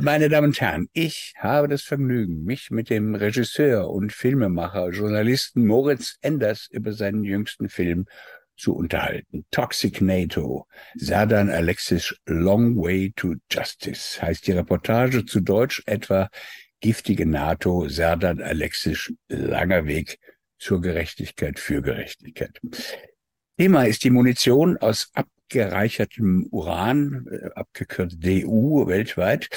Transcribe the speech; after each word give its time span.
Meine 0.00 0.28
Damen 0.28 0.48
und 0.48 0.60
Herren, 0.60 0.88
ich 0.92 1.32
habe 1.38 1.68
das 1.68 1.82
Vergnügen, 1.82 2.44
mich 2.44 2.70
mit 2.70 2.90
dem 2.90 3.14
Regisseur 3.14 3.88
und 3.88 4.12
Filmemacher, 4.12 4.90
Journalisten 4.90 5.66
Moritz 5.66 6.16
Enders 6.20 6.68
über 6.70 6.92
seinen 6.92 7.24
jüngsten 7.24 7.68
Film 7.68 8.06
zu 8.56 8.74
unterhalten. 8.74 9.46
Toxic 9.50 10.00
NATO, 10.00 10.66
Serdan 10.96 11.50
Alexis 11.50 12.14
Long 12.26 12.76
Way 12.76 13.12
to 13.16 13.34
Justice 13.50 14.20
heißt 14.20 14.46
die 14.46 14.52
Reportage 14.52 15.24
zu 15.24 15.40
Deutsch 15.40 15.82
etwa 15.86 16.28
Giftige 16.80 17.24
NATO, 17.24 17.88
Serdan 17.88 18.42
Alexis 18.42 19.12
Langer 19.28 19.86
Weg 19.86 20.18
zur 20.58 20.80
Gerechtigkeit 20.80 21.58
für 21.58 21.80
Gerechtigkeit. 21.80 22.60
Thema 23.58 23.84
ist 23.84 24.04
die 24.04 24.10
Munition 24.10 24.76
aus 24.76 25.10
abgereichertem 25.14 26.46
Uran, 26.50 27.26
äh, 27.30 27.50
abgekürzt 27.54 28.18
DU 28.22 28.86
weltweit, 28.86 29.48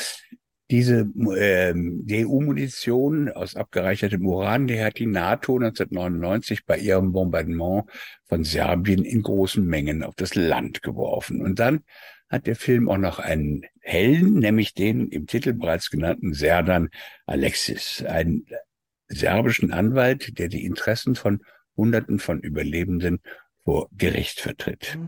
diese 0.72 1.10
äh, 1.36 1.74
DU-Munition 1.74 3.30
aus 3.30 3.56
abgereichertem 3.56 4.26
Uran, 4.26 4.68
die 4.68 4.82
hat 4.82 5.00
die 5.00 5.08
NATO 5.08 5.56
1999 5.56 6.66
bei 6.66 6.78
ihrem 6.78 7.12
Bombardement 7.12 7.86
von 8.26 8.44
Serbien 8.44 9.04
in 9.04 9.24
großen 9.24 9.66
Mengen 9.66 10.04
auf 10.04 10.16
das 10.16 10.36
Land 10.36 10.84
geworfen. 10.84 11.42
Und 11.42 11.60
dann 11.60 11.82
hat 12.30 12.46
der 12.46 12.56
Film 12.56 12.88
auch 12.90 12.98
noch 12.98 13.18
einen 13.18 13.66
Helden, 13.82 14.36
nämlich 14.36 14.76
den 14.76 15.10
im 15.10 15.26
Titel 15.26 15.54
bereits 15.54 15.90
genannten 15.90 16.34
Serdan 16.34 16.90
Alexis, 17.26 18.04
einen 18.08 18.46
serbischen 19.08 19.74
Anwalt, 19.74 20.38
der 20.38 20.48
die 20.50 20.66
Interessen 20.66 21.16
von 21.16 21.42
Hunderten 21.76 22.20
von 22.20 22.40
Überlebenden 22.42 23.22
vor 23.64 23.90
Gericht 23.98 24.40
vertritt. 24.42 25.00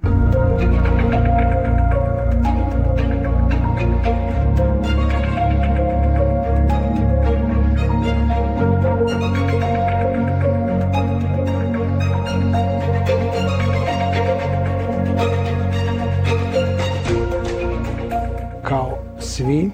Svi. 19.41 19.70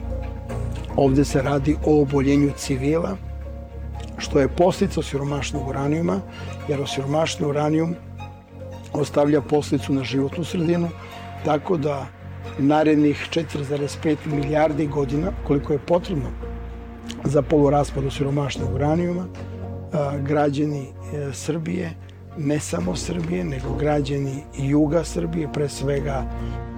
Ovde 0.95 1.25
se 1.25 1.41
radi 1.41 1.75
o 1.85 2.01
oboljenju 2.01 2.51
civila, 2.57 3.17
što 4.17 4.39
je 4.39 4.47
posljedica 4.47 4.99
osiromašnog 4.99 5.67
uranijuma, 5.67 6.21
jer 6.67 6.81
osiromašni 6.81 7.45
uranijum 7.45 7.95
ostavlja 8.93 9.41
posljedicu 9.41 9.93
na 9.93 10.03
životnu 10.03 10.43
sredinu, 10.43 10.89
tako 11.45 11.77
da 11.77 12.05
narednih 12.57 13.27
4,5 13.31 14.15
milijardi 14.25 14.87
godina, 14.87 15.31
koliko 15.47 15.73
je 15.73 15.79
potrebno 15.79 16.29
za 17.23 17.41
poluraspad 17.41 18.05
osiromašnog 18.05 18.73
uranijuma, 18.75 19.27
građani 20.23 20.81
e, 20.81 21.33
Srbije, 21.33 21.93
ne 22.37 22.59
samo 22.59 22.95
Srbije, 22.95 23.43
nego 23.43 23.75
građani 23.79 24.43
juga 24.57 25.03
Srbije, 25.03 25.53
pre 25.53 25.69
svega 25.69 26.23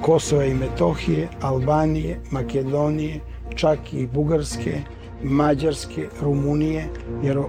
Kosova 0.01 0.45
i 0.45 0.53
Metohije, 0.53 1.27
Albanije, 1.41 2.19
Makedonije, 2.31 3.19
čak 3.55 3.93
i 3.93 4.07
Bugarske, 4.07 4.81
Mađarske, 5.23 6.07
Rumunije, 6.21 6.87
jer 7.23 7.39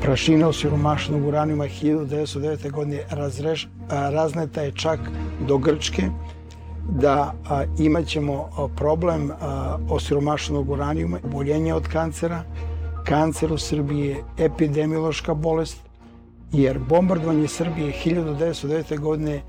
prašina 0.00 0.48
osiromašenog 0.48 1.26
uranijuma 1.26 1.64
1909. 1.64 2.70
godine 2.70 3.02
razreš, 3.10 3.68
razneta 3.90 4.62
je 4.62 4.72
čak 4.72 5.00
do 5.48 5.58
Grčke, 5.58 6.02
da 6.88 7.34
a, 7.48 7.64
imaćemo 7.78 8.48
problem 8.76 9.30
a, 9.30 9.78
osiromašenog 9.90 10.70
uranijuma, 10.70 11.18
boljenje 11.32 11.74
od 11.74 11.88
kancera, 11.88 12.42
kancer 13.04 13.52
u 13.52 13.58
Srbiji 13.58 14.06
je 14.06 14.22
epidemiološka 14.38 15.34
bolest, 15.34 15.83
jer 16.54 16.78
bombardovanje 16.78 17.48
Srbije 17.48 17.92
1909. 18.04 18.98
godine 18.98 19.42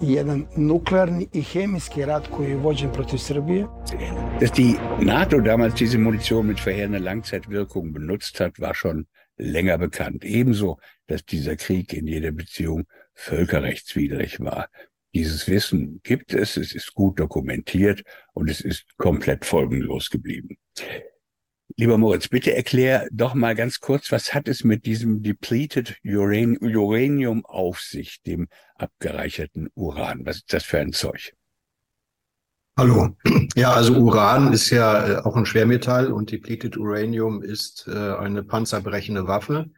jedan 0.00 0.46
nuklearni 0.56 1.28
i 1.32 1.42
chemischen 1.42 2.06
rat 2.06 2.28
koji 2.36 2.50
je 2.50 2.56
vođen 2.56 2.92
protiv 2.92 3.18
Srbije. 3.18 3.66
Dass 4.40 4.52
die 4.56 4.74
NATO 5.00 5.40
damals 5.40 5.74
diese 5.74 5.98
Munition 5.98 6.46
mit 6.46 6.66
verheerender 6.66 7.02
Langzeitwirkung 7.02 7.92
benutzt 7.92 8.40
hat, 8.40 8.58
war 8.58 8.74
schon 8.74 9.04
länger 9.38 9.78
bekannt. 9.78 10.24
Ebenso, 10.24 10.76
dass 11.08 11.22
dieser 11.32 11.56
Krieg 11.56 11.92
in 11.92 12.08
jeder 12.08 12.30
Beziehung 12.30 12.84
völkerrechtswidrig 13.14 14.40
war. 14.40 14.64
Dieses 15.14 15.48
Wissen 15.48 16.00
gibt 16.02 16.34
es, 16.34 16.56
es 16.56 16.74
ist 16.74 16.94
gut 16.94 17.18
dokumentiert 17.18 18.02
und 18.34 18.50
es 18.50 18.60
ist 18.60 18.84
komplett 18.96 19.44
folgenlos 19.44 20.10
geblieben. 20.10 20.56
Lieber 21.76 21.98
Moritz, 21.98 22.28
bitte 22.28 22.54
erklär 22.54 23.08
doch 23.12 23.34
mal 23.34 23.54
ganz 23.54 23.80
kurz, 23.80 24.10
was 24.10 24.34
hat 24.34 24.48
es 24.48 24.64
mit 24.64 24.86
diesem 24.86 25.22
depleted 25.22 25.98
Uran 26.04 26.56
Uranium 26.60 27.44
auf 27.44 27.80
sich, 27.80 28.22
dem 28.22 28.48
abgereicherten 28.74 29.68
Uran? 29.74 30.26
Was 30.26 30.36
ist 30.36 30.52
das 30.52 30.64
für 30.64 30.78
ein 30.78 30.92
Zeug? 30.92 31.34
Hallo. 32.76 33.16
Ja, 33.56 33.72
also 33.72 33.94
Uran 33.94 34.52
ist 34.52 34.70
ja 34.70 35.08
äh, 35.08 35.16
auch 35.22 35.36
ein 35.36 35.44
Schwermetall 35.44 36.12
und 36.12 36.30
depleted 36.30 36.76
Uranium 36.76 37.42
ist 37.42 37.86
äh, 37.88 38.14
eine 38.14 38.44
panzerbrechende 38.44 39.26
Waffe. 39.26 39.70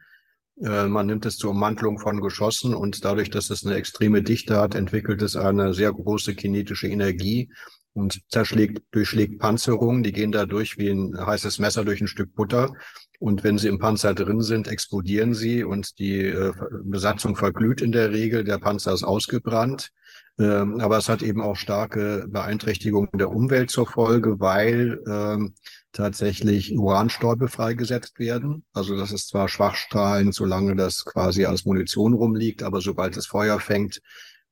Äh, 0.61 0.85
man 0.85 1.07
nimmt 1.07 1.25
es 1.25 1.37
zur 1.37 1.51
Ummantelung 1.51 1.97
von 1.99 2.21
Geschossen 2.21 2.75
und 2.75 3.03
dadurch, 3.03 3.29
dass 3.29 3.49
es 3.49 3.65
eine 3.65 3.75
extreme 3.75 4.21
Dichte 4.21 4.57
hat, 4.57 4.75
entwickelt 4.75 5.21
es 5.21 5.35
eine 5.35 5.73
sehr 5.73 5.91
große 5.91 6.35
kinetische 6.35 6.87
Energie 6.87 7.49
und 7.93 8.21
zerschlägt, 8.29 8.83
durchschlägt 8.91 9.39
Panzerungen. 9.39 10.03
Die 10.03 10.11
gehen 10.11 10.31
da 10.31 10.45
durch 10.45 10.77
wie 10.77 10.89
ein 10.89 11.15
heißes 11.17 11.59
Messer 11.59 11.85
durch 11.85 12.01
ein 12.01 12.07
Stück 12.07 12.35
Butter. 12.35 12.73
Und 13.19 13.43
wenn 13.43 13.57
sie 13.57 13.69
im 13.69 13.79
Panzer 13.79 14.13
drin 14.13 14.41
sind, 14.41 14.67
explodieren 14.67 15.33
sie 15.33 15.63
und 15.63 15.97
die 15.99 16.25
äh, 16.25 16.51
Besatzung 16.83 17.35
verglüht 17.35 17.81
in 17.81 17.91
der 17.91 18.11
Regel. 18.11 18.43
Der 18.43 18.57
Panzer 18.57 18.93
ist 18.93 19.03
ausgebrannt. 19.03 19.91
Ähm, 20.39 20.79
aber 20.79 20.97
es 20.97 21.09
hat 21.09 21.21
eben 21.21 21.41
auch 21.41 21.55
starke 21.55 22.25
Beeinträchtigungen 22.27 23.11
der 23.13 23.29
Umwelt 23.29 23.69
zur 23.69 23.85
Folge, 23.85 24.39
weil 24.39 24.99
ähm, 25.07 25.53
tatsächlich 25.91 26.75
Uranstäube 26.75 27.47
freigesetzt 27.47 28.17
werden. 28.17 28.65
Also 28.73 28.97
das 28.97 29.11
ist 29.11 29.29
zwar 29.29 29.47
Schwachstrahlen, 29.47 30.31
solange 30.31 30.75
das 30.75 31.05
quasi 31.05 31.45
als 31.45 31.65
Munition 31.65 32.13
rumliegt, 32.13 32.63
aber 32.63 32.81
sobald 32.81 33.15
es 33.15 33.27
Feuer 33.27 33.59
fängt, 33.59 34.01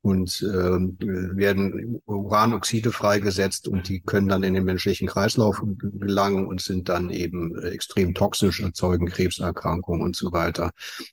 und 0.02 0.42
äh, 0.42 0.48
werden 0.48 2.02
Uranoxide 2.06 2.92
freigesetzt 2.92 3.68
und 3.68 3.88
die 3.88 4.02
können 4.02 4.28
dann 4.28 4.44
in 4.44 4.56
den 4.56 4.64
menschlichen 4.64 5.08
Kreislauf 5.08 5.62
gelangen 5.94 6.48
und 6.48 6.62
sind 6.62 6.90
dann 6.90 7.12
eben 7.12 7.58
extrem 7.62 8.16
toxisch, 8.16 8.62
erzeugen 8.62 9.08
Krebserkrankungen 9.08 10.02
und 10.02 10.16
so 10.16 10.32
weiter. 10.32 10.72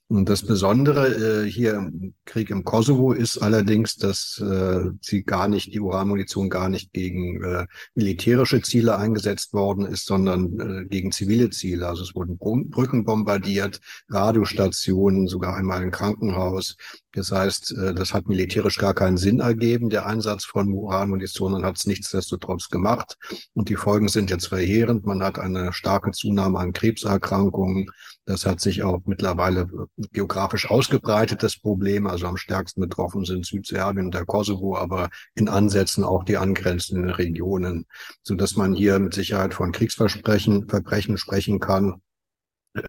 Und 0.08 0.28
das 0.28 0.42
Besondere 0.42 1.44
äh, 1.44 1.50
hier 1.50 1.74
im 1.74 2.14
Krieg 2.24 2.48
im 2.48 2.64
Kosovo 2.64 3.12
ist 3.12 3.38
allerdings, 3.38 3.96
dass 3.96 4.42
äh, 4.42 4.90
sie 5.02 5.22
gar 5.22 5.48
nicht, 5.48 5.74
die 5.74 5.80
Uranmunition 5.80 6.48
gar 6.48 6.70
nicht 6.70 6.92
gegen 6.94 7.44
äh, 7.44 7.66
militärische 7.94 8.62
Ziele 8.62 8.96
eingesetzt 8.96 9.52
worden 9.52 9.84
ist, 9.84 10.06
sondern 10.06 10.60
äh, 10.60 10.84
gegen 10.86 11.12
zivile 11.12 11.50
Ziele. 11.50 11.86
Also 11.86 12.04
es 12.04 12.14
wurden 12.14 12.38
Brücken 12.38 13.04
bombardiert, 13.04 13.80
Radiostationen, 14.08 15.28
sogar 15.28 15.56
einmal 15.56 15.82
ein 15.82 15.90
Krankenhaus. 15.90 16.76
Das 17.12 17.32
heißt, 17.32 17.72
äh, 17.72 17.94
das 17.94 18.12
hat 18.12 18.28
militärisch 18.28 18.76
gar 18.76 18.94
keinen 18.94 19.16
Sinn 19.16 19.40
ergeben, 19.40 19.88
der 19.88 20.06
Einsatz 20.06 20.44
von 20.44 20.72
Uranmunition, 20.72 21.64
hat 21.64 21.78
es 21.78 21.86
nichtsdestotrotz 21.86 22.68
gemacht. 22.68 23.16
Und 23.54 23.68
die 23.68 23.76
Folgen 23.76 24.08
sind 24.08 24.30
jetzt 24.30 24.48
verheerend. 24.48 25.06
Man 25.06 25.22
hat 25.22 25.38
eine 25.38 25.72
starke 25.72 26.10
Zunahme 26.10 26.58
an 26.58 26.72
Krebserkrankungen. 26.72 27.90
Das 28.26 28.44
hat 28.44 28.60
sich 28.60 28.82
auch 28.82 29.00
mittlerweile 29.06 29.68
geografisch 30.12 30.70
ausgebreitet, 30.70 31.42
das 31.42 31.58
Problem. 31.58 32.06
Also 32.06 32.26
am 32.26 32.36
stärksten 32.36 32.82
betroffen 32.82 33.24
sind 33.24 33.46
Südserbien 33.46 34.06
und 34.06 34.14
der 34.14 34.26
Kosovo, 34.26 34.76
aber 34.76 35.08
in 35.34 35.48
Ansätzen 35.48 36.04
auch 36.04 36.24
die 36.24 36.36
angrenzenden 36.36 37.10
Regionen, 37.10 37.86
so 38.22 38.34
dass 38.34 38.56
man 38.56 38.74
hier 38.74 38.98
mit 38.98 39.14
Sicherheit 39.14 39.54
von 39.54 39.72
Kriegsverbrechen 39.72 40.68
Verbrechen 40.68 41.16
sprechen 41.16 41.58
kann. 41.58 42.02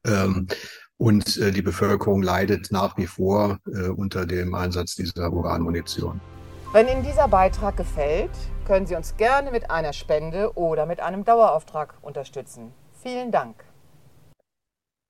Ähm, 0.05 0.47
und 0.99 1.37
äh, 1.37 1.51
die 1.51 1.61
Bevölkerung 1.61 2.21
leidet 2.21 2.71
nach 2.71 2.97
wie 2.97 3.07
vor 3.07 3.59
äh, 3.65 3.87
unter 3.87 4.25
dem 4.25 4.53
Einsatz 4.53 4.95
dieser 4.95 5.31
Uranmunition. 5.31 6.19
Wenn 6.73 6.87
Ihnen 6.87 7.03
dieser 7.03 7.27
Beitrag 7.27 7.77
gefällt, 7.77 8.31
können 8.65 8.85
Sie 8.85 8.95
uns 8.95 9.17
gerne 9.17 9.49
mit 9.49 9.71
einer 9.71 9.93
Spende 9.93 10.55
oder 10.55 10.85
mit 10.85 10.99
einem 10.99 11.23
Dauerauftrag 11.23 11.95
unterstützen. 12.01 12.73
Vielen 13.01 13.31
Dank. 13.31 13.55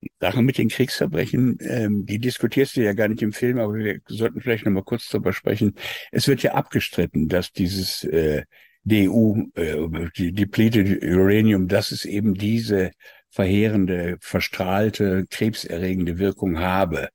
Die 0.02 0.12
Sache 0.22 0.42
mit 0.42 0.58
den 0.58 0.70
Kriegsverbrechen, 0.70 1.58
ähm, 1.62 2.06
die 2.06 2.20
diskutierst 2.20 2.78
du 2.78 2.82
ja 2.82 2.94
gar 2.94 3.10
nicht 3.10 3.22
im 3.22 3.34
Film, 3.34 3.60
aber 3.60 3.74
wir 3.74 4.00
sollten 4.08 4.40
vielleicht 4.40 4.66
noch 4.66 4.72
mal 4.72 4.84
kurz 4.84 5.10
darüber 5.10 5.34
sprechen. 5.34 5.76
Es 6.12 6.28
wird 6.28 6.44
ja 6.44 6.54
abgestritten, 6.54 7.28
dass 7.28 7.52
dieses 7.52 8.06
äh, 8.06 8.44
DU, 8.86 9.48
äh, 9.56 9.88
die 10.16 10.32
depleted 10.32 11.04
Uranium, 11.04 11.68
dass 11.68 11.92
es 11.92 12.06
eben 12.06 12.36
diese 12.36 12.92
verheerende, 13.30 14.18
verstrahlte, 14.22 15.26
krebserregende 15.30 16.18
Wirkung 16.18 16.60
habe. 16.60 17.10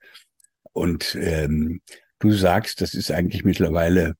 Und 0.72 1.16
ähm, 1.20 1.80
du 2.18 2.32
sagst, 2.32 2.80
das 2.80 2.94
ist 2.94 3.10
eigentlich 3.10 3.44
mittlerweile 3.44 4.14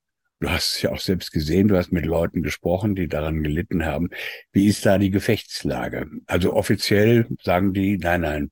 Du 0.45 0.51
hast 0.51 0.75
es 0.75 0.83
ja 0.83 0.93
auch 0.93 1.01
selbst 1.01 1.33
gesehen, 1.33 1.69
du 1.69 1.77
hast 1.79 1.91
mit 1.91 2.05
Leuten 2.05 2.43
gesprochen, 2.43 2.95
die 2.95 3.09
daran 3.09 3.43
gelitten 3.43 3.87
haben. 3.87 4.11
Wie 4.53 4.67
ist 4.67 4.85
da 4.85 4.99
die 4.99 5.11
Gefechtslage? 5.11 6.07
Also 6.27 6.53
offiziell 6.53 7.27
sagen 7.43 7.73
die, 7.73 7.97
nein, 7.97 8.21
nein, 8.21 8.51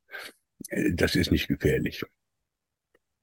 äh, 0.68 0.94
das 0.94 1.16
ist 1.16 1.30
nicht 1.30 1.48
gefährlich. 1.48 2.02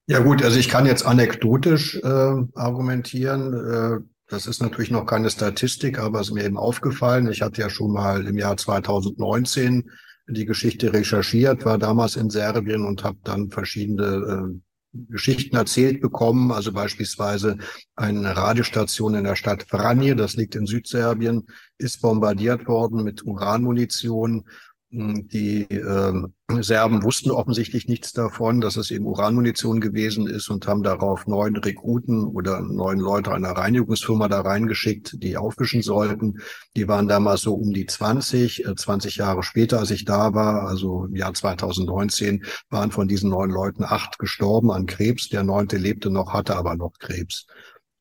Ja 0.05 0.19
gut, 0.19 0.43
also 0.43 0.59
ich 0.59 0.69
kann 0.69 0.85
jetzt 0.85 1.03
anekdotisch 1.03 1.95
äh, 1.95 2.07
argumentieren. 2.53 3.53
Äh, 3.53 4.05
das 4.27 4.45
ist 4.45 4.61
natürlich 4.61 4.91
noch 4.91 5.07
keine 5.07 5.31
Statistik, 5.31 5.97
aber 5.97 6.19
es 6.19 6.27
ist 6.27 6.33
mir 6.33 6.45
eben 6.45 6.57
aufgefallen. 6.57 7.31
Ich 7.31 7.41
hatte 7.41 7.61
ja 7.61 7.71
schon 7.71 7.91
mal 7.91 8.27
im 8.27 8.37
Jahr 8.37 8.55
2019 8.55 9.89
die 10.29 10.45
Geschichte 10.45 10.93
recherchiert, 10.93 11.65
war 11.65 11.77
damals 11.77 12.15
in 12.15 12.29
Serbien 12.29 12.85
und 12.85 13.03
habe 13.03 13.17
dann 13.23 13.49
verschiedene 13.49 14.03
äh, 14.53 14.59
Geschichten 14.93 15.55
erzählt 15.55 16.01
bekommen, 16.01 16.51
also 16.51 16.71
beispielsweise 16.71 17.57
eine 17.95 18.35
Radiostation 18.35 19.13
in 19.13 19.23
der 19.23 19.35
Stadt 19.35 19.63
Vranje, 19.69 20.15
das 20.15 20.35
liegt 20.35 20.55
in 20.55 20.65
Südserbien, 20.65 21.45
ist 21.77 22.01
bombardiert 22.01 22.67
worden 22.67 23.03
mit 23.03 23.23
Uranmunition 23.23 24.45
die 24.91 25.67
äh, 25.69 26.13
Serben 26.61 27.03
wussten 27.03 27.29
offensichtlich 27.29 27.87
nichts 27.87 28.11
davon, 28.11 28.59
dass 28.59 28.75
es 28.75 28.89
eben 28.89 29.05
Uranmunition 29.05 29.81
gewesen 29.81 30.25
ist 30.25 30.49
und 30.49 30.65
haben 30.65 30.81
darauf 30.81 31.27
neun 31.27 31.55
Rekruten 31.55 32.25
oder 32.25 32.61
neun 32.61 32.97
Leute 32.97 33.31
einer 33.31 33.51
Reinigungsfirma 33.51 34.27
da 34.27 34.41
reingeschickt, 34.41 35.21
die 35.21 35.37
aufwischen 35.37 35.83
sollten. 35.83 36.39
Die 36.75 36.87
waren 36.87 37.07
damals 37.07 37.41
so 37.41 37.53
um 37.53 37.71
die 37.71 37.85
20, 37.85 38.65
äh, 38.65 38.75
20 38.75 39.17
Jahre 39.17 39.43
später, 39.43 39.77
als 39.77 39.91
ich 39.91 40.05
da 40.05 40.33
war, 40.33 40.67
also 40.67 41.05
im 41.05 41.15
Jahr 41.15 41.35
2019, 41.35 42.43
waren 42.71 42.91
von 42.91 43.07
diesen 43.07 43.29
neun 43.29 43.51
Leuten 43.51 43.83
acht 43.83 44.17
gestorben 44.17 44.71
an 44.71 44.87
Krebs. 44.87 45.29
Der 45.29 45.43
neunte 45.43 45.77
lebte 45.77 46.09
noch, 46.09 46.33
hatte 46.33 46.55
aber 46.55 46.75
noch 46.75 46.97
Krebs. 46.97 47.45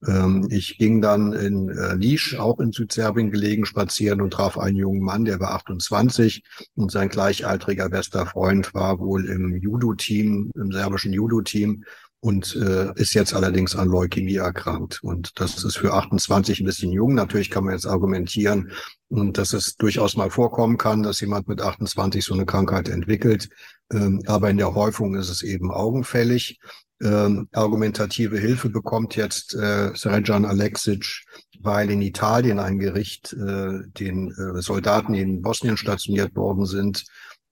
Ähm, 0.06 0.46
ich 0.50 0.78
ging 0.78 1.00
dann 1.00 1.32
in 1.32 1.68
äh, 1.70 1.94
Lisch, 1.94 2.38
auch 2.38 2.60
in 2.60 2.72
Südserbien 2.72 3.30
gelegen, 3.30 3.66
spazieren 3.66 4.20
und 4.20 4.32
traf 4.32 4.58
einen 4.58 4.76
jungen 4.76 5.02
Mann, 5.02 5.24
der 5.24 5.40
war 5.40 5.52
28 5.52 6.42
und 6.74 6.90
sein 6.90 7.08
gleichaltriger 7.08 7.88
bester 7.88 8.26
Freund 8.26 8.74
war 8.74 9.00
wohl 9.00 9.26
im 9.26 9.56
Judo-Team, 9.56 10.52
im 10.54 10.72
serbischen 10.72 11.12
Judo-Team 11.12 11.84
und 12.20 12.56
äh, 12.56 12.92
ist 12.96 13.14
jetzt 13.14 13.32
allerdings 13.32 13.76
an 13.76 13.88
Leukämie 13.88 14.36
erkrankt. 14.36 15.02
Und 15.02 15.38
das 15.40 15.62
ist 15.62 15.78
für 15.78 15.94
28 15.94 16.60
ein 16.60 16.66
bisschen 16.66 16.90
jung. 16.90 17.14
Natürlich 17.14 17.50
kann 17.50 17.64
man 17.64 17.74
jetzt 17.74 17.86
argumentieren, 17.86 18.72
und 19.08 19.38
dass 19.38 19.52
es 19.52 19.76
durchaus 19.76 20.16
mal 20.16 20.30
vorkommen 20.30 20.76
kann, 20.76 21.02
dass 21.02 21.20
jemand 21.20 21.48
mit 21.48 21.62
28 21.62 22.24
so 22.24 22.34
eine 22.34 22.44
Krankheit 22.44 22.88
entwickelt. 22.88 23.48
Ähm, 23.92 24.22
aber 24.26 24.50
in 24.50 24.58
der 24.58 24.74
Häufung 24.74 25.14
ist 25.14 25.30
es 25.30 25.42
eben 25.42 25.70
augenfällig 25.70 26.58
ähm, 27.02 27.48
argumentative 27.52 28.38
Hilfe 28.38 28.68
bekommt 28.70 29.16
jetzt 29.16 29.54
äh, 29.54 29.94
Srejan 29.94 30.44
Alexic, 30.44 31.24
weil 31.60 31.90
in 31.90 32.02
Italien 32.02 32.58
ein 32.58 32.78
Gericht 32.78 33.32
äh, 33.32 33.80
den 33.98 34.30
äh, 34.32 34.60
Soldaten, 34.60 35.12
die 35.12 35.20
in 35.20 35.42
Bosnien 35.42 35.76
stationiert 35.76 36.34
worden 36.36 36.66
sind, 36.66 37.04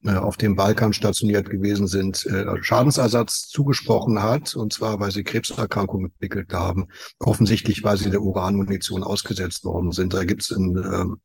äh, 0.04 0.14
auf 0.14 0.36
dem 0.36 0.56
Balkan 0.56 0.92
stationiert 0.92 1.50
gewesen 1.50 1.86
sind, 1.86 2.26
äh, 2.26 2.44
Schadensersatz 2.62 3.48
zugesprochen 3.48 4.22
hat, 4.22 4.54
und 4.54 4.72
zwar, 4.72 5.00
weil 5.00 5.10
sie 5.10 5.24
Krebserkrankungen 5.24 6.12
entwickelt 6.12 6.52
haben, 6.52 6.88
offensichtlich, 7.18 7.82
weil 7.82 7.96
sie 7.96 8.10
der 8.10 8.22
Uranmunition 8.22 9.02
ausgesetzt 9.02 9.64
worden 9.64 9.92
sind. 9.92 10.14
Da 10.14 10.24
gibt 10.24 10.42
es 10.42 10.50
in 10.50 10.76
äh, 10.76 11.16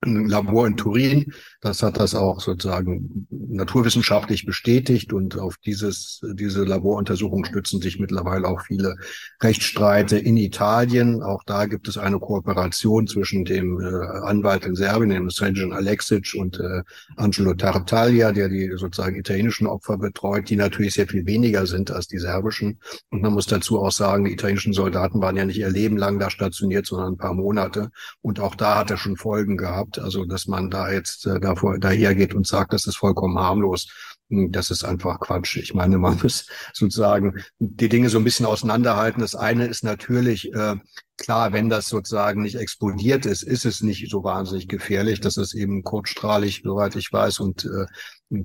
ein 0.00 0.28
Labor 0.28 0.66
in 0.66 0.76
Turin. 0.76 1.32
Das 1.60 1.82
hat 1.82 1.98
das 1.98 2.14
auch 2.14 2.40
sozusagen 2.40 3.26
naturwissenschaftlich 3.30 4.46
bestätigt 4.46 5.12
und 5.12 5.38
auf 5.38 5.56
dieses, 5.56 6.20
diese 6.34 6.64
Laboruntersuchung 6.64 7.44
stützen 7.44 7.80
sich 7.80 7.98
mittlerweile 7.98 8.46
auch 8.46 8.60
viele 8.60 8.96
Rechtsstreite 9.42 10.16
in 10.16 10.36
Italien. 10.36 11.22
Auch 11.22 11.42
da 11.44 11.66
gibt 11.66 11.88
es 11.88 11.98
eine 11.98 12.20
Kooperation 12.20 13.08
zwischen 13.08 13.44
dem 13.44 13.80
äh, 13.80 13.86
Anwalt 14.22 14.64
in 14.64 14.76
Serbien, 14.76 15.10
dem 15.10 15.30
Srejan 15.30 15.72
Alexic 15.72 16.34
und 16.38 16.60
äh, 16.60 16.82
Angelo 17.16 17.54
Tartaglia, 17.54 18.30
der 18.30 18.48
die 18.48 18.70
sozusagen 18.76 19.16
italienischen 19.16 19.66
Opfer 19.66 19.98
betreut, 19.98 20.48
die 20.48 20.56
natürlich 20.56 20.94
sehr 20.94 21.08
viel 21.08 21.26
weniger 21.26 21.66
sind 21.66 21.90
als 21.90 22.06
die 22.06 22.18
serbischen. 22.18 22.78
Und 23.10 23.22
man 23.22 23.32
muss 23.32 23.46
dazu 23.46 23.80
auch 23.80 23.92
sagen, 23.92 24.24
die 24.24 24.32
italienischen 24.32 24.72
Soldaten 24.72 25.20
waren 25.20 25.36
ja 25.36 25.44
nicht 25.44 25.58
ihr 25.58 25.70
Leben 25.70 25.96
lang 25.96 26.20
da 26.20 26.30
stationiert, 26.30 26.86
sondern 26.86 27.14
ein 27.14 27.18
paar 27.18 27.34
Monate. 27.34 27.90
Und 28.20 28.38
auch 28.38 28.54
da 28.54 28.76
hat 28.78 28.90
er 28.92 28.96
schon 28.96 29.16
Folgen 29.16 29.56
gehabt 29.56 29.87
gehabt. 29.88 30.04
Also, 30.04 30.24
dass 30.24 30.46
man 30.46 30.70
da 30.70 30.90
jetzt 30.90 31.26
äh, 31.26 31.40
davor, 31.40 31.78
dahergeht 31.78 32.34
und 32.34 32.46
sagt, 32.46 32.72
das 32.72 32.86
ist 32.86 32.96
vollkommen 32.96 33.38
harmlos. 33.38 33.88
Hm, 34.30 34.52
das 34.52 34.70
ist 34.70 34.84
einfach 34.84 35.20
Quatsch. 35.20 35.56
Ich 35.56 35.74
meine, 35.74 35.98
man 35.98 36.18
muss 36.22 36.46
sozusagen 36.72 37.42
die 37.58 37.88
Dinge 37.88 38.10
so 38.10 38.18
ein 38.18 38.24
bisschen 38.24 38.46
auseinanderhalten. 38.46 39.20
Das 39.20 39.34
eine 39.34 39.66
ist 39.66 39.84
natürlich 39.84 40.52
äh, 40.52 40.76
klar, 41.16 41.52
wenn 41.52 41.68
das 41.68 41.88
sozusagen 41.88 42.42
nicht 42.42 42.56
explodiert 42.56 43.26
ist, 43.26 43.42
ist 43.42 43.64
es 43.64 43.82
nicht 43.82 44.10
so 44.10 44.24
wahnsinnig 44.24 44.68
gefährlich. 44.68 45.20
Das 45.20 45.36
ist 45.36 45.54
eben 45.54 45.82
kurzstrahlig, 45.82 46.62
soweit 46.64 46.96
ich 46.96 47.12
weiß, 47.12 47.40
und 47.40 47.64
äh, 47.64 47.86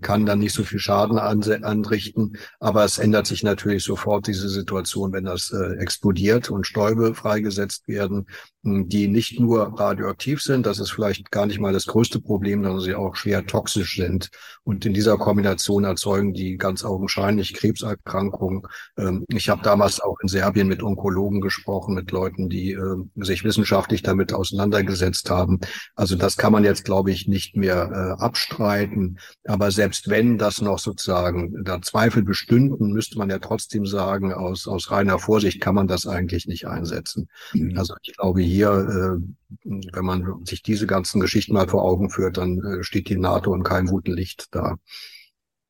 kann 0.01 0.25
dann 0.25 0.39
nicht 0.39 0.53
so 0.53 0.63
viel 0.63 0.79
Schaden 0.79 1.19
anrichten. 1.19 2.37
Aber 2.59 2.85
es 2.85 2.97
ändert 2.97 3.27
sich 3.27 3.43
natürlich 3.43 3.83
sofort 3.83 4.27
diese 4.27 4.49
Situation, 4.49 5.11
wenn 5.13 5.25
das 5.25 5.51
äh, 5.51 5.75
explodiert 5.77 6.49
und 6.49 6.65
Stäube 6.65 7.13
freigesetzt 7.15 7.87
werden, 7.87 8.27
hm, 8.63 8.87
die 8.87 9.07
nicht 9.07 9.39
nur 9.39 9.77
radioaktiv 9.77 10.41
sind. 10.41 10.65
Das 10.65 10.79
ist 10.79 10.91
vielleicht 10.91 11.31
gar 11.31 11.45
nicht 11.45 11.59
mal 11.59 11.73
das 11.73 11.85
größte 11.85 12.21
Problem, 12.21 12.63
sondern 12.63 12.81
sie 12.81 12.95
auch 12.95 13.15
schwer 13.15 13.45
toxisch 13.45 13.97
sind. 13.97 14.29
Und 14.63 14.85
in 14.85 14.93
dieser 14.93 15.17
Kombination 15.17 15.83
erzeugen 15.83 16.33
die 16.33 16.55
ganz 16.55 16.85
augenscheinlich 16.85 17.53
Krebserkrankungen. 17.53 18.61
Ähm, 18.97 19.25
ich 19.27 19.49
habe 19.49 19.63
damals 19.63 19.99
auch 19.99 20.17
in 20.21 20.29
Serbien 20.29 20.67
mit 20.67 20.81
Onkologen 20.81 21.41
gesprochen, 21.41 21.95
mit 21.95 22.11
Leuten, 22.11 22.47
die 22.47 22.71
äh, 22.71 22.95
sich 23.15 23.43
wissenschaftlich 23.43 24.01
damit 24.01 24.31
auseinandergesetzt 24.31 25.29
haben. 25.29 25.59
Also 25.95 26.15
das 26.15 26.37
kann 26.37 26.53
man 26.53 26.63
jetzt, 26.63 26.85
glaube 26.85 27.11
ich, 27.11 27.27
nicht 27.27 27.57
mehr 27.57 28.17
äh, 28.17 28.23
abstreiten. 28.23 29.19
Aber 29.45 29.72
selbst 29.75 30.09
wenn 30.09 30.37
das 30.37 30.61
noch 30.61 30.79
sozusagen 30.79 31.63
da 31.63 31.81
Zweifel 31.81 32.23
bestünden, 32.23 32.91
müsste 32.91 33.17
man 33.17 33.29
ja 33.29 33.39
trotzdem 33.39 33.85
sagen, 33.85 34.33
aus, 34.33 34.67
aus 34.67 34.91
reiner 34.91 35.19
Vorsicht 35.19 35.61
kann 35.61 35.75
man 35.75 35.87
das 35.87 36.07
eigentlich 36.07 36.47
nicht 36.47 36.67
einsetzen. 36.67 37.29
Mhm. 37.53 37.77
Also 37.77 37.95
ich 38.01 38.15
glaube 38.15 38.41
hier, 38.41 38.69
äh, 38.69 39.67
wenn 39.93 40.05
man 40.05 40.45
sich 40.45 40.61
diese 40.61 40.87
ganzen 40.87 41.19
Geschichten 41.19 41.53
mal 41.53 41.67
vor 41.67 41.83
Augen 41.83 42.09
führt, 42.09 42.37
dann 42.37 42.59
äh, 42.59 42.83
steht 42.83 43.09
die 43.09 43.17
NATO 43.17 43.53
in 43.53 43.63
keinem 43.63 43.87
guten 43.87 44.13
Licht 44.13 44.47
da. 44.51 44.77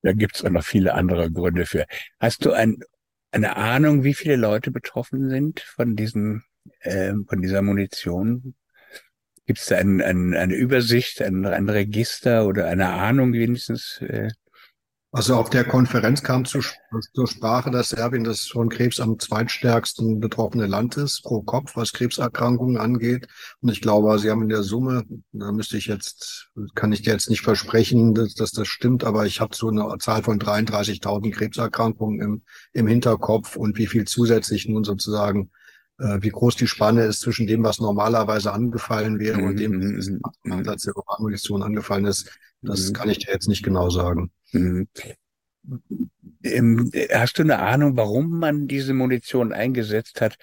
Da 0.01 0.13
gibt 0.13 0.35
es 0.35 0.45
auch 0.45 0.49
noch 0.49 0.63
viele 0.63 0.93
andere 0.93 1.31
Gründe 1.31 1.65
für. 1.65 1.85
Hast 2.19 2.45
du 2.45 2.51
ein, 2.51 2.79
eine 3.31 3.55
Ahnung, 3.55 4.03
wie 4.03 4.13
viele 4.13 4.35
Leute 4.35 4.71
betroffen 4.71 5.29
sind 5.29 5.61
von 5.61 5.95
diesen, 5.95 6.43
äh, 6.81 7.13
von 7.27 7.41
dieser 7.41 7.61
Munition? 7.61 8.55
Gibt 9.45 9.59
es 9.59 9.65
da 9.65 9.77
ein, 9.77 10.01
ein, 10.01 10.33
eine 10.33 10.55
Übersicht, 10.55 11.21
ein, 11.21 11.45
ein 11.45 11.69
Register 11.69 12.45
oder 12.47 12.67
eine 12.67 12.89
Ahnung 12.89 13.33
wenigstens? 13.33 13.99
Äh? 14.01 14.29
Also 15.15 15.35
auf 15.35 15.51
der 15.51 15.63
Konferenz 15.63 16.23
kam 16.23 16.43
zu, 16.43 16.61
zur 17.13 17.27
Sprache, 17.27 17.69
dass 17.69 17.89
Serbien 17.89 18.23
das 18.23 18.47
von 18.47 18.69
Krebs 18.69 18.99
am 18.99 19.19
zweitstärksten 19.19 20.19
betroffene 20.19 20.65
Land 20.65 20.97
ist 20.97 21.21
pro 21.21 21.43
Kopf, 21.43 21.75
was 21.75 21.93
Krebserkrankungen 21.93 22.77
angeht. 22.77 23.27
Und 23.61 23.69
ich 23.69 23.79
glaube, 23.79 24.17
sie 24.17 24.31
haben 24.31 24.41
in 24.41 24.49
der 24.49 24.63
Summe, 24.63 25.03
da 25.31 25.51
müsste 25.51 25.77
ich 25.77 25.85
jetzt, 25.85 26.49
kann 26.73 26.91
ich 26.91 27.03
dir 27.03 27.13
jetzt 27.13 27.29
nicht 27.29 27.41
versprechen, 27.41 28.15
dass, 28.15 28.33
dass 28.33 28.53
das 28.53 28.67
stimmt, 28.67 29.03
aber 29.03 29.27
ich 29.27 29.39
habe 29.39 29.55
so 29.55 29.67
eine 29.67 29.87
Zahl 29.99 30.23
von 30.23 30.39
33.000 30.39 31.31
Krebserkrankungen 31.31 32.19
im, 32.19 32.41
im 32.71 32.87
Hinterkopf 32.87 33.55
und 33.55 33.77
wie 33.77 33.87
viel 33.87 34.05
zusätzlich 34.05 34.67
nun 34.67 34.83
sozusagen 34.83 35.51
wie 35.97 36.29
groß 36.29 36.55
die 36.55 36.67
Spanne 36.67 37.03
ist 37.03 37.21
zwischen 37.21 37.47
dem, 37.47 37.63
was 37.63 37.79
normalerweise 37.79 38.51
angefallen 38.51 39.19
wäre 39.19 39.41
und 39.41 39.59
dem, 39.59 39.73
mhm, 39.73 39.97
was 39.97 40.07
im 40.07 40.21
mhm, 40.43 40.51
Ansatz 40.51 40.83
der 40.83 40.97
Uranmunition 40.97 41.61
angefallen 41.61 42.05
ist, 42.05 42.31
das 42.61 42.89
mhm. 42.89 42.93
kann 42.93 43.09
ich 43.09 43.19
dir 43.19 43.31
jetzt 43.31 43.47
nicht 43.47 43.63
genau 43.63 43.89
sagen. 43.89 44.31
Ähm, 44.53 44.87
hast 47.11 47.37
du 47.37 47.43
eine 47.43 47.59
Ahnung, 47.59 47.95
warum 47.95 48.39
man 48.39 48.67
diese 48.67 48.93
Munition 48.93 49.53
eingesetzt 49.53 50.21
hat? 50.21 50.37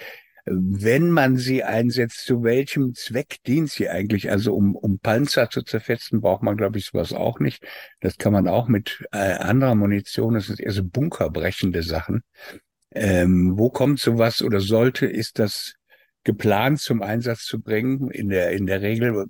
Wenn 0.47 1.11
man 1.11 1.37
sie 1.37 1.62
einsetzt, 1.62 2.25
zu 2.25 2.42
welchem 2.42 2.95
Zweck 2.95 3.37
dient 3.47 3.71
sie 3.71 3.88
eigentlich? 3.88 4.30
Also 4.30 4.54
um, 4.54 4.75
um 4.75 4.99
Panzer 4.99 5.50
zu 5.50 5.62
zerfetzen, 5.62 6.23
braucht 6.23 6.42
man, 6.42 6.57
glaube 6.57 6.78
ich, 6.78 6.87
sowas 6.87 7.12
auch 7.12 7.40
nicht. 7.40 7.62
Das 8.00 8.16
kann 8.16 8.33
man 8.33 8.49
auch 8.49 8.66
mit 8.66 9.04
äh, 9.12 9.35
anderer 9.35 9.75
Munition. 9.75 10.35
Das 10.35 10.47
sind 10.47 10.61
eher 10.61 10.73
so 10.73 10.83
bunkerbrechende 10.83 11.83
Sachen. 11.83 12.23
Ähm, 12.92 13.56
wo 13.56 13.70
kommt 13.70 14.00
sowas 14.00 14.42
oder 14.42 14.61
sollte, 14.61 15.06
ist 15.06 15.38
das 15.38 15.75
geplant 16.25 16.80
zum 16.80 17.02
Einsatz 17.02 17.44
zu 17.44 17.61
bringen? 17.61 18.11
In 18.11 18.28
der, 18.28 18.50
in 18.50 18.66
der 18.66 18.82
Regel 18.82 19.26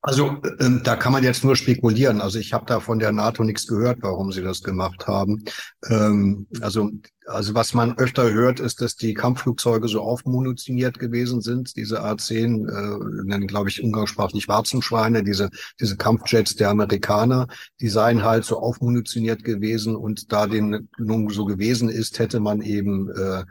also 0.00 0.40
äh, 0.58 0.70
da 0.84 0.94
kann 0.94 1.12
man 1.12 1.24
jetzt 1.24 1.44
nur 1.44 1.56
spekulieren. 1.56 2.20
Also 2.20 2.38
ich 2.38 2.52
habe 2.52 2.66
da 2.66 2.78
von 2.78 3.00
der 3.00 3.10
NATO 3.10 3.42
nichts 3.42 3.66
gehört, 3.66 3.98
warum 4.00 4.30
sie 4.30 4.42
das 4.42 4.62
gemacht 4.62 5.08
haben. 5.08 5.44
Ähm, 5.88 6.46
also, 6.60 6.90
also 7.26 7.54
was 7.54 7.74
man 7.74 7.98
öfter 7.98 8.32
hört, 8.32 8.60
ist, 8.60 8.80
dass 8.80 8.94
die 8.94 9.12
Kampfflugzeuge 9.12 9.88
so 9.88 10.00
aufmunitioniert 10.00 11.00
gewesen 11.00 11.40
sind. 11.40 11.74
Diese 11.74 12.02
A-10 12.02 12.68
äh, 12.68 13.24
nennen, 13.24 13.48
glaube 13.48 13.70
ich, 13.70 13.82
umgangssprachlich 13.82 14.46
Warzenschweine, 14.46 15.24
diese, 15.24 15.50
diese 15.80 15.96
Kampfjets 15.96 16.54
der 16.54 16.70
Amerikaner, 16.70 17.48
die 17.80 17.88
seien 17.88 18.22
halt 18.22 18.44
so 18.44 18.60
aufmunitioniert 18.60 19.42
gewesen 19.42 19.96
und 19.96 20.32
da 20.32 20.46
dem 20.46 20.88
nun 20.96 21.28
so 21.30 21.44
gewesen 21.44 21.88
ist, 21.88 22.20
hätte 22.20 22.38
man 22.38 22.62
eben 22.62 23.10
äh, 23.10 23.44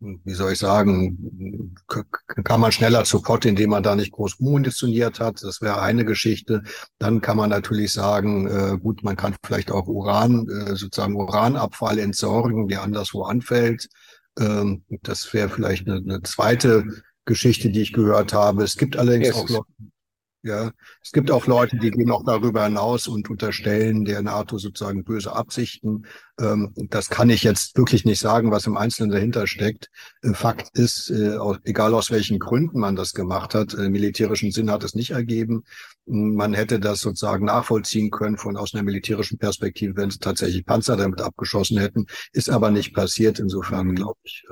wie 0.00 0.34
soll 0.34 0.52
ich 0.52 0.58
sagen, 0.58 1.74
kann 2.44 2.60
man 2.60 2.70
schneller 2.70 3.04
zu 3.04 3.20
Pott, 3.20 3.44
indem 3.44 3.70
man 3.70 3.82
da 3.82 3.96
nicht 3.96 4.12
groß 4.12 4.34
ummunitioniert 4.34 5.18
hat. 5.18 5.42
Das 5.42 5.60
wäre 5.60 5.82
eine 5.82 6.04
Geschichte. 6.04 6.62
Dann 6.98 7.20
kann 7.20 7.36
man 7.36 7.50
natürlich 7.50 7.92
sagen, 7.92 8.46
äh, 8.46 8.78
gut, 8.78 9.02
man 9.02 9.16
kann 9.16 9.34
vielleicht 9.44 9.72
auch 9.72 9.88
Uran, 9.88 10.48
äh, 10.48 10.76
sozusagen 10.76 11.16
Uranabfall 11.16 11.98
entsorgen, 11.98 12.68
der 12.68 12.82
anderswo 12.82 13.24
anfällt. 13.24 13.88
Ähm, 14.38 14.84
das 15.02 15.32
wäre 15.34 15.48
vielleicht 15.48 15.88
eine, 15.88 15.96
eine 15.96 16.22
zweite 16.22 16.84
Geschichte, 17.24 17.70
die 17.70 17.82
ich 17.82 17.92
gehört 17.92 18.32
habe. 18.32 18.62
Es 18.62 18.76
gibt 18.76 18.96
allerdings 18.96 19.28
yes. 19.28 19.36
auch 19.36 19.48
Leute, 19.48 19.66
ja, 20.42 20.70
es 21.02 21.10
gibt 21.10 21.32
auch 21.32 21.46
Leute, 21.46 21.76
die 21.78 21.90
gehen 21.90 22.12
auch 22.12 22.24
darüber 22.24 22.64
hinaus 22.64 23.08
und 23.08 23.28
unterstellen 23.28 24.04
der 24.04 24.22
NATO 24.22 24.56
sozusagen 24.56 25.02
böse 25.02 25.34
Absichten. 25.34 26.06
Ähm, 26.40 26.72
das 26.76 27.10
kann 27.10 27.28
ich 27.28 27.42
jetzt 27.42 27.76
wirklich 27.76 28.04
nicht 28.04 28.20
sagen, 28.20 28.52
was 28.52 28.66
im 28.66 28.76
Einzelnen 28.76 29.10
dahinter 29.10 29.48
steckt. 29.48 29.90
Äh, 30.22 30.34
Fakt 30.34 30.78
ist, 30.78 31.10
äh, 31.10 31.36
egal 31.64 31.92
aus 31.92 32.12
welchen 32.12 32.38
Gründen 32.38 32.78
man 32.78 32.94
das 32.94 33.14
gemacht 33.14 33.54
hat, 33.54 33.74
äh, 33.74 33.88
militärischen 33.88 34.52
Sinn 34.52 34.70
hat 34.70 34.84
es 34.84 34.94
nicht 34.94 35.10
ergeben. 35.10 35.64
Man 36.06 36.54
hätte 36.54 36.78
das 36.78 37.00
sozusagen 37.00 37.46
nachvollziehen 37.46 38.10
können 38.10 38.36
von 38.36 38.56
aus 38.56 38.74
einer 38.74 38.84
militärischen 38.84 39.38
Perspektive, 39.38 39.96
wenn 39.96 40.10
sie 40.10 40.20
tatsächlich 40.20 40.64
Panzer 40.64 40.96
damit 40.96 41.20
abgeschossen 41.20 41.78
hätten. 41.78 42.06
Ist 42.32 42.48
aber 42.48 42.70
nicht 42.70 42.94
passiert. 42.94 43.40
Insofern 43.40 43.94
glaube 43.94 44.18
ich, 44.22 44.44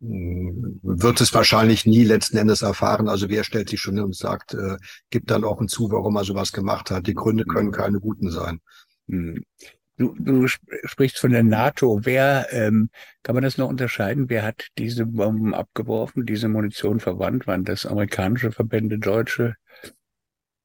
wird 0.00 1.20
es 1.20 1.34
wahrscheinlich 1.34 1.84
nie 1.84 2.04
letzten 2.04 2.38
Endes 2.38 2.62
erfahren. 2.62 3.08
Also 3.08 3.28
wer 3.28 3.44
stellt 3.44 3.68
sich 3.68 3.80
schon 3.80 3.96
hin 3.96 4.04
und 4.04 4.16
sagt, 4.16 4.54
äh, 4.54 4.78
gibt 5.10 5.30
dann 5.30 5.44
auch 5.44 5.64
zu, 5.66 5.90
warum 5.90 6.16
er 6.16 6.24
sowas 6.24 6.52
gemacht 6.52 6.90
hat. 6.90 7.06
Die 7.06 7.14
Gründe 7.14 7.44
können 7.44 7.68
mhm. 7.68 7.72
keine 7.72 8.00
guten 8.00 8.30
sein. 8.30 8.60
Mhm. 9.06 9.44
Du, 9.98 10.14
du 10.18 10.46
sprichst 10.46 11.18
von 11.18 11.32
der 11.32 11.42
NATO. 11.42 12.00
Wer 12.04 12.46
ähm, 12.52 12.88
kann 13.22 13.34
man 13.34 13.44
das 13.44 13.58
noch 13.58 13.68
unterscheiden? 13.68 14.30
Wer 14.30 14.44
hat 14.44 14.68
diese 14.78 15.04
Bomben 15.04 15.52
abgeworfen, 15.52 16.24
diese 16.24 16.48
Munition 16.48 17.00
verwandt? 17.00 17.46
Waren 17.46 17.64
das 17.64 17.84
amerikanische 17.84 18.50
Verbände, 18.50 18.98
deutsche? 18.98 19.56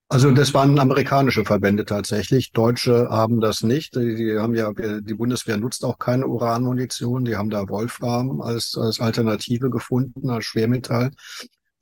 Also 0.08 0.30
das 0.32 0.54
waren 0.54 0.78
amerikanische 0.78 1.46
Verbände 1.46 1.84
tatsächlich. 1.84 2.52
Deutsche 2.52 3.10
haben 3.10 3.40
das 3.40 3.64
nicht. 3.64 3.96
Die, 3.96 4.16
die, 4.16 4.38
haben 4.38 4.54
ja, 4.54 4.72
die 4.72 5.14
Bundeswehr 5.16 5.58
nutzt 5.58 5.84
auch 5.84 5.98
keine 5.98 6.28
Uranmunition. 6.28 7.26
Die 7.26 7.36
haben 7.36 7.50
da 7.50 7.68
Wolfram 7.68 8.40
als, 8.42 8.78
als 8.78 9.00
Alternative 9.00 9.72
gefunden, 9.72 10.30
als 10.30 10.46
Schwermetall. 10.46 11.12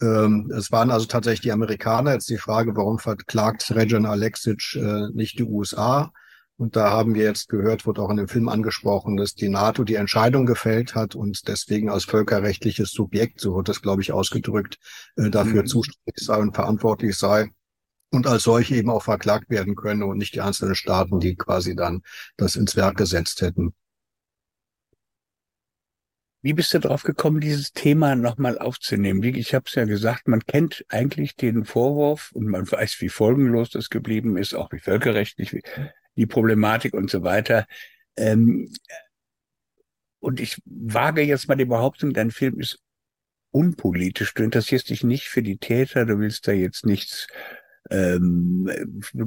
Ähm, 0.01 0.50
es 0.58 0.72
waren 0.72 0.89
also 0.89 1.06
tatsächlich 1.06 1.42
die 1.42 1.51
Amerikaner. 1.51 2.13
Jetzt 2.13 2.30
die 2.30 2.38
Frage, 2.38 2.77
warum 2.77 2.98
verklagt 2.98 3.70
Regan 3.75 4.06
Alexic 4.06 4.75
äh, 4.75 5.10
nicht 5.13 5.38
die 5.38 5.44
USA? 5.44 6.13
Und 6.56 6.77
da 6.77 6.92
haben 6.92 7.15
wir 7.15 7.24
jetzt 7.24 7.50
gehört, 7.50 7.86
wurde 7.86 8.01
auch 8.01 8.10
in 8.10 8.18
dem 8.18 8.27
Film 8.30 8.48
angesprochen, 8.48 9.18
dass 9.18 9.34
die 9.34 9.50
NATO 9.50 9.84
die 9.84 9.96
Entscheidung 9.96 10.46
gefällt 10.46 10.96
hat 10.96 11.13
und 11.13 11.48
deswegen 11.50 11.89
als 11.89 12.06
völkerrechtliches 12.06 12.92
Subjekt, 12.92 13.42
so 13.42 13.56
wird 13.56 13.68
das, 13.68 13.82
glaube 13.82 14.01
ich, 14.01 14.13
ausgedrückt, 14.13 14.77
äh, 15.18 15.30
dafür 15.30 15.63
mhm. 15.63 15.68
zuständig 15.68 16.15
sei 16.15 16.38
und 16.38 16.56
verantwortlich 16.56 17.18
sei 17.18 17.51
und 18.13 18.27
als 18.27 18.43
solche 18.43 18.75
eben 18.75 18.91
auch 18.91 19.03
verklagt 19.03 19.50
werden 19.50 19.75
können 19.75 20.03
und 20.03 20.20
nicht 20.20 20.36
die 20.36 20.41
einzelnen 20.41 20.75
Staaten, 20.75 21.20
die 21.20 21.36
quasi 21.36 21.75
dann 21.75 22.03
das 22.38 22.55
ins 22.55 22.75
Werk 22.75 22.96
gesetzt 22.96 23.41
hätten. 23.41 23.74
Wie 26.43 26.53
bist 26.53 26.74
du 26.74 26.79
darauf 26.79 27.01
gekommen, 27.03 27.39
dieses 27.39 27.72
Thema 27.72 28.15
nochmal 28.15 28.60
aufzunehmen? 28.60 29.24
Wie, 29.24 29.36
ich 29.39 29.55
habe 29.55 29.65
es 29.67 29.74
ja 29.74 29.86
gesagt, 29.86 30.27
man 30.27 30.46
kennt 30.46 30.86
eigentlich 30.89 31.36
den 31.36 31.65
Vorwurf 31.65 32.32
und 32.34 32.48
man 32.48 32.70
weiß, 32.70 32.98
wie 33.00 33.10
folgenlos 33.10 33.72
das 33.72 33.89
geblieben 33.89 34.38
ist, 34.38 34.53
auch 34.53 34.72
wie 34.72 34.79
völkerrechtlich, 34.79 35.51
wie, 35.53 35.63
die 36.15 36.27
Problematik 36.27 36.93
und 36.93 37.10
so 37.10 37.24
weiter. 37.24 37.65
Ähm, 38.15 38.72
und 40.20 40.39
ich 40.39 40.62
wage 40.65 41.24
jetzt 41.24 41.48
mal 41.48 41.55
die 41.55 41.65
Behauptung, 41.65 42.13
dein 42.13 42.29
Film 42.29 42.60
ist 42.60 42.79
unpolitisch. 43.50 44.36
Du 44.36 44.43
interessierst 44.43 44.89
dich 44.89 45.03
nicht 45.03 45.29
für 45.29 45.41
die 45.41 45.58
Täter, 45.58 46.05
du 46.05 46.20
willst 46.20 46.48
da 46.48 46.51
jetzt 46.51 46.86
nichts 46.86 47.27
ähm, 47.89 48.69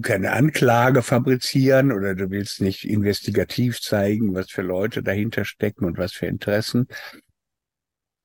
keine 0.03 0.33
Anklage 0.33 1.03
fabrizieren 1.03 1.93
oder 1.93 2.15
du 2.15 2.31
willst 2.31 2.61
nicht 2.61 2.85
investigativ 2.89 3.81
zeigen, 3.81 4.35
was 4.35 4.51
für 4.51 4.63
Leute 4.63 5.03
dahinter 5.03 5.45
stecken 5.45 5.85
und 5.85 5.99
was 5.99 6.13
für 6.13 6.27
Interessen. 6.27 6.89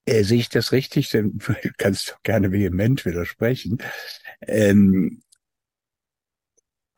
Äh, 0.06 0.24
sehe 0.24 0.40
ich 0.40 0.50
das 0.50 0.72
richtig? 0.72 1.10
Dann 1.10 1.40
kannst 1.78 2.10
du 2.10 2.14
gerne 2.24 2.52
vehement 2.52 3.06
widersprechen. 3.06 3.80
Ähm, 4.48 5.22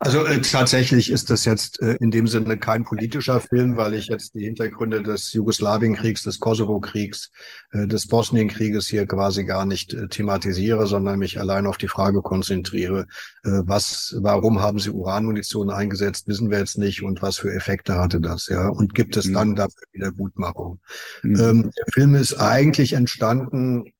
also 0.04 0.26
äh, 0.26 0.40
tatsächlich 0.42 1.10
ist 1.10 1.30
das 1.30 1.46
jetzt 1.46 1.80
äh, 1.80 1.96
in 2.00 2.10
dem 2.10 2.26
Sinne 2.26 2.58
kein 2.58 2.84
politischer 2.84 3.40
Film, 3.40 3.76
weil 3.76 3.94
ich 3.94 4.08
jetzt 4.08 4.34
die 4.34 4.44
Hintergründe 4.44 5.02
des 5.02 5.32
Jugoslawienkriegs, 5.32 6.22
des 6.22 6.40
Kosovo-Kriegs, 6.40 7.30
äh, 7.72 7.86
des 7.86 8.06
Bosnienkrieges 8.06 8.86
hier 8.86 9.06
quasi 9.06 9.44
gar 9.44 9.64
nicht 9.64 9.94
äh, 9.94 10.08
thematisiere, 10.08 10.86
sondern 10.86 11.18
mich 11.18 11.40
allein 11.40 11.66
auf 11.66 11.78
die 11.78 11.88
Frage 11.88 12.20
konzentriere, 12.20 13.06
äh, 13.44 13.62
was, 13.64 14.14
warum 14.20 14.60
haben 14.60 14.78
sie 14.78 14.90
Uranmunition 14.90 15.70
eingesetzt, 15.70 16.28
wissen 16.28 16.50
wir 16.50 16.58
jetzt 16.58 16.76
nicht 16.76 17.02
und 17.02 17.22
was 17.22 17.38
für 17.38 17.52
Effekte 17.52 17.94
hatte 17.94 18.20
das, 18.20 18.48
ja, 18.48 18.68
und 18.68 18.94
gibt 18.94 19.16
es 19.16 19.26
mhm. 19.26 19.32
dann 19.32 19.56
dafür 19.56 19.86
Wiedergutmachung. 19.92 20.80
Mhm. 21.22 21.40
Ähm, 21.40 21.70
der 21.76 21.86
Film 21.92 22.14
ist 22.14 22.34
eigentlich 22.34 22.92
entstanden 22.92 23.93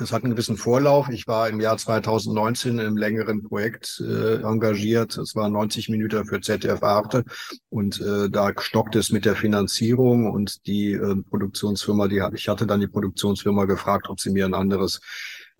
es 0.00 0.12
hat 0.12 0.24
einen 0.24 0.32
gewissen 0.32 0.56
Vorlauf. 0.56 1.08
Ich 1.10 1.26
war 1.26 1.48
im 1.48 1.60
Jahr 1.60 1.76
2019 1.76 2.78
im 2.78 2.96
längeren 2.96 3.42
Projekt 3.42 4.02
äh, 4.06 4.42
engagiert. 4.42 5.16
Es 5.18 5.34
waren 5.34 5.52
90 5.52 5.88
Minuten 5.88 6.24
für 6.26 6.40
ZDF 6.40 6.82
Arte 6.82 7.24
und 7.68 8.00
äh, 8.00 8.30
da 8.30 8.52
stockte 8.58 8.98
es 8.98 9.10
mit 9.10 9.24
der 9.24 9.36
Finanzierung 9.36 10.30
und 10.30 10.66
die 10.66 10.92
äh, 10.92 11.16
Produktionsfirma, 11.28 12.08
die 12.08 12.22
ich 12.34 12.48
hatte 12.48 12.66
dann 12.66 12.80
die 12.80 12.88
Produktionsfirma 12.88 13.64
gefragt, 13.64 14.08
ob 14.08 14.20
sie 14.20 14.30
mir 14.30 14.44
ein 14.44 14.54
anderes 14.54 15.00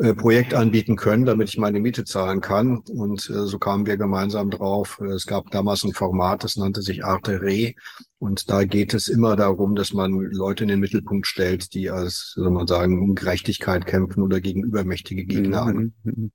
äh, 0.00 0.14
Projekt 0.14 0.54
anbieten 0.54 0.97
können, 0.97 1.26
damit 1.26 1.50
ich 1.50 1.59
meine 1.59 1.78
Miete 1.78 2.04
zahlen 2.04 2.40
kann. 2.40 2.78
Und 2.78 3.28
äh, 3.28 3.47
so 3.47 3.59
kamen 3.59 3.85
wir 3.85 3.99
gemeinsam 3.99 4.49
drauf. 4.49 4.99
Es 5.00 5.26
gab 5.26 5.50
damals 5.50 5.85
ein 5.85 5.92
Format, 5.92 6.42
das 6.42 6.57
nannte 6.57 6.80
sich 6.80 7.04
Arte 7.04 7.42
Re. 7.42 7.75
Und 8.19 8.49
da 8.49 8.64
geht 8.64 8.95
es 8.95 9.09
immer 9.09 9.37
darum, 9.37 9.75
dass 9.75 9.92
man 9.92 10.12
Leute 10.12 10.64
in 10.64 10.69
den 10.69 10.80
Mittelpunkt 10.80 11.26
stellt, 11.26 11.75
die 11.75 11.90
als, 11.90 12.33
soll 12.35 12.50
man 12.50 12.66
sagen, 12.66 12.99
um 12.99 13.14
Gerechtigkeit 13.14 13.85
kämpfen 13.85 14.23
oder 14.23 14.40
gegen 14.40 14.62
übermächtige 14.62 15.25
Gegner. 15.26 15.66
Mhm. 15.66 15.92
mhm. 16.04 16.33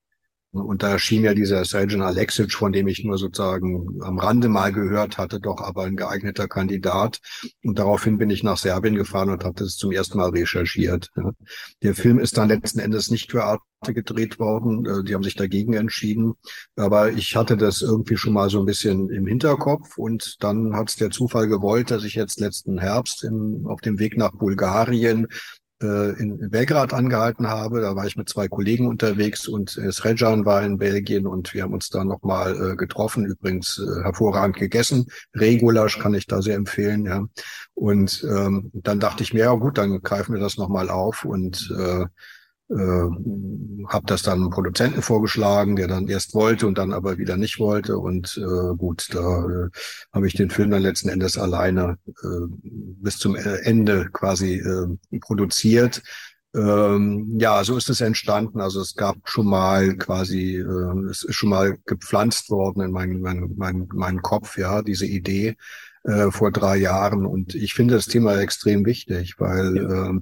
Und 0.56 0.84
da 0.84 0.98
schien 0.98 1.24
ja 1.24 1.34
dieser 1.34 1.66
Sergeant 1.66 2.02
Alexic, 2.02 2.54
von 2.54 2.72
dem 2.72 2.88
ich 2.88 3.04
nur 3.04 3.18
sozusagen 3.18 4.02
am 4.02 4.20
Rande 4.20 4.48
mal 4.48 4.72
gehört 4.72 5.18
hatte, 5.18 5.42
doch 5.42 5.60
aber 5.60 5.84
ein 5.84 5.98
geeigneter 5.98 6.48
Kandidat. 6.48 7.20
Und 7.64 7.78
daraufhin 7.78 8.18
bin 8.18 8.30
ich 8.30 8.42
nach 8.42 8.58
Serbien 8.58 8.96
gefahren 8.96 9.30
und 9.30 9.44
habe 9.44 9.56
das 9.56 9.76
zum 9.76 9.92
ersten 9.92 10.18
Mal 10.18 10.30
recherchiert. 10.30 11.12
Der 11.84 11.94
Film 11.94 12.20
ist 12.20 12.38
dann 12.38 12.48
letzten 12.48 12.80
Endes 12.80 13.12
nicht 13.12 13.32
für 13.32 13.44
Arte 13.44 13.94
gedreht 13.94 14.40
worden. 14.40 14.86
Äh, 14.86 15.04
die 15.04 15.14
haben 15.14 15.24
sich 15.24 15.36
dagegen 15.36 15.74
entschieden. 15.74 16.36
Aber 16.78 17.12
ich 17.12 17.36
hatte 17.36 17.58
das 17.58 17.82
irgendwie 17.82 18.16
schon 18.16 18.34
mal 18.34 18.50
so 18.50 18.60
ein 18.60 18.66
bisschen 18.66 19.10
im 19.10 19.28
Hinterkopf. 19.28 19.98
Und 19.98 20.38
dann 20.42 20.74
hat 20.74 20.90
es 20.90 20.96
der 20.96 21.12
Zufall 21.12 21.50
gewollt, 21.50 21.92
dass 21.92 22.06
ich 22.06 22.16
jetzt 22.16 22.40
letzten 22.40 22.78
Herbst 22.78 23.26
im, 23.26 23.68
auf 23.68 23.82
dem 23.82 24.00
Weg 24.00 24.16
nach 24.18 24.32
Bulgarien 24.32 25.28
äh, 25.82 26.20
in 26.20 26.50
Belgrad 26.50 26.94
angehalten 26.94 27.48
habe. 27.48 27.82
Da 27.82 27.96
war 27.96 28.06
ich 28.06 28.16
mit 28.16 28.30
zwei 28.30 28.48
Kollegen 28.48 28.88
unterwegs 28.88 29.48
und 29.48 29.78
äh, 29.78 29.92
Srejan 29.92 30.46
war 30.46 30.64
in 30.64 30.78
Belgien 30.78 31.28
und 31.28 31.54
wir 31.54 31.64
haben 31.64 31.74
uns 31.74 31.90
da 31.90 32.04
nochmal 32.04 32.72
äh, 32.72 32.76
getroffen, 32.76 33.26
übrigens 33.26 33.80
äh, 33.80 34.04
hervorragend 34.04 34.58
gegessen. 34.58 35.08
Regulasch 35.36 36.00
kann 36.00 36.14
ich 36.14 36.28
da 36.28 36.42
sehr 36.42 36.56
empfehlen, 36.56 37.06
ja. 37.06 37.26
Und 37.74 38.26
ähm, 38.30 38.72
dann 38.74 39.00
dachte 39.00 39.24
ich 39.24 39.34
mir, 39.34 39.46
ja 39.46 39.54
gut, 39.54 39.78
dann 39.78 40.02
greifen 40.02 40.34
wir 40.34 40.42
das 40.42 40.58
nochmal 40.58 40.90
auf 40.90 41.26
und 41.26 41.70
äh, 41.78 42.06
äh, 42.70 43.86
habe 43.88 44.06
das 44.08 44.24
dann 44.24 44.42
einem 44.42 44.50
Produzenten 44.50 45.02
vorgeschlagen, 45.02 45.76
der 45.76 45.88
dann 45.88 46.08
erst 46.08 46.34
wollte 46.34 46.68
und 46.68 46.78
dann 46.78 46.94
aber 46.94 47.18
wieder 47.18 47.38
nicht 47.38 47.60
wollte. 47.60 47.98
Und 47.98 48.38
äh, 48.38 48.76
gut, 48.76 49.08
da 49.12 49.46
äh, 49.46 49.70
habe 50.14 50.28
ich 50.28 50.34
den 50.34 50.50
Film 50.50 50.72
dann 50.72 50.82
letzten 50.82 51.10
Endes 51.10 51.38
alleine 51.38 51.98
äh, 52.06 52.48
bis 52.64 53.18
zum 53.18 53.36
Ende 53.36 54.10
quasi 54.12 54.56
äh, 54.56 55.20
produziert. 55.20 56.02
Ähm, 56.56 57.36
ja, 57.38 57.64
so 57.64 57.76
ist 57.76 57.90
es 57.90 58.02
entstanden. 58.02 58.62
Also 58.62 58.80
es 58.82 58.96
gab 58.96 59.18
schon 59.26 59.46
mal 59.46 59.96
quasi, 59.98 60.56
äh, 60.56 61.10
es 61.10 61.24
ist 61.24 61.36
schon 61.36 61.50
mal 61.50 61.78
gepflanzt 61.86 62.50
worden 62.50 62.82
in 62.82 62.92
meinen 62.92 63.22
mein, 63.22 63.54
mein, 63.58 63.88
mein 63.94 64.22
Kopf, 64.22 64.58
ja, 64.58 64.82
diese 64.82 65.06
Idee 65.06 65.58
äh, 66.04 66.32
vor 66.32 66.52
drei 66.52 66.78
Jahren. 66.78 67.26
Und 67.26 67.56
ich 67.56 67.74
finde 67.74 67.96
das 67.96 68.06
Thema 68.06 68.40
extrem 68.40 68.86
wichtig, 68.86 69.36
weil 69.38 69.76
ja. 69.76 70.10
äh, 70.10 70.20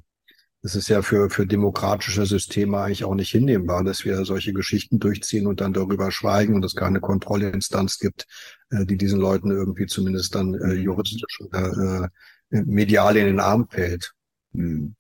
es 0.64 0.76
ist 0.76 0.88
ja 0.88 1.02
für, 1.02 1.30
für 1.30 1.46
demokratische 1.46 2.26
Systeme 2.26 2.80
eigentlich 2.80 3.04
auch 3.04 3.16
nicht 3.16 3.32
hinnehmbar, 3.32 3.84
dass 3.84 4.06
wir 4.06 4.24
solche 4.24 4.54
Geschichten 4.54 4.98
durchziehen 4.98 5.46
und 5.46 5.60
dann 5.60 5.74
darüber 5.74 6.10
schweigen 6.10 6.56
und 6.56 6.64
es 6.64 6.74
keine 6.74 7.02
Kontrollinstanz 7.02 8.00
gibt, 8.00 8.26
äh, 8.72 8.86
die 8.86 8.98
diesen 8.98 9.20
Leuten 9.20 9.52
irgendwie 9.52 9.88
zumindest 9.88 10.34
dann 10.36 10.54
äh, 10.54 10.74
juristisch 10.74 11.42
oder 11.42 12.10
äh, 12.50 12.62
medial 12.62 13.18
in 13.18 13.26
den 13.26 13.40
Arm 13.42 13.68
fällt. 13.70 14.14
Hm. 14.54 14.96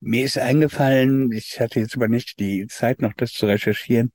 Mir 0.00 0.24
ist 0.24 0.38
eingefallen, 0.38 1.30
ich 1.30 1.60
hatte 1.60 1.78
jetzt 1.78 1.94
aber 1.94 2.08
nicht 2.08 2.40
die 2.40 2.66
Zeit 2.66 3.02
noch 3.02 3.12
das 3.12 3.32
zu 3.32 3.46
recherchieren, 3.46 4.12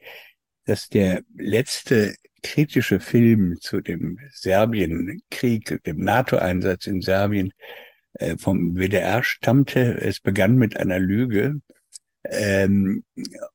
dass 0.66 0.89
der 0.89 1.22
letzte 1.36 2.16
kritische 2.42 3.00
Film 3.00 3.58
zu 3.62 3.82
dem 3.82 4.18
Serbienkrieg, 4.32 5.82
dem 5.86 6.00
NATO-Einsatz 6.00 6.88
in 6.88 7.01
Serbien, 7.01 7.54
äh, 8.20 8.38
vom 8.38 8.76
WDR 8.76 9.24
stammte. 9.24 10.00
Es 10.02 10.20
begann 10.20 10.56
mit 10.56 10.78
einer 10.78 11.00
Lüge. 11.00 11.62
Ähm, 12.24 13.04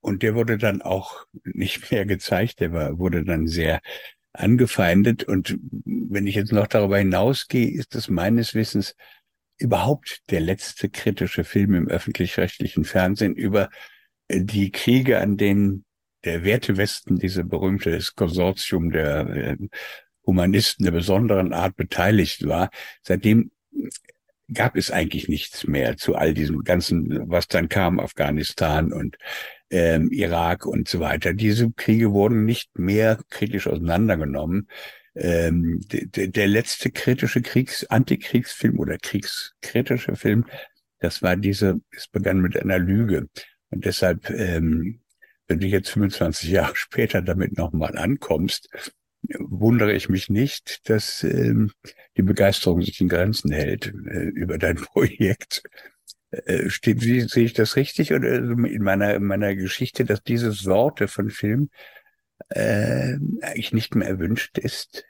und 0.01 0.23
der 0.23 0.35
wurde 0.35 0.59
dann 0.59 0.83
auch 0.83 1.27
nicht 1.45 1.91
mehr 1.91 2.07
gezeigt. 2.07 2.61
Der 2.61 2.73
war, 2.73 2.99
wurde 2.99 3.25
dann 3.25 3.47
sehr 3.47 3.81
angefeindet. 4.33 5.25
Und 5.25 5.59
wenn 5.85 6.27
ich 6.27 6.35
jetzt 6.35 6.53
noch 6.53 6.67
darüber 6.67 6.99
hinausgehe, 6.99 7.71
ist 7.71 7.95
es 7.95 8.09
meines 8.09 8.55
Wissens 8.55 8.95
überhaupt 9.59 10.23
der 10.31 10.41
letzte 10.41 10.89
kritische 10.89 11.45
Film 11.45 11.75
im 11.75 11.89
öffentlich-rechtlichen 11.89 12.85
Fernsehen 12.85 13.35
über 13.35 13.69
äh, 14.29 14.41
die 14.43 14.71
Kriege, 14.71 15.21
an 15.21 15.37
denen 15.37 15.85
der 16.25 16.45
Wertewesten, 16.45 17.19
diese 17.19 17.45
berühmte 17.45 17.99
Konsortium 18.15 18.91
der 18.91 19.29
äh, 19.29 19.57
Humanisten 20.25 20.85
der 20.85 20.93
besonderen 20.93 21.53
Art 21.53 21.77
beteiligt 21.77 22.47
war. 22.47 22.71
Seitdem 23.03 23.51
gab 24.53 24.77
es 24.77 24.91
eigentlich 24.91 25.29
nichts 25.29 25.67
mehr 25.67 25.97
zu 25.97 26.15
all 26.15 26.35
diesem 26.35 26.65
ganzen, 26.65 27.31
was 27.31 27.49
dann 27.49 27.69
kam, 27.69 28.01
Afghanistan 28.01 28.93
und 28.93 29.17
ähm, 29.71 30.11
Irak 30.11 30.67
und 30.67 30.89
so 30.89 31.01
weiter. 31.01 31.33
Diese 31.33 31.73
Kriege 31.73 32.13
wurden 32.13 32.45
nicht 32.45 32.79
mehr 32.79 33.19
kritisch 33.31 33.67
auseinandergenommen. 33.67 34.69
Ähm, 35.15 35.81
der, 35.91 36.47
letzte 36.47 36.91
kritische 36.91 37.43
Kriegs-, 37.43 37.85
Antikriegsfilm 37.85 38.79
oder 38.79 38.97
kriegskritische 38.99 40.17
Film, 40.17 40.47
das 41.01 41.23
war 41.23 41.37
diese, 41.37 41.81
es 41.91 42.09
begann 42.09 42.41
mit 42.41 42.57
einer 42.57 42.79
Lüge. 42.79 43.29
Und 43.71 43.85
deshalb, 43.85 44.31
ähm, 44.31 45.01
wenn 45.49 45.61
du 45.61 45.67
jetzt 45.67 45.91
25 45.91 46.51
Jahre 46.51 46.77
später 46.77 47.23
damit 47.23 47.57
nochmal 47.57 47.99
ankommst, 47.99 48.69
wundere 49.39 49.93
ich 49.93 50.09
mich 50.09 50.29
nicht, 50.29 50.89
dass 50.89 51.23
ähm, 51.23 51.73
die 52.17 52.23
Begeisterung 52.23 52.83
sich 52.83 53.01
in 53.01 53.09
Grenzen 53.09 53.53
hält 53.53 53.87
äh, 53.87 54.25
über 54.25 54.59
dein 54.59 54.77
Projekt. 54.77 55.63
Äh, 56.31 56.71
steht, 56.71 57.01
sehe 57.01 57.45
ich 57.45 57.53
das 57.53 57.77
richtig 57.77 58.13
oder 58.13 58.37
in 58.37 58.83
meiner, 58.83 59.15
in 59.15 59.25
meiner 59.25 59.55
Geschichte, 59.55 60.05
dass 60.05 60.23
diese 60.23 60.53
Sorte 60.53 61.09
von 61.09 61.31
Film 61.31 61.71
äh, 62.49 63.15
eigentlich 63.43 63.73
nicht 63.73 63.95
mehr 63.95 64.09
erwünscht 64.09 64.59
ist? 64.59 65.05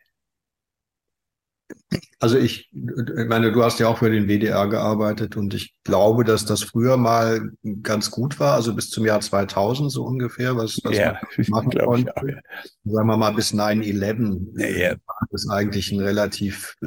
Also 2.21 2.39
ich, 2.39 2.71
ich 2.73 3.29
meine, 3.29 3.51
du 3.51 3.65
hast 3.65 3.81
ja 3.81 3.89
auch 3.89 3.99
für 3.99 4.11
den 4.11 4.29
WDR 4.29 4.69
gearbeitet 4.69 5.37
und 5.37 5.55
ich 5.55 5.75
glaube, 5.83 6.23
dass 6.23 6.45
das 6.45 6.63
früher 6.63 6.97
mal 6.97 7.51
ganz 7.83 8.13
gut 8.13 8.39
war, 8.39 8.55
also 8.55 8.75
bis 8.75 8.91
zum 8.91 9.05
Jahr 9.05 9.21
2000 9.21 9.91
so 9.91 10.05
ungefähr, 10.05 10.57
was, 10.57 10.79
was 10.85 10.97
ja, 10.97 11.19
man 11.37 11.47
machen 11.49 11.71
konnte. 11.73 12.17
Auch, 12.17 12.23
ja. 12.23 12.37
Sagen 12.85 13.09
wir 13.09 13.17
mal 13.17 13.33
bis 13.33 13.53
9-11 13.53 14.61
ja, 14.61 14.91
ja. 14.91 14.97
ist 15.33 15.51
eigentlich 15.51 15.91
ein 15.91 16.01
relativ, 16.01 16.77
äh, 16.83 16.87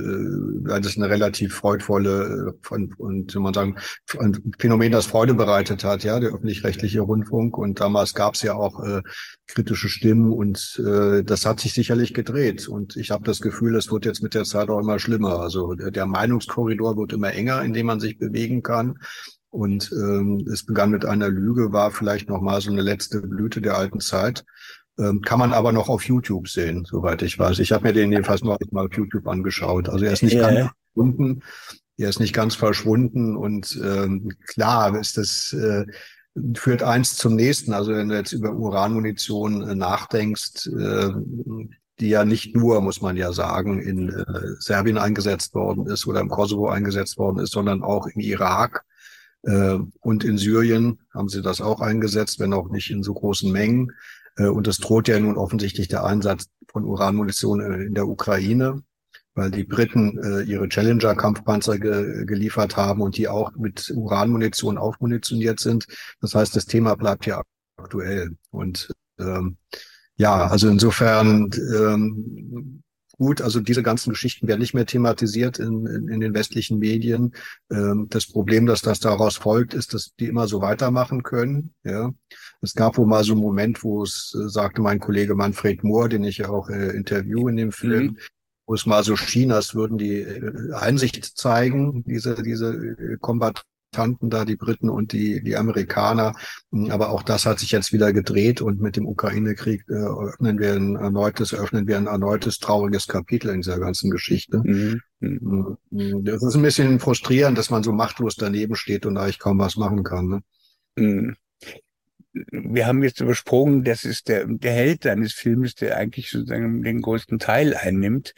das 0.64 0.86
ist 0.88 0.98
eine 0.98 1.10
relativ 1.10 1.54
freudvolle 1.54 2.54
und, 2.70 2.94
äh, 2.94 2.96
und 2.98 3.36
man 3.36 3.54
sagen, 3.54 3.76
ein 4.18 4.54
Phänomen, 4.58 4.94
das 4.94 5.06
Freude 5.06 5.34
bereitet 5.34 5.84
hat, 5.84 6.04
ja, 6.04 6.20
der 6.20 6.30
öffentlich-rechtliche 6.30 7.02
Rundfunk 7.02 7.58
und 7.58 7.82
damals 7.82 8.14
gab 8.14 8.36
es 8.36 8.42
ja 8.42 8.54
auch 8.54 8.82
äh, 8.84 9.02
kritische 9.48 9.90
Stimmen 9.90 10.32
und 10.32 10.82
äh, 10.86 11.24
das 11.24 11.46
hat 11.46 11.60
sich 11.60 11.74
sicherlich 11.74 12.14
gedreht 12.14 12.68
und 12.68 12.96
ich 12.96 13.12
habe 13.12 13.24
das 13.24 13.42
Gefühl, 13.42 13.76
es 13.76 13.92
wird 13.92 14.06
jetzt 14.06 14.24
mit 14.24 14.34
der 14.34 14.44
Zeit 14.44 14.70
auch 14.70 14.75
immer 14.80 15.00
schlimmer. 15.00 15.40
Also 15.40 15.74
der 15.74 16.06
Meinungskorridor 16.06 16.98
wird 16.98 17.14
immer 17.14 17.34
enger, 17.34 17.64
in 17.64 17.74
dem 17.74 17.88
man 17.88 18.00
sich 18.00 18.18
bewegen 18.18 18.64
kann. 18.64 19.00
Und 19.50 19.92
ähm, 19.94 20.46
es 20.52 20.66
begann 20.66 20.92
mit 20.92 21.06
einer 21.06 21.30
Lüge, 21.30 21.72
war 21.72 21.92
vielleicht 21.92 22.28
noch 22.28 22.42
mal 22.42 22.60
so 22.60 22.72
eine 22.72 22.82
letzte 22.82 23.22
Blüte 23.22 23.62
der 23.62 23.78
alten 23.78 24.02
Zeit. 24.02 24.44
Ähm, 24.98 25.22
kann 25.22 25.40
man 25.40 25.54
aber 25.54 25.72
noch 25.72 25.90
auf 25.90 26.04
YouTube 26.04 26.48
sehen, 26.48 26.86
soweit 26.86 27.22
ich 27.22 27.40
weiß. 27.40 27.60
Ich 27.60 27.72
habe 27.72 27.88
mir 27.88 27.94
den 27.94 28.12
jedenfalls 28.12 28.44
noch 28.44 28.58
mal 28.72 28.86
auf 28.86 28.94
YouTube 28.94 29.28
angeschaut. 29.28 29.90
Also 29.90 30.06
er 30.06 30.14
ist 30.14 30.24
nicht 30.24 30.34
ja. 30.34 30.50
ganz 30.50 30.72
verschwunden. 30.94 31.44
Er 31.98 32.10
ist 32.10 32.20
nicht 32.20 32.34
ganz 32.34 32.56
verschwunden 32.56 33.38
und 33.38 33.80
ähm, 33.82 34.34
klar 34.46 35.00
ist 35.00 35.18
das 35.18 35.54
äh, 35.54 35.86
führt 36.56 36.84
eins 36.84 37.16
zum 37.16 37.36
nächsten. 37.36 37.74
Also 37.74 37.94
wenn 37.94 38.10
du 38.10 38.16
jetzt 38.16 38.34
über 38.34 38.52
Uranmunition 38.52 39.62
äh, 39.68 39.76
nachdenkst, 39.76 40.68
äh, 40.68 41.12
die 42.00 42.10
ja 42.10 42.26
nicht 42.26 42.56
nur, 42.56 42.82
muss 42.82 43.02
man 43.02 43.16
ja 43.16 43.32
sagen, 43.32 43.82
in 43.82 44.10
äh, 44.10 44.26
Serbien 44.60 44.98
eingesetzt 44.98 45.54
worden 45.54 45.88
ist 45.88 46.06
oder 46.08 46.20
im 46.20 46.30
Kosovo 46.30 46.68
eingesetzt 46.68 47.18
worden 47.18 47.40
ist, 47.40 47.52
sondern 47.52 47.84
auch 47.84 48.08
im 48.08 48.20
Irak 48.20 48.86
äh, 49.46 49.78
und 50.02 50.24
in 50.24 50.38
Syrien 50.38 51.00
haben 51.14 51.30
sie 51.30 51.42
das 51.42 51.62
auch 51.62 51.80
eingesetzt, 51.80 52.40
wenn 52.40 52.54
auch 52.54 52.70
nicht 52.70 52.90
in 52.90 53.04
so 53.04 53.14
großen 53.14 53.52
Mengen. 53.52 53.92
Äh, 54.38 54.48
und 54.48 54.68
es 54.68 54.78
droht 54.78 55.08
ja 55.08 55.20
nun 55.20 55.38
offensichtlich 55.38 55.88
der 55.88 56.04
Einsatz 56.04 56.48
von 56.68 56.84
Uranmunition 56.84 57.62
in 57.62 57.94
der 57.94 58.08
Ukraine, 58.08 58.82
weil 59.36 59.52
die 59.52 59.64
Briten 59.64 60.18
äh, 60.24 60.42
ihre 60.42 60.68
Challenger-Kampfpanzer 60.68 61.78
ge 61.78 62.26
geliefert 62.26 62.76
haben 62.76 63.02
und 63.02 63.18
die 63.18 63.28
auch 63.28 63.52
mit 63.56 63.92
Uranmunition 63.96 64.78
aufmunitioniert 64.78 65.60
sind. 65.60 65.86
Das 66.22 66.34
heißt, 66.34 66.56
das 66.56 66.66
Thema 66.66 66.96
bleibt 66.96 67.26
ja 67.26 67.42
aktuell. 67.78 68.36
Und 68.50 68.92
ähm, 69.20 69.58
ja, 70.18 70.48
also 70.48 70.70
insofern 70.70 71.50
ähm, 71.76 72.84
gut, 73.18 73.42
also 73.42 73.60
diese 73.60 73.84
ganzen 73.84 74.12
Geschichten 74.12 74.48
werden 74.48 74.60
nicht 74.60 74.74
mehr 74.74 74.86
thematisiert 74.86 75.60
in, 75.60 75.86
in, 75.86 76.08
in 76.10 76.20
den 76.20 76.34
westlichen 76.34 76.80
Medien. 76.80 77.34
Ähm, 77.72 78.08
das 78.10 78.28
Problem, 78.28 78.66
dass 78.66 78.82
das 78.82 79.00
daraus 79.00 79.38
folgt, 79.38 79.74
ist, 79.74 79.94
dass 79.94 80.14
die 80.20 80.28
immer 80.28 80.48
so 80.48 80.62
weitermachen 80.62 81.24
können. 81.24 81.74
Ja, 81.84 82.12
es 82.62 82.74
gab 82.74 82.98
wohl 82.98 83.08
mal 83.08 83.24
so 83.24 83.34
einen 83.34 83.42
Moment, 83.42 83.84
wo 83.84 84.04
es 84.04 84.36
äh, 84.38 84.50
sagte 84.50 84.82
mein 84.82 85.00
Kollege 85.00 85.36
Manfred 85.36 85.84
Mohr, 85.84 86.10
den 86.10 86.24
ich 86.24 86.38
ja 86.38 86.50
auch 86.50 86.70
äh, 86.70 86.96
interview 86.96 87.48
in 87.48 87.56
dem 87.56 87.72
Film, 87.72 88.04
mhm. 88.04 88.18
wo 88.66 88.74
es 88.74 88.86
mal 88.86 89.04
so 89.04 89.16
schien, 89.16 89.52
als 89.52 89.76
würden 89.76 89.98
die 89.98 90.20
äh, 90.22 90.74
Einsicht 90.74 91.38
zeigen, 91.38 92.04
diese 92.06 92.42
diese 92.42 92.74
äh, 92.74 93.18
Kombat 93.20 93.64
Tanten 93.96 94.30
da, 94.30 94.46
die 94.46 94.56
Briten 94.56 94.90
und 94.90 95.14
die, 95.14 95.44
die 95.44 95.56
Amerikaner. 95.56 96.36
Aber 96.90 97.10
auch 97.10 97.24
das 97.24 97.46
hat 97.46 97.60
sich 97.60 97.72
jetzt 97.72 97.94
wieder 97.94 98.14
gedreht 98.14 98.62
und 98.62 98.82
mit 98.82 98.96
dem 98.98 99.08
Ukraine-Krieg 99.08 99.86
äh, 99.90 99.94
öffnen 99.94 100.60
wir 100.60 100.74
ein 100.74 100.96
erneutes, 100.96 101.54
öffnen 101.54 101.88
wir 101.88 101.98
ein 101.98 102.08
erneutes 102.08 102.60
trauriges 102.60 103.08
Kapitel 103.08 103.50
in 103.50 103.62
dieser 103.62 103.80
ganzen 103.80 104.12
Geschichte. 104.12 104.62
Mhm. 104.64 105.02
mhm. 105.20 105.78
Das 106.24 106.44
ist 106.44 106.56
ein 106.56 106.62
bisschen 106.62 107.00
frustrierend, 107.00 107.58
dass 107.58 107.70
man 107.70 107.84
so 107.84 107.92
machtlos 107.92 108.36
daneben 108.36 108.76
steht 108.76 109.06
und 109.06 109.18
eigentlich 109.18 109.40
kaum 109.40 109.60
was 109.60 109.78
machen 109.78 110.04
kann. 110.04 110.28
Ne? 110.28 110.42
Mhm 110.98 111.36
wir 112.52 112.86
haben 112.86 113.04
jetzt 113.04 113.22
übersprungen, 113.22 113.84
das 113.84 114.04
ist 114.04 114.28
der, 114.28 114.46
der 114.46 114.74
Held 114.74 115.06
deines 115.06 115.34
Filmes, 115.34 115.76
der 115.76 115.98
eigentlich 115.98 116.30
sozusagen 116.30 116.84
den 116.84 117.02
größten 117.02 117.40
Teil 117.40 117.76
einnimmt. 117.76 118.34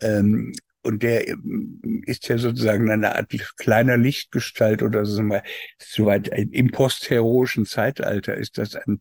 Ähm, 0.00 0.52
und 0.88 1.02
der 1.02 1.28
ähm, 1.28 2.02
ist 2.06 2.28
ja 2.28 2.38
sozusagen 2.38 2.90
eine 2.90 3.14
Art 3.14 3.30
kleiner 3.58 3.98
Lichtgestalt 3.98 4.82
oder 4.82 5.04
so 5.04 5.22
mal, 5.22 5.42
soweit 5.78 6.28
im 6.28 6.70
postheroischen 6.70 7.66
Zeitalter 7.66 8.34
ist 8.34 8.56
das 8.56 8.74
ein, 8.74 9.00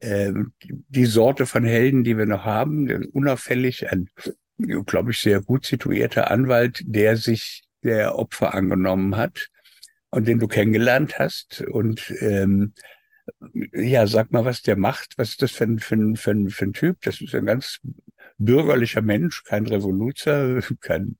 äh, 0.00 0.30
die 0.60 1.06
Sorte 1.06 1.46
von 1.46 1.64
Helden, 1.64 2.04
die 2.04 2.18
wir 2.18 2.26
noch 2.26 2.44
haben, 2.44 3.06
unauffällig 3.12 3.90
ein, 3.90 4.10
glaube 4.86 5.12
ich, 5.12 5.20
sehr 5.20 5.40
gut 5.40 5.64
situierter 5.64 6.30
Anwalt, 6.30 6.82
der 6.84 7.16
sich 7.16 7.62
der 7.82 8.18
Opfer 8.18 8.54
angenommen 8.54 9.16
hat 9.16 9.48
und 10.10 10.28
den 10.28 10.38
du 10.38 10.48
kennengelernt 10.48 11.18
hast. 11.18 11.62
Und 11.62 12.12
ähm, 12.20 12.74
ja, 13.72 14.06
sag 14.06 14.32
mal, 14.32 14.44
was 14.44 14.62
der 14.62 14.76
macht. 14.76 15.14
Was 15.16 15.30
ist 15.30 15.42
das 15.42 15.52
für 15.52 15.64
ein, 15.64 15.78
für 15.78 15.94
ein, 15.94 16.16
für 16.16 16.30
ein, 16.32 16.50
für 16.50 16.64
ein 16.66 16.72
Typ? 16.72 17.00
Das 17.02 17.20
ist 17.20 17.34
ein 17.34 17.46
ganz 17.46 17.80
bürgerlicher 18.38 19.02
Mensch, 19.02 19.44
kein 19.44 19.66
Revoluzer, 19.66 20.60
kein. 20.80 21.16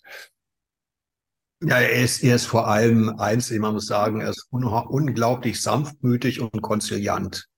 Ja, 1.61 1.79
er 1.79 2.03
ist, 2.03 2.25
er 2.25 2.37
ist 2.37 2.47
vor 2.47 2.67
allem 2.67 3.21
eins, 3.21 3.51
man 3.53 3.75
muss 3.75 3.87
sagen, 3.87 4.21
er 4.21 4.31
ist 4.31 4.49
un 4.51 4.65
unglaublich 4.65 5.63
sanftmütig 5.63 6.41
und 6.41 6.61
konziliant, 6.61 7.49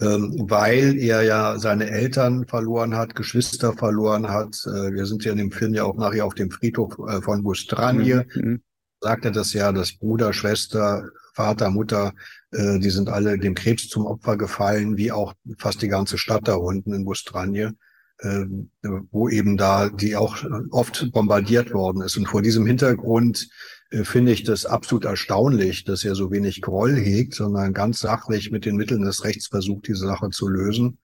ähm, 0.00 0.46
weil 0.48 0.98
er 0.98 1.22
ja 1.22 1.56
seine 1.58 1.88
Eltern 1.90 2.48
verloren 2.48 2.96
hat, 2.96 3.14
Geschwister 3.14 3.72
verloren 3.74 4.28
hat. 4.28 4.60
Äh, 4.66 4.92
wir 4.94 5.06
sind 5.06 5.24
ja 5.24 5.30
in 5.30 5.38
dem 5.38 5.52
Film 5.52 5.74
ja 5.74 5.84
auch 5.84 5.96
nachher 5.96 6.24
auf 6.24 6.34
dem 6.34 6.50
Friedhof 6.50 6.98
äh, 7.08 7.22
von 7.22 7.44
Bustranje. 7.44 8.26
Mhm. 8.34 8.42
mhm. 8.42 8.62
Sagt 9.02 9.24
er 9.24 9.30
das 9.30 9.54
ja, 9.54 9.72
dass 9.72 9.96
Bruder, 9.96 10.34
Schwester, 10.34 11.08
Vater, 11.32 11.70
Mutter, 11.70 12.12
die 12.52 12.90
sind 12.90 13.08
alle 13.08 13.38
dem 13.38 13.54
Krebs 13.54 13.88
zum 13.88 14.06
Opfer 14.06 14.36
gefallen, 14.36 14.96
wie 14.96 15.12
auch 15.12 15.34
fast 15.56 15.82
die 15.82 15.88
ganze 15.88 16.18
Stadt 16.18 16.48
da 16.48 16.54
unten 16.54 16.92
in 16.92 17.04
Bustranje. 17.04 17.74
Ähm, 18.22 18.70
wo 18.82 19.30
eben 19.30 19.56
da 19.56 19.88
die 19.88 20.14
auch 20.14 20.44
oft 20.70 21.10
bombardiert 21.10 21.72
worden 21.72 22.02
ist. 22.02 22.18
Und 22.18 22.26
vor 22.26 22.42
diesem 22.42 22.66
Hintergrund 22.66 23.48
äh, 23.90 24.04
finde 24.04 24.32
ich 24.32 24.42
das 24.42 24.66
absolut 24.66 25.06
erstaunlich, 25.06 25.84
dass 25.84 26.04
er 26.04 26.14
so 26.14 26.30
wenig 26.30 26.60
Groll 26.60 26.96
hegt, 26.96 27.34
sondern 27.34 27.72
ganz 27.72 28.00
sachlich 28.00 28.50
mit 28.50 28.66
den 28.66 28.76
Mitteln 28.76 29.02
des 29.02 29.24
Rechts 29.24 29.46
versucht, 29.46 29.88
diese 29.88 30.06
Sache 30.06 30.28
zu 30.28 30.48
lösen. 30.48 30.98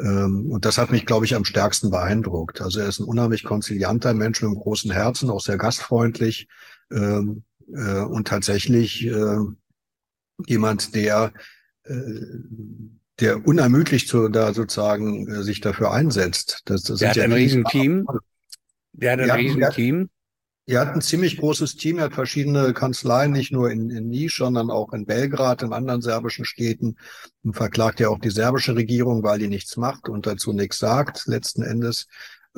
Ähm, 0.00 0.50
und 0.50 0.64
das 0.64 0.78
hat 0.78 0.90
mich, 0.90 1.06
glaube 1.06 1.26
ich, 1.26 1.36
am 1.36 1.44
stärksten 1.44 1.90
beeindruckt. 1.90 2.60
Also 2.60 2.80
er 2.80 2.88
ist 2.88 2.98
ein 2.98 3.06
unheimlich 3.06 3.44
konzilianter 3.44 4.12
Mensch 4.14 4.42
mit 4.42 4.48
einem 4.48 4.58
großen 4.58 4.90
Herzen, 4.90 5.30
auch 5.30 5.40
sehr 5.40 5.58
gastfreundlich 5.58 6.48
ähm, 6.90 7.44
äh, 7.72 8.00
und 8.00 8.26
tatsächlich 8.26 9.06
äh, 9.06 9.38
jemand, 10.46 10.94
der 10.94 11.32
der 13.20 13.46
unermüdlich 13.46 14.06
zu, 14.06 14.28
da 14.28 14.54
sozusagen 14.54 15.28
äh, 15.28 15.42
sich 15.42 15.60
dafür 15.60 15.92
einsetzt. 15.92 16.62
Das, 16.66 16.82
das 16.82 17.00
der 17.00 17.10
hat 17.10 17.16
ja 17.16 17.24
ein 17.24 17.32
Riesenteam. 17.32 18.06
Der 18.92 19.12
hat 19.12 19.20
ein 19.20 19.30
Riesenteam. 19.30 20.08
Er 20.66 20.80
hat 20.80 20.94
ein 20.94 21.00
ziemlich 21.00 21.38
großes 21.38 21.76
Team, 21.76 21.96
er 21.96 22.04
hat 22.04 22.14
verschiedene 22.14 22.74
Kanzleien, 22.74 23.32
nicht 23.32 23.52
nur 23.52 23.70
in, 23.70 23.88
in 23.88 24.08
Nisch, 24.08 24.36
sondern 24.36 24.70
auch 24.70 24.92
in 24.92 25.06
Belgrad, 25.06 25.62
in 25.62 25.72
anderen 25.72 26.02
serbischen 26.02 26.44
Städten 26.44 26.96
und 27.42 27.54
verklagt 27.54 28.00
ja 28.00 28.10
auch 28.10 28.18
die 28.18 28.28
serbische 28.28 28.76
Regierung, 28.76 29.22
weil 29.22 29.38
die 29.38 29.48
nichts 29.48 29.78
macht 29.78 30.10
und 30.10 30.26
dazu 30.26 30.52
nichts 30.52 30.78
sagt, 30.78 31.26
letzten 31.26 31.62
Endes. 31.62 32.06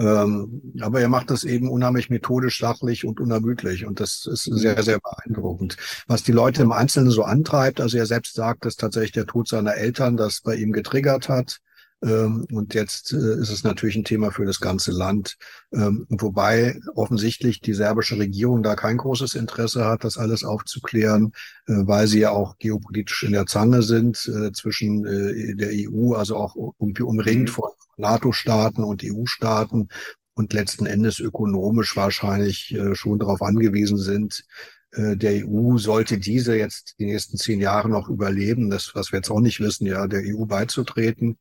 Ähm, 0.00 0.72
aber 0.80 1.02
er 1.02 1.08
macht 1.08 1.30
das 1.30 1.44
eben 1.44 1.68
unheimlich 1.68 2.08
methodisch, 2.08 2.58
sachlich 2.58 3.04
und 3.04 3.20
unermüdlich. 3.20 3.84
Und 3.84 4.00
das 4.00 4.24
ist 4.24 4.44
sehr, 4.44 4.82
sehr 4.82 4.98
beeindruckend. 4.98 5.76
Was 6.06 6.22
die 6.22 6.32
Leute 6.32 6.62
im 6.62 6.72
Einzelnen 6.72 7.10
so 7.10 7.22
antreibt, 7.22 7.82
also 7.82 7.98
er 7.98 8.06
selbst 8.06 8.34
sagt, 8.34 8.64
dass 8.64 8.76
tatsächlich 8.76 9.12
der 9.12 9.26
Tod 9.26 9.46
seiner 9.46 9.74
Eltern 9.74 10.16
das 10.16 10.40
bei 10.40 10.54
ihm 10.54 10.72
getriggert 10.72 11.28
hat. 11.28 11.58
Ähm, 12.02 12.46
und 12.50 12.74
jetzt 12.74 13.12
äh, 13.12 13.40
ist 13.40 13.50
es 13.50 13.62
natürlich 13.62 13.96
ein 13.96 14.04
Thema 14.04 14.30
für 14.30 14.46
das 14.46 14.60
ganze 14.60 14.90
Land. 14.90 15.36
Ähm, 15.72 16.06
wobei 16.08 16.80
offensichtlich 16.94 17.60
die 17.60 17.74
serbische 17.74 18.18
Regierung 18.18 18.62
da 18.62 18.74
kein 18.74 18.96
großes 18.96 19.34
Interesse 19.34 19.84
hat, 19.84 20.04
das 20.04 20.16
alles 20.16 20.42
aufzuklären, 20.42 21.32
äh, 21.66 21.74
weil 21.74 22.06
sie 22.06 22.20
ja 22.20 22.30
auch 22.30 22.56
geopolitisch 22.58 23.24
in 23.24 23.32
der 23.32 23.46
Zange 23.46 23.82
sind 23.82 24.26
äh, 24.28 24.52
zwischen 24.52 25.02
der 25.02 25.70
EU, 25.72 26.14
also 26.14 26.36
auch 26.36 26.56
irgendwie 26.78 27.02
umringt 27.02 27.48
mhm. 27.48 27.52
von 27.52 27.70
NATO-Staaten 27.96 28.82
und 28.82 29.02
EU-Staaten 29.04 29.88
und 30.34 30.52
letzten 30.52 30.86
Endes 30.86 31.20
ökonomisch 31.20 31.96
wahrscheinlich 31.96 32.76
schon 32.92 33.18
darauf 33.18 33.42
angewiesen 33.42 33.98
sind, 33.98 34.44
der 34.92 35.46
EU 35.46 35.76
sollte 35.76 36.18
diese 36.18 36.56
jetzt 36.56 36.94
die 36.98 37.06
nächsten 37.06 37.36
zehn 37.36 37.60
Jahre 37.60 37.88
noch 37.88 38.08
überleben, 38.08 38.70
das, 38.70 38.92
was 38.94 39.12
wir 39.12 39.18
jetzt 39.18 39.30
auch 39.30 39.40
nicht 39.40 39.60
wissen, 39.60 39.86
ja, 39.86 40.06
der 40.06 40.22
EU 40.24 40.46
beizutreten 40.46 41.38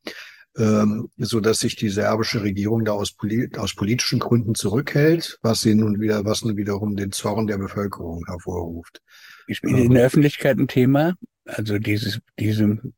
ähm, 0.57 1.09
so 1.17 1.39
dass 1.39 1.59
sich 1.59 1.75
die 1.75 1.89
serbische 1.89 2.41
Regierung 2.41 2.85
da 2.85 2.93
aus, 2.93 3.11
polit 3.11 3.57
aus 3.57 3.75
politischen 3.75 4.19
Gründen 4.19 4.55
zurückhält, 4.55 5.39
was 5.41 5.61
sie 5.61 5.75
nun 5.75 5.99
wieder, 5.99 6.25
was 6.25 6.43
nun 6.43 6.57
wiederum 6.57 6.95
den 6.95 7.11
Zorn 7.11 7.47
der 7.47 7.57
Bevölkerung 7.57 8.25
hervorruft. 8.25 9.01
Ist 9.47 9.63
in 9.63 9.93
der 9.93 10.05
Öffentlichkeit 10.05 10.57
ein 10.57 10.67
Thema? 10.67 11.15
Also 11.45 11.79
dieses, 11.79 12.19
diesem 12.39 12.93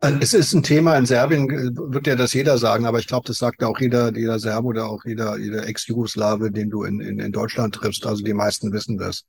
also 0.00 0.18
es 0.20 0.32
ist 0.32 0.52
ein 0.52 0.62
Thema 0.62 0.96
in 0.96 1.06
Serbien, 1.06 1.50
äh, 1.50 1.76
wird 1.92 2.06
ja 2.06 2.14
das 2.14 2.32
jeder 2.32 2.56
sagen, 2.56 2.86
aber 2.86 3.00
ich 3.00 3.08
glaube, 3.08 3.26
das 3.26 3.38
sagt 3.38 3.64
auch 3.64 3.80
jeder, 3.80 4.16
jeder 4.16 4.38
Serb 4.38 4.64
oder 4.64 4.88
auch 4.88 5.04
jeder, 5.04 5.36
jeder 5.38 5.66
Ex-Jugoslawe, 5.66 6.52
den 6.52 6.70
du 6.70 6.84
in, 6.84 7.00
in, 7.00 7.18
in 7.18 7.32
Deutschland 7.32 7.74
triffst. 7.74 8.06
Also 8.06 8.22
die 8.22 8.34
meisten 8.34 8.72
wissen 8.72 8.96
das. 8.96 9.24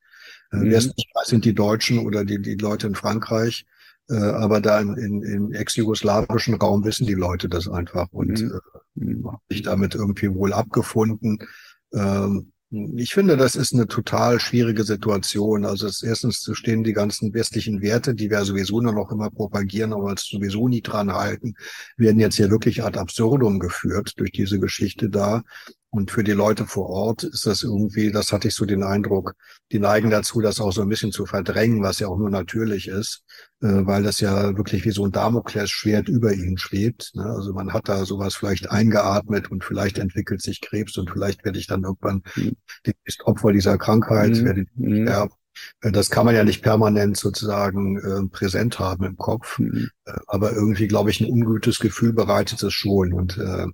Äh, 0.51 0.57
mhm. 0.57 0.69
Wer 0.69 0.77
es 0.77 0.85
nicht 0.85 1.09
weiß, 1.15 1.27
sind 1.27 1.45
die 1.45 1.55
Deutschen 1.55 2.05
oder 2.05 2.23
die, 2.23 2.39
die 2.39 2.55
Leute 2.55 2.85
in 2.85 2.95
Frankreich. 2.95 3.65
Äh, 4.09 4.15
aber 4.15 4.59
da 4.59 4.79
in, 4.79 4.95
in, 4.95 5.21
im 5.23 5.51
ex-jugoslawischen 5.53 6.55
Raum 6.55 6.83
wissen 6.83 7.05
die 7.05 7.13
Leute 7.13 7.47
das 7.47 7.67
einfach 7.67 8.07
und 8.11 8.41
mhm. 8.95 9.25
äh, 9.49 9.53
sich 9.53 9.61
damit 9.61 9.95
irgendwie 9.95 10.33
wohl 10.33 10.53
abgefunden. 10.53 11.39
Ähm, 11.93 12.51
ich 12.71 13.15
finde, 13.15 13.35
das 13.35 13.55
ist 13.55 13.73
eine 13.73 13.87
total 13.87 14.39
schwierige 14.39 14.83
Situation. 14.83 15.65
Also 15.65 15.87
es, 15.87 16.03
erstens 16.03 16.47
stehen 16.53 16.83
die 16.83 16.93
ganzen 16.93 17.33
westlichen 17.33 17.81
Werte, 17.81 18.13
die 18.13 18.29
wir 18.29 18.45
sowieso 18.45 18.79
nur 18.79 18.93
noch 18.93 19.11
immer 19.11 19.31
propagieren, 19.31 19.91
aber 19.91 20.03
uns 20.03 20.25
sowieso 20.25 20.67
nie 20.67 20.81
dran 20.81 21.11
halten, 21.11 21.55
werden 21.97 22.19
jetzt 22.19 22.35
hier 22.35 22.51
wirklich 22.51 22.83
ad 22.83 22.99
absurdum 22.99 23.59
geführt 23.59 24.13
durch 24.17 24.31
diese 24.31 24.59
Geschichte 24.59 25.09
da. 25.09 25.43
Und 25.91 26.11
für 26.11 26.23
die 26.23 26.33
Leute 26.33 26.67
vor 26.67 26.87
Ort 26.89 27.23
ist 27.23 27.47
das 27.47 27.63
irgendwie, 27.63 28.11
das 28.11 28.31
hatte 28.31 28.47
ich 28.47 28.53
so 28.53 28.65
den 28.65 28.83
Eindruck, 28.83 29.33
die 29.71 29.79
neigen 29.79 30.11
dazu, 30.11 30.39
das 30.39 30.59
auch 30.59 30.71
so 30.71 30.81
ein 30.81 30.89
bisschen 30.89 31.11
zu 31.11 31.25
verdrängen, 31.25 31.81
was 31.81 31.99
ja 31.99 32.07
auch 32.07 32.17
nur 32.17 32.29
natürlich 32.29 32.87
ist, 32.87 33.23
äh, 33.61 33.67
weil 33.67 34.03
das 34.03 34.19
ja 34.19 34.55
wirklich 34.55 34.85
wie 34.85 34.91
so 34.91 35.05
ein 35.05 35.11
Damoklesschwert 35.11 36.07
über 36.07 36.33
ihnen 36.33 36.59
schwebt. 36.59 37.11
Ne? 37.15 37.23
Also 37.23 37.53
man 37.53 37.73
hat 37.73 37.89
da 37.89 38.05
sowas 38.05 38.35
vielleicht 38.35 38.69
eingeatmet 38.69 39.49
und 39.49 39.63
vielleicht 39.63 39.97
entwickelt 39.97 40.43
sich 40.43 40.61
Krebs 40.61 40.95
und 40.97 41.09
vielleicht 41.09 41.43
werde 41.43 41.57
ich 41.57 41.65
dann 41.65 41.83
irgendwann 41.83 42.21
mhm. 42.35 42.55
Opfer 43.23 43.51
dieser 43.51 43.77
Krankheit, 43.77 44.31
mhm. 44.31 44.45
werde 44.45 44.61
ich 44.61 45.03
sterben. 45.03 45.33
Äh, 45.81 45.91
das 45.91 46.09
kann 46.09 46.25
man 46.25 46.35
ja 46.35 46.43
nicht 46.43 46.61
permanent 46.61 47.17
sozusagen 47.17 47.97
äh, 47.97 48.27
präsent 48.29 48.79
haben 48.79 49.05
im 49.05 49.17
Kopf, 49.17 49.59
mhm. 49.59 49.89
Äh, 50.05 50.19
aber 50.27 50.53
irgendwie, 50.53 50.87
glaube 50.87 51.09
ich, 51.09 51.19
ein 51.21 51.31
ungutes 51.31 51.79
Gefühl 51.79 52.13
bereitet 52.13 52.61
es 52.63 52.73
schon. 52.73 53.13
Und 53.13 53.37
äh, 53.37 53.67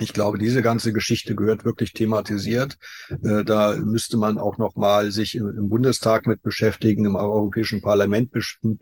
ich 0.00 0.14
glaube, 0.14 0.38
diese 0.38 0.62
ganze 0.62 0.92
Geschichte 0.92 1.34
gehört 1.34 1.64
wirklich 1.64 1.92
thematisiert. 1.92 2.78
Äh, 3.22 3.44
da 3.44 3.76
müsste 3.76 4.16
man 4.16 4.38
auch 4.38 4.56
noch 4.56 4.74
mal 4.74 5.10
sich 5.10 5.34
im, 5.34 5.68
Bundestag 5.68 6.26
mit 6.26 6.42
beschäftigen, 6.42 7.04
im 7.04 7.14
Europäischen 7.14 7.82
Parlament 7.82 8.30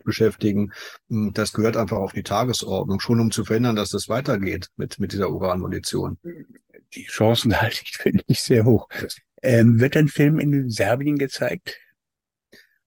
beschäftigen. 0.03 0.71
Hm, 1.09 1.33
das 1.33 1.51
gehört 1.51 1.75
einfach 1.75 1.97
auf 1.97 2.13
die 2.13 2.23
Tagesordnung, 2.23 3.01
schon 3.01 3.19
um 3.19 3.31
zu 3.31 3.43
verhindern, 3.43 3.75
dass 3.75 3.89
das 3.89 4.07
weitergeht 4.07 4.69
mit, 4.77 4.99
mit 4.99 5.11
dieser 5.11 5.29
Uranmunition. 5.31 6.17
Die 6.93 7.05
Chancen 7.05 7.55
halte 7.61 7.81
ich, 7.83 7.97
finde 7.97 8.23
ich, 8.27 8.41
sehr 8.41 8.63
hoch. 8.63 8.87
Ähm, 9.41 9.79
wird 9.81 9.97
ein 9.97 10.07
Film 10.07 10.39
in 10.39 10.69
Serbien 10.69 11.17
gezeigt? 11.17 11.77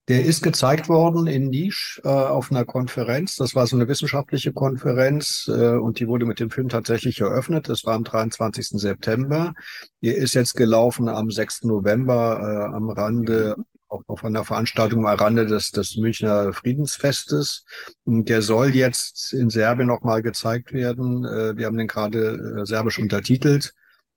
Der 0.07 0.23
ist 0.23 0.43
gezeigt 0.43 0.87
worden 0.87 1.25
in 1.25 1.49
Nisch 1.49 1.99
äh, 2.03 2.09
auf 2.09 2.51
einer 2.51 2.63
Konferenz. 2.63 3.37
Das 3.37 3.55
war 3.55 3.65
so 3.65 3.75
eine 3.75 3.87
wissenschaftliche 3.87 4.53
Konferenz 4.53 5.49
äh, 5.51 5.77
und 5.77 5.99
die 5.99 6.07
wurde 6.07 6.25
mit 6.25 6.39
dem 6.39 6.51
Film 6.51 6.69
tatsächlich 6.69 7.21
eröffnet. 7.21 7.69
Das 7.69 7.85
war 7.85 7.95
am 7.95 8.03
23. 8.03 8.67
September. 8.79 9.55
Der 10.03 10.15
ist 10.15 10.35
jetzt 10.35 10.53
gelaufen 10.53 11.09
am 11.09 11.31
6. 11.31 11.63
November 11.63 12.39
äh, 12.39 12.75
am 12.75 12.89
Rande 12.91 13.55
auf, 13.87 14.03
auf 14.07 14.23
einer 14.23 14.43
Veranstaltung 14.43 15.07
am 15.07 15.17
Rande 15.17 15.47
des, 15.47 15.71
des 15.71 15.97
Münchner 15.97 16.53
Friedensfestes. 16.53 17.65
Und 18.03 18.29
der 18.29 18.43
soll 18.43 18.75
jetzt 18.75 19.33
in 19.33 19.49
Serbien 19.49 19.87
nochmal 19.87 20.21
gezeigt 20.21 20.71
werden. 20.71 21.25
Äh, 21.25 21.57
wir 21.57 21.65
haben 21.65 21.77
den 21.77 21.87
gerade 21.87 22.59
äh, 22.61 22.65
serbisch 22.67 22.99
untertitelt 22.99 23.73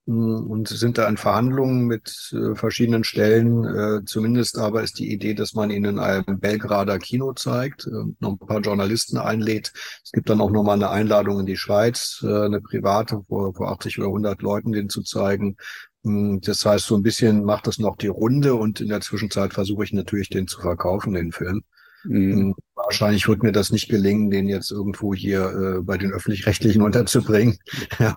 und 0.09 0.67
sind 0.67 0.97
da 0.97 1.07
in 1.07 1.17
Verhandlungen 1.17 1.85
mit 1.85 2.33
äh, 2.33 2.55
verschiedenen 2.55 3.03
Stellen. 3.03 3.63
Äh, 3.63 4.05
zumindest 4.05 4.57
aber 4.57 4.81
ist 4.81 4.97
die 4.97 5.11
Idee, 5.11 5.35
dass 5.35 5.53
man 5.53 5.69
ihn 5.69 5.85
in 5.85 5.99
einem 5.99 6.39
Belgrader 6.39 6.97
Kino 6.97 7.33
zeigt, 7.33 7.85
äh, 7.85 7.91
noch 8.19 8.31
ein 8.31 8.39
paar 8.39 8.61
Journalisten 8.61 9.17
einlädt. 9.17 9.71
Es 10.03 10.11
gibt 10.11 10.29
dann 10.29 10.41
auch 10.41 10.49
nochmal 10.49 10.75
eine 10.75 10.89
Einladung 10.89 11.39
in 11.39 11.45
die 11.45 11.57
Schweiz, 11.57 12.23
äh, 12.23 12.45
eine 12.45 12.59
private, 12.59 13.21
vor, 13.27 13.53
vor 13.53 13.69
80 13.71 13.99
oder 13.99 14.07
100 14.07 14.41
Leuten 14.41 14.71
den 14.71 14.89
zu 14.89 15.03
zeigen. 15.03 15.57
Hm, 16.03 16.41
das 16.41 16.65
heißt, 16.65 16.85
so 16.85 16.95
ein 16.95 17.03
bisschen 17.03 17.43
macht 17.43 17.67
das 17.67 17.77
noch 17.77 17.95
die 17.95 18.07
Runde 18.07 18.55
und 18.55 18.81
in 18.81 18.89
der 18.89 19.01
Zwischenzeit 19.01 19.53
versuche 19.53 19.83
ich 19.83 19.93
natürlich 19.93 20.29
den 20.29 20.47
zu 20.47 20.59
verkaufen, 20.59 21.13
den 21.13 21.31
Film. 21.31 21.63
Mhm. 22.03 22.31
Hm, 22.33 22.55
wahrscheinlich 22.75 23.27
wird 23.27 23.43
mir 23.43 23.51
das 23.51 23.71
nicht 23.71 23.89
gelingen, 23.89 24.29
den 24.29 24.47
jetzt 24.47 24.71
irgendwo 24.71 25.13
hier 25.13 25.77
äh, 25.79 25.81
bei 25.81 25.97
den 25.97 26.11
öffentlich-rechtlichen 26.11 26.81
unterzubringen. 26.81 27.57
ja. 27.99 28.15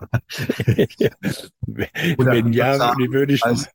Wenn 1.67 2.53
ja, 2.53 2.77
sagen, 2.77 3.11
würde 3.11 3.33
ich. 3.33 3.43
Als, 3.43 3.67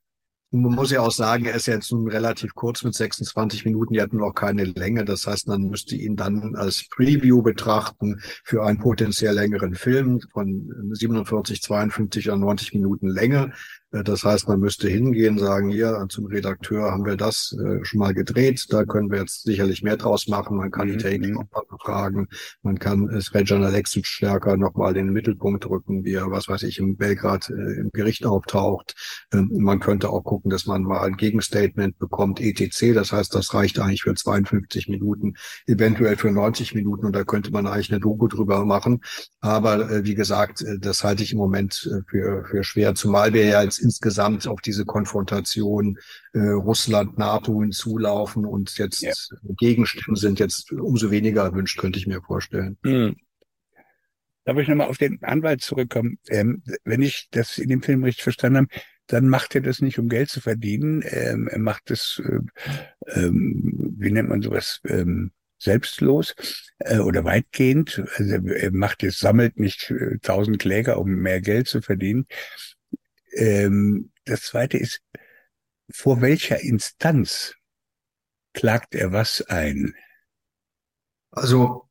man 0.50 0.74
muss 0.74 0.90
ja 0.90 1.00
auch 1.00 1.12
sagen, 1.12 1.44
er 1.44 1.54
ist 1.54 1.66
jetzt 1.66 1.92
nun 1.92 2.08
relativ 2.08 2.54
kurz 2.54 2.82
mit 2.82 2.94
26 2.94 3.66
Minuten, 3.66 3.92
die 3.92 4.00
hatten 4.00 4.16
noch 4.16 4.32
keine 4.32 4.64
Länge. 4.64 5.04
Das 5.04 5.26
heißt, 5.26 5.46
man 5.46 5.64
müsste 5.64 5.94
ihn 5.94 6.16
dann 6.16 6.56
als 6.56 6.88
Preview 6.88 7.42
betrachten 7.42 8.20
für 8.44 8.64
einen 8.64 8.78
potenziell 8.78 9.34
längeren 9.34 9.74
Film 9.74 10.20
von 10.32 10.72
47, 10.92 11.60
52 11.60 12.28
oder 12.28 12.38
90 12.38 12.72
Minuten 12.72 13.08
Länge. 13.08 13.52
Äh, 13.92 14.04
das 14.04 14.24
heißt, 14.24 14.48
man 14.48 14.60
müsste 14.60 14.88
hingehen, 14.88 15.38
sagen, 15.38 15.70
hier 15.70 16.06
zum 16.08 16.26
Redakteur 16.26 16.90
haben 16.90 17.04
wir 17.04 17.16
das 17.16 17.56
äh, 17.58 17.84
schon 17.84 18.00
mal 18.00 18.14
gedreht, 18.14 18.66
da 18.70 18.84
können 18.84 19.10
wir 19.10 19.20
jetzt 19.20 19.42
sicherlich 19.42 19.82
mehr 19.82 19.96
draus 19.96 20.28
machen. 20.28 20.56
Man 20.56 20.70
kann 20.70 20.88
mhm. 20.88 20.92
die 20.92 20.98
Technik 20.98 21.34
noch 21.34 21.48
fragen, 21.82 22.28
man 22.62 22.78
kann 22.78 23.08
es 23.08 23.34
Rejan 23.34 23.64
Alexic 23.64 24.06
stärker 24.06 24.56
nochmal 24.56 24.96
in 24.96 25.06
den 25.06 25.12
Mittelpunkt 25.12 25.64
drücken, 25.64 26.04
wie 26.04 26.14
er, 26.14 26.30
was 26.30 26.48
weiß 26.48 26.62
ich, 26.64 26.78
im 26.78 26.96
Belgrad 26.96 27.50
äh, 27.50 27.80
im 27.80 27.90
Gericht 27.92 28.26
auftaucht. 28.26 28.94
Ähm, 29.32 29.50
man 29.52 29.80
könnte 29.80 30.10
auch 30.10 30.22
gucken, 30.22 30.50
dass 30.50 30.66
man 30.66 30.82
mal 30.82 31.02
ein 31.02 31.16
Gegenstatement 31.16 31.98
bekommt, 31.98 32.40
etc. 32.40 32.94
Das 32.94 33.12
heißt, 33.12 33.34
das 33.34 33.54
reicht 33.54 33.78
eigentlich 33.78 34.02
für 34.02 34.14
52 34.14 34.88
Minuten, 34.88 35.34
eventuell 35.66 36.16
für 36.16 36.30
90 36.30 36.74
Minuten 36.74 37.06
und 37.06 37.14
da 37.14 37.24
könnte 37.24 37.50
man 37.50 37.66
eigentlich 37.66 37.90
eine 37.90 38.00
Doku 38.00 38.28
drüber 38.28 38.64
machen. 38.64 39.00
Aber 39.40 39.90
äh, 39.90 40.04
wie 40.04 40.14
gesagt, 40.14 40.64
das 40.80 41.04
halte 41.04 41.22
ich 41.22 41.32
im 41.32 41.38
Moment 41.38 41.88
für, 42.08 42.44
für 42.44 42.64
schwer, 42.64 42.94
zumal 42.94 43.32
wir 43.32 43.44
ja 43.44 43.62
jetzt 43.62 43.77
insgesamt 43.78 44.46
auf 44.46 44.60
diese 44.60 44.84
Konfrontation 44.84 45.98
äh, 46.32 46.38
Russland-NATO 46.38 47.60
hinzulaufen 47.60 48.44
und 48.44 48.76
jetzt 48.78 49.02
ja. 49.02 49.12
Gegenstimmen 49.56 50.16
sind 50.16 50.38
jetzt 50.38 50.72
umso 50.72 51.10
weniger 51.10 51.44
erwünscht, 51.44 51.78
könnte 51.78 51.98
ich 51.98 52.06
mir 52.06 52.22
vorstellen. 52.22 52.78
Hm. 52.84 53.16
Darf 54.44 54.56
ich 54.58 54.68
nochmal 54.68 54.88
auf 54.88 54.98
den 54.98 55.22
Anwalt 55.22 55.60
zurückkommen? 55.60 56.18
Ähm, 56.28 56.62
wenn 56.84 57.02
ich 57.02 57.28
das 57.30 57.58
in 57.58 57.68
dem 57.68 57.82
Film 57.82 58.02
richtig 58.02 58.22
verstanden 58.22 58.58
habe, 58.58 58.68
dann 59.06 59.28
macht 59.28 59.54
er 59.54 59.62
das 59.62 59.80
nicht, 59.80 59.98
um 59.98 60.08
Geld 60.08 60.30
zu 60.30 60.40
verdienen. 60.40 61.02
Ähm, 61.04 61.48
er 61.48 61.58
macht 61.58 61.90
das, 61.90 62.22
äh, 62.24 63.20
ähm, 63.20 63.94
wie 63.98 64.10
nennt 64.10 64.28
man 64.28 64.42
sowas, 64.42 64.80
ähm, 64.86 65.32
selbstlos 65.58 66.34
äh, 66.78 66.98
oder 66.98 67.24
weitgehend. 67.24 68.02
Also 68.16 68.34
er 68.34 68.70
macht 68.70 69.02
es, 69.02 69.18
sammelt 69.18 69.58
nicht 69.58 69.90
äh, 69.90 70.18
tausend 70.22 70.58
Kläger, 70.58 70.98
um 70.98 71.10
mehr 71.10 71.40
Geld 71.40 71.68
zu 71.68 71.82
verdienen. 71.82 72.26
Ähm, 73.32 74.10
das 74.24 74.42
zweite 74.42 74.78
ist, 74.78 75.00
vor 75.90 76.20
welcher 76.20 76.60
Instanz 76.60 77.54
klagt 78.52 78.94
er 78.94 79.12
was 79.12 79.42
ein? 79.42 79.94
Also 81.30 81.88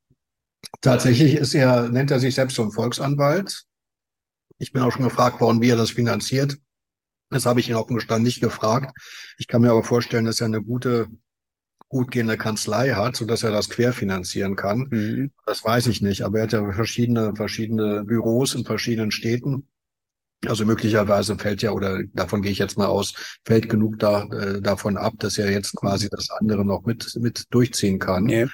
tatsächlich 0.80 1.34
ist 1.34 1.54
er, 1.54 1.88
nennt 1.88 2.10
er 2.10 2.20
sich 2.20 2.34
selbst 2.34 2.56
so 2.56 2.62
ein 2.62 2.72
Volksanwalt. 2.72 3.64
Ich 4.58 4.72
bin 4.72 4.82
auch 4.82 4.92
schon 4.92 5.04
gefragt 5.04 5.40
worden, 5.40 5.60
wie 5.60 5.70
er 5.70 5.76
das 5.76 5.90
finanziert. 5.90 6.58
Das 7.30 7.46
habe 7.46 7.60
ich 7.60 7.68
ihn 7.68 7.74
offen 7.74 7.94
gestanden 7.94 8.24
nicht 8.24 8.40
gefragt. 8.40 8.96
Ich 9.38 9.48
kann 9.48 9.62
mir 9.62 9.70
aber 9.70 9.84
vorstellen, 9.84 10.24
dass 10.24 10.40
er 10.40 10.46
eine 10.46 10.62
gute, 10.62 11.08
gut 11.88 12.10
gehende 12.10 12.36
Kanzlei 12.36 12.90
hat, 12.90 13.16
so 13.16 13.24
dass 13.24 13.42
er 13.42 13.50
das 13.50 13.68
querfinanzieren 13.68 14.56
kann. 14.56 14.88
Mhm. 14.90 15.32
Das 15.46 15.64
weiß 15.64 15.86
ich 15.88 16.00
nicht, 16.00 16.22
aber 16.22 16.38
er 16.38 16.44
hat 16.44 16.52
ja 16.52 16.72
verschiedene, 16.72 17.34
verschiedene 17.36 18.04
Büros 18.04 18.54
in 18.54 18.64
verschiedenen 18.64 19.10
Städten. 19.10 19.68
Also 20.46 20.64
möglicherweise 20.64 21.36
fällt 21.36 21.62
ja, 21.62 21.72
oder 21.72 22.02
davon 22.12 22.42
gehe 22.42 22.52
ich 22.52 22.58
jetzt 22.58 22.78
mal 22.78 22.86
aus, 22.86 23.14
fällt 23.44 23.68
genug 23.68 23.98
da, 23.98 24.24
äh, 24.24 24.60
davon 24.60 24.96
ab, 24.96 25.14
dass 25.18 25.36
er 25.36 25.50
jetzt 25.50 25.74
quasi 25.74 26.08
das 26.08 26.30
andere 26.30 26.64
noch 26.64 26.84
mit, 26.84 27.16
mit 27.20 27.46
durchziehen 27.50 27.98
kann. 27.98 28.28
Ja. 28.28 28.46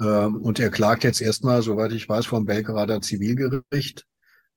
Ähm, 0.00 0.36
und 0.36 0.58
er 0.58 0.70
klagt 0.70 1.04
jetzt 1.04 1.20
erstmal, 1.20 1.62
soweit 1.62 1.92
ich 1.92 2.08
weiß, 2.08 2.26
vom 2.26 2.44
Belgrader 2.44 3.00
Zivilgericht 3.00 4.04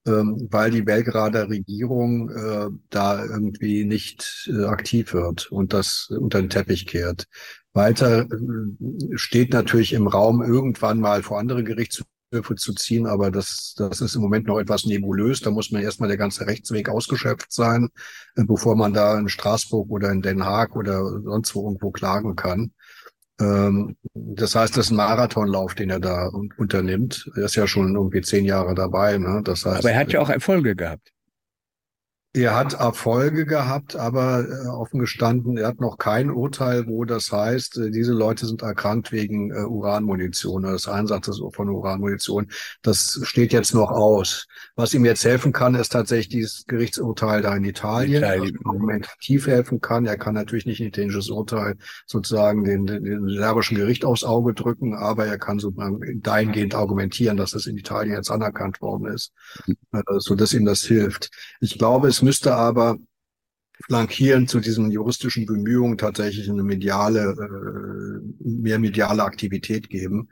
ähm, 0.08 0.48
weil 0.50 0.72
die 0.72 0.82
Belgrader 0.82 1.50
Regierung 1.50 2.30
äh, 2.30 2.70
da 2.90 3.24
irgendwie 3.24 3.86
nicht 3.86 4.50
äh, 4.52 4.66
aktiv 4.66 5.14
wird 5.14 5.52
und 5.52 5.74
das 5.74 6.10
unter 6.10 6.42
den 6.42 6.50
Teppich 6.50 6.88
kehrt. 6.88 7.26
Weiter 7.74 8.22
äh, 8.22 9.18
steht 9.18 9.54
natürlich 9.54 9.94
im 9.94 10.08
Raum, 10.08 10.42
irgendwann 10.42 11.00
mal 11.00 11.22
vor 11.22 11.38
andere 11.40 11.64
Gerichtshöfe 11.64 12.08
zu 12.32 12.74
ziehen, 12.74 13.08
aber 13.08 13.30
das, 13.30 13.74
das 13.78 14.02
ist 14.02 14.16
im 14.16 14.22
Moment 14.22 14.48
noch 14.48 14.60
etwas 14.60 14.86
nebulös. 14.86 15.42
Da 15.42 15.52
muss 15.52 15.72
man 15.72 15.82
erstmal 15.82 16.08
der 16.08 16.18
ganze 16.18 16.48
Rechtsweg 16.48 16.90
ausgeschöpft 16.90 17.52
sein, 17.52 17.90
äh, 18.36 18.44
bevor 18.44 18.76
man 18.76 18.94
da 18.94 19.20
in 19.20 19.28
Straßburg 19.28 19.90
oder 19.90 20.12
in 20.12 20.22
Den 20.22 20.46
Haag 20.46 20.76
oder 20.76 21.04
sonst 21.22 21.54
wo 21.56 21.66
irgendwo 21.66 21.92
klagen 21.92 22.36
kann. 22.36 22.72
Ähm, 23.40 23.98
das 24.14 24.56
heißt, 24.56 24.78
das 24.78 24.86
ist 24.86 24.92
ein 24.92 24.98
Marathonlauf, 24.98 25.76
den 25.76 25.90
er 25.90 26.00
da 26.00 26.30
unternimmt. 26.58 27.30
Er 27.36 27.44
ist 27.44 27.56
ja 27.56 27.68
schon 27.68 27.96
irgendwie 27.96 28.22
zehn 28.22 28.46
Jahre 28.46 28.76
dabei. 28.76 29.18
Ne? 29.18 29.42
Das 29.44 29.66
heißt, 29.66 29.80
Aber 29.80 29.92
er 29.92 30.00
hat 30.00 30.14
ja 30.14 30.22
auch 30.22 30.30
Erfolge 30.30 30.76
gehabt. 30.76 31.12
Er 32.34 32.56
hat 32.56 32.76
Erfolge 32.76 33.46
gehabt, 33.46 33.98
aber 33.98 34.48
äh, 34.48 34.68
offen 34.68 35.02
gestanden, 35.02 35.58
er 35.58 35.68
hat 35.68 35.82
noch 35.82 35.98
kein 35.98 36.32
Urteil, 36.32 36.88
wo 36.88 37.04
das 37.04 37.30
heißt, 37.30 37.78
äh, 37.78 37.92
diese 37.92 38.14
Leute 38.14 38.46
sind 38.46 38.62
erkrankt 38.62 39.12
wegen 39.12 39.52
äh, 39.52 39.66
Uranmunition 39.66 40.64
oder 40.64 40.72
des 40.72 40.88
Einsatzes 40.88 41.42
von 41.52 41.68
Uranmunition. 41.68 42.48
Das 42.84 43.20
steht 43.24 43.52
jetzt 43.52 43.74
noch 43.74 43.92
aus. 43.92 44.48
Was 44.78 44.94
ihm 44.94 45.04
jetzt 45.04 45.26
helfen 45.26 45.52
kann, 45.52 45.76
ist 45.76 45.90
tatsächlich 45.90 46.30
dieses 46.30 46.66
Gerichtsurteil 46.68 47.42
da 47.42 47.54
in 47.54 47.66
Italien, 47.66 48.24
Italien. 48.24 48.58
was 48.62 48.66
argumentativ 48.66 49.48
helfen 49.48 49.82
kann. 49.82 50.06
Er 50.06 50.18
kann 50.18 50.34
natürlich 50.34 50.66
nicht 50.66 50.80
ein 50.80 50.88
italienisches 50.88 51.30
Urteil 51.30 51.76
sozusagen 52.06 52.64
den, 52.64 52.86
den, 52.86 53.04
den 53.04 53.28
serbischen 53.28 53.76
Gericht 53.76 54.06
aufs 54.06 54.24
Auge 54.24 54.54
drücken, 54.54 54.96
aber 54.96 55.26
er 55.26 55.38
kann 55.38 55.60
so 55.60 55.74
dahingehend 56.16 56.76
argumentieren, 56.76 57.36
dass 57.36 57.52
das 57.52 57.66
in 57.66 57.76
Italien 57.76 58.16
jetzt 58.16 58.32
anerkannt 58.32 58.80
worden 58.80 59.08
ist, 59.08 59.34
äh, 59.68 60.02
so 60.20 60.36
dass 60.36 60.54
ihm 60.54 60.64
das 60.64 60.82
hilft. 60.84 61.30
Ich 61.60 61.78
glaube, 61.78 62.08
es 62.08 62.21
müsste 62.22 62.56
aber 62.56 62.98
flankieren 63.86 64.48
zu 64.48 64.60
diesen 64.60 64.92
juristischen 64.92 65.46
Bemühungen 65.46 65.98
tatsächlich 65.98 66.50
eine 66.50 66.64
mediale, 66.64 67.32
äh, 67.32 68.48
mehr 68.48 68.80
mediale 68.80 69.24
Aktivität 69.24 69.90
geben, 69.90 70.30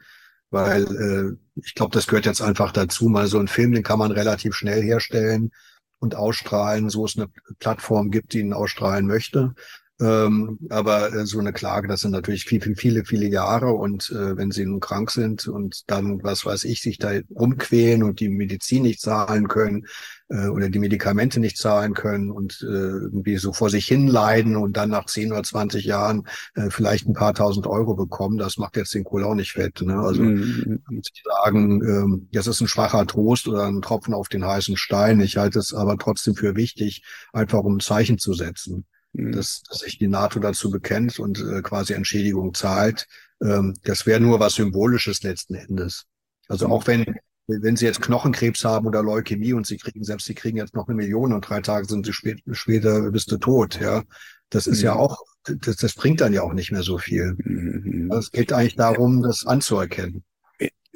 weil 0.51 0.83
äh, 0.83 1.61
ich 1.63 1.75
glaube, 1.75 1.93
das 1.93 2.07
gehört 2.07 2.25
jetzt 2.25 2.41
einfach 2.41 2.71
dazu. 2.71 3.09
Mal 3.09 3.27
so 3.27 3.39
ein 3.39 3.47
Film, 3.47 3.71
den 3.71 3.83
kann 3.83 3.99
man 3.99 4.11
relativ 4.11 4.55
schnell 4.55 4.81
herstellen 4.81 5.51
und 5.99 6.15
ausstrahlen, 6.15 6.89
so 6.89 7.05
es 7.05 7.17
eine 7.17 7.27
Plattform 7.59 8.11
gibt, 8.11 8.33
die 8.33 8.39
ihn 8.39 8.53
ausstrahlen 8.53 9.07
möchte. 9.07 9.53
Ähm, 10.01 10.59
aber 10.69 11.13
äh, 11.13 11.25
so 11.25 11.39
eine 11.39 11.51
Klage, 11.51 11.89
das 11.89 12.01
sind 12.01 12.11
natürlich 12.11 12.45
viel, 12.45 12.61
viel, 12.61 12.75
viele, 12.77 13.03
viele 13.03 13.27
Jahre 13.27 13.73
und 13.73 14.09
äh, 14.11 14.37
wenn 14.37 14.51
sie 14.51 14.65
nun 14.65 14.79
krank 14.79 15.11
sind 15.11 15.47
und 15.47 15.83
dann, 15.87 16.23
was 16.23 16.45
weiß 16.45 16.63
ich, 16.63 16.81
sich 16.81 16.99
da 16.99 17.11
rumquälen 17.35 18.03
und 18.03 18.21
die 18.21 18.29
Medizin 18.29 18.83
nicht 18.83 19.01
zahlen 19.01 19.49
können 19.49 19.87
äh, 20.29 20.47
oder 20.47 20.69
die 20.69 20.79
Medikamente 20.79 21.41
nicht 21.41 21.57
zahlen 21.57 21.93
können 21.95 22.31
und 22.31 22.61
äh, 22.61 22.65
irgendwie 22.65 23.35
so 23.35 23.51
vor 23.51 23.69
sich 23.69 23.87
hin 23.87 24.07
leiden 24.07 24.55
und 24.55 24.77
dann 24.77 24.89
nach 24.89 25.05
10 25.05 25.33
oder 25.33 25.43
20 25.43 25.83
Jahren 25.83 26.25
äh, 26.55 26.69
vielleicht 26.69 27.05
ein 27.05 27.13
paar 27.13 27.33
tausend 27.33 27.67
Euro 27.67 27.93
bekommen, 27.95 28.37
das 28.37 28.57
macht 28.57 28.77
jetzt 28.77 28.93
den 28.93 29.03
Kohl 29.03 29.25
auch 29.25 29.35
nicht 29.35 29.51
fett. 29.51 29.81
Ne? 29.81 29.99
Also 29.99 30.23
mhm. 30.23 30.81
sie 30.87 31.21
sagen, 31.43 31.81
ähm, 31.83 32.29
das 32.31 32.47
ist 32.47 32.61
ein 32.61 32.69
schwacher 32.69 33.05
Trost 33.05 33.49
oder 33.49 33.65
ein 33.65 33.81
Tropfen 33.81 34.13
auf 34.13 34.29
den 34.29 34.45
heißen 34.45 34.77
Stein. 34.77 35.19
Ich 35.19 35.35
halte 35.35 35.59
es 35.59 35.73
aber 35.73 35.97
trotzdem 35.97 36.35
für 36.35 36.55
wichtig, 36.55 37.03
einfach 37.33 37.59
um 37.65 37.75
ein 37.75 37.81
Zeichen 37.81 38.17
zu 38.17 38.33
setzen. 38.33 38.85
Mhm. 39.13 39.31
dass, 39.31 39.63
dass 39.63 39.79
sich 39.79 39.97
die 39.97 40.07
NATO 40.07 40.39
dazu 40.39 40.69
bekennt 40.69 41.19
und 41.19 41.39
äh, 41.39 41.61
quasi 41.61 41.93
Entschädigung 41.93 42.53
zahlt. 42.53 43.07
Ähm, 43.41 43.73
das 43.83 44.05
wäre 44.05 44.19
nur 44.19 44.39
was 44.39 44.55
Symbolisches 44.55 45.23
letzten 45.23 45.55
Endes. 45.55 46.05
Also 46.47 46.67
auch 46.67 46.87
wenn, 46.87 47.05
wenn 47.47 47.75
Sie 47.75 47.85
jetzt 47.85 48.01
Knochenkrebs 48.01 48.63
haben 48.63 48.87
oder 48.87 49.01
Leukämie 49.01 49.53
und 49.53 49.65
Sie 49.65 49.77
kriegen, 49.77 50.03
selbst 50.03 50.27
Sie 50.27 50.35
kriegen 50.35 50.57
jetzt 50.57 50.75
noch 50.75 50.87
eine 50.87 50.95
Million 50.95 51.33
und 51.33 51.47
drei 51.47 51.61
Tage 51.61 51.87
sind 51.87 52.05
Sie 52.05 52.13
spät, 52.13 52.41
später 52.51 53.11
bist 53.11 53.31
du 53.31 53.37
tot, 53.37 53.79
ja. 53.79 54.03
Das 54.49 54.67
ist 54.67 54.79
mhm. 54.79 54.85
ja 54.85 54.93
auch, 54.93 55.17
das, 55.43 55.77
das 55.77 55.93
bringt 55.93 56.21
dann 56.21 56.33
ja 56.33 56.41
auch 56.41 56.53
nicht 56.53 56.71
mehr 56.71 56.83
so 56.83 56.97
viel. 56.97 57.35
Mhm. 57.37 58.11
Es 58.11 58.31
geht 58.31 58.51
eigentlich 58.53 58.75
darum, 58.75 59.21
das 59.21 59.45
anzuerkennen. 59.45 60.23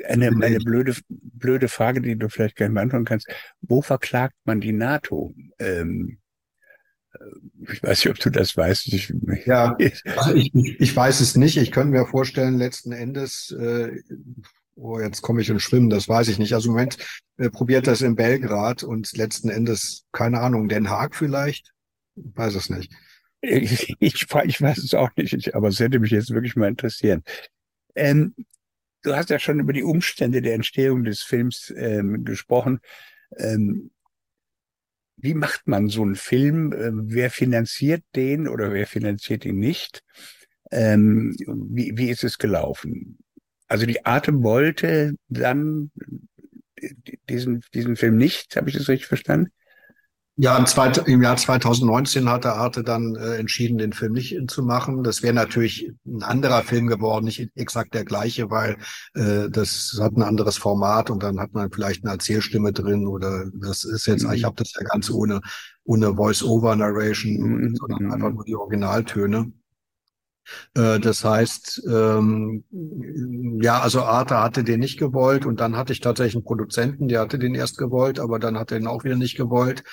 Eine, 0.06 0.30
eine 0.30 0.58
blöde, 0.58 0.96
blöde 1.08 1.68
Frage, 1.68 2.02
die 2.02 2.18
du 2.18 2.28
vielleicht 2.28 2.56
gerne 2.56 2.74
beantworten 2.74 3.06
kannst. 3.06 3.28
Wo 3.62 3.82
verklagt 3.82 4.36
man 4.44 4.60
die 4.60 4.74
NATO? 4.74 5.36
Ähm, 5.60 6.18
ich 7.72 7.84
weiß 7.84 8.06
nicht, 8.06 8.10
ob 8.10 8.20
du 8.20 8.30
das 8.30 8.56
weißt. 8.56 8.88
Ich, 8.88 9.14
ja, 9.46 9.76
also 10.18 10.36
ich, 10.36 10.54
ich 10.54 10.96
weiß 10.96 11.20
es 11.20 11.36
nicht. 11.36 11.58
Ich 11.58 11.72
könnte 11.72 11.92
mir 11.92 12.06
vorstellen, 12.06 12.58
letzten 12.58 12.92
Endes, 12.92 13.52
äh, 13.52 14.02
oh, 14.76 15.00
jetzt 15.00 15.22
komme 15.22 15.42
ich 15.42 15.50
ins 15.50 15.64
Schwimmen, 15.64 15.90
das 15.90 16.08
weiß 16.08 16.28
ich 16.28 16.40
nicht. 16.40 16.54
Also 16.54 16.70
im 16.70 16.74
Moment 16.74 16.98
äh, 17.38 17.50
probiert 17.50 17.88
das 17.88 18.02
in 18.02 18.16
Belgrad 18.16 18.84
und 18.84 19.16
letzten 19.16 19.50
Endes, 19.50 20.06
keine 20.12 20.40
Ahnung, 20.42 20.70
Den 20.70 20.90
Haag 20.90 21.16
vielleicht? 21.16 21.72
Ich 22.16 22.36
weiß 22.36 22.56
es 22.56 22.70
nicht. 22.70 22.92
Ich, 23.46 23.94
ich, 24.00 24.26
ich 24.46 24.62
weiß 24.62 24.78
es 24.78 24.94
auch 24.94 25.10
nicht, 25.18 25.54
aber 25.54 25.68
es 25.68 25.78
hätte 25.78 26.00
mich 26.00 26.12
jetzt 26.12 26.30
wirklich 26.30 26.56
mal 26.56 26.70
interessieren. 26.70 27.24
Ähm, 27.94 28.34
du 29.02 29.14
hast 29.18 29.30
ja 29.30 29.38
schon 29.38 29.60
über 29.60 29.74
die 29.74 29.84
Umstände 29.84 30.42
der 30.42 30.54
Entstehung 30.54 31.04
des 31.04 31.24
Films 31.24 31.74
ähm, 31.76 32.24
gesprochen. 32.24 32.80
Ähm, 33.38 33.92
wie 35.24 35.34
macht 35.34 35.68
man 35.68 35.88
so 35.88 36.02
einen 36.02 36.16
Film? 36.16 36.74
Ähm, 36.74 37.04
wer 37.06 37.32
finanziert 37.32 38.04
den 38.16 38.48
oder 38.50 38.74
wer 38.74 38.86
finanziert 38.86 39.46
ihn 39.46 39.58
nicht? 39.58 40.04
Ähm, 40.70 41.34
wie, 41.48 41.94
wie 41.96 42.10
ist 42.10 42.26
es 42.26 42.38
gelaufen? 42.38 43.20
Also 43.68 43.86
die 43.86 44.06
Atem 44.06 44.44
wollte 44.44 45.16
dann 45.30 45.92
diesen, 47.30 47.64
diesen 47.74 47.96
Film 47.96 48.18
nicht, 48.18 48.58
habe 48.58 48.70
ich 48.70 48.76
das 48.76 48.90
richtig 48.90 49.08
verstanden? 49.08 49.52
Ja, 50.36 50.58
im, 50.58 50.66
zweit, 50.66 50.98
im 51.08 51.22
Jahr 51.22 51.38
2019 51.38 52.28
hat 52.28 52.44
der 52.44 52.56
Arte 52.56 52.84
dann 52.84 53.16
äh, 53.16 53.36
entschieden, 53.36 53.78
den 53.78 53.94
Film 53.94 54.14
nicht 54.14 54.36
zu 54.50 54.64
machen. 54.64 55.04
Das 55.04 55.22
wäre 55.22 55.34
natürlich 55.34 55.92
ein 56.08 56.24
anderer 56.24 56.64
Film 56.64 56.88
geworden, 56.88 57.26
nicht 57.26 57.52
exakt 57.54 57.94
der 57.94 58.04
gleiche, 58.04 58.50
weil 58.50 58.78
äh, 59.14 59.50
das 59.52 59.96
hat 60.02 60.18
ein 60.18 60.24
anderes 60.24 60.58
Format 60.58 61.12
und 61.12 61.22
dann 61.22 61.40
hat 61.40 61.54
man 61.54 61.72
vielleicht 61.72 62.04
eine 62.04 62.14
Erzählstimme 62.14 62.74
drin 62.74 63.06
oder 63.06 63.46
das 63.54 63.84
ist 63.84 64.08
jetzt, 64.08 64.24
mhm. 64.26 64.34
ich 64.34 64.44
habe 64.44 64.56
das 64.56 64.74
ja 64.74 64.84
ganz 64.84 65.12
ohne 65.12 65.40
ohne 65.86 66.16
Voice-over-Narration, 66.16 67.38
mhm. 67.38 67.76
sondern 67.76 68.12
einfach 68.12 68.32
nur 68.32 68.46
die 68.46 68.56
Originaltöne. 68.56 69.52
Äh, 70.74 71.00
das 71.00 71.24
heißt, 71.24 71.84
ähm, 71.88 72.64
ja, 73.62 73.82
also 73.82 74.04
Arte 74.04 74.40
hatte 74.40 74.64
den 74.64 74.80
nicht 74.80 75.00
gewollt 75.00 75.46
und 75.46 75.60
dann 75.60 75.78
hatte 75.78 75.94
ich 75.94 76.00
tatsächlich 76.00 76.36
einen 76.36 76.46
Produzenten, 76.46 77.08
der 77.08 77.22
hatte 77.22 77.40
den 77.40 77.56
erst 77.56 77.78
gewollt, 77.78 78.20
aber 78.20 78.40
dann 78.40 78.58
hat 78.58 78.72
er 78.72 78.80
ihn 78.80 78.88
auch 78.88 79.04
wieder 79.04 79.16
nicht 79.16 79.38
gewollt. 79.38 79.84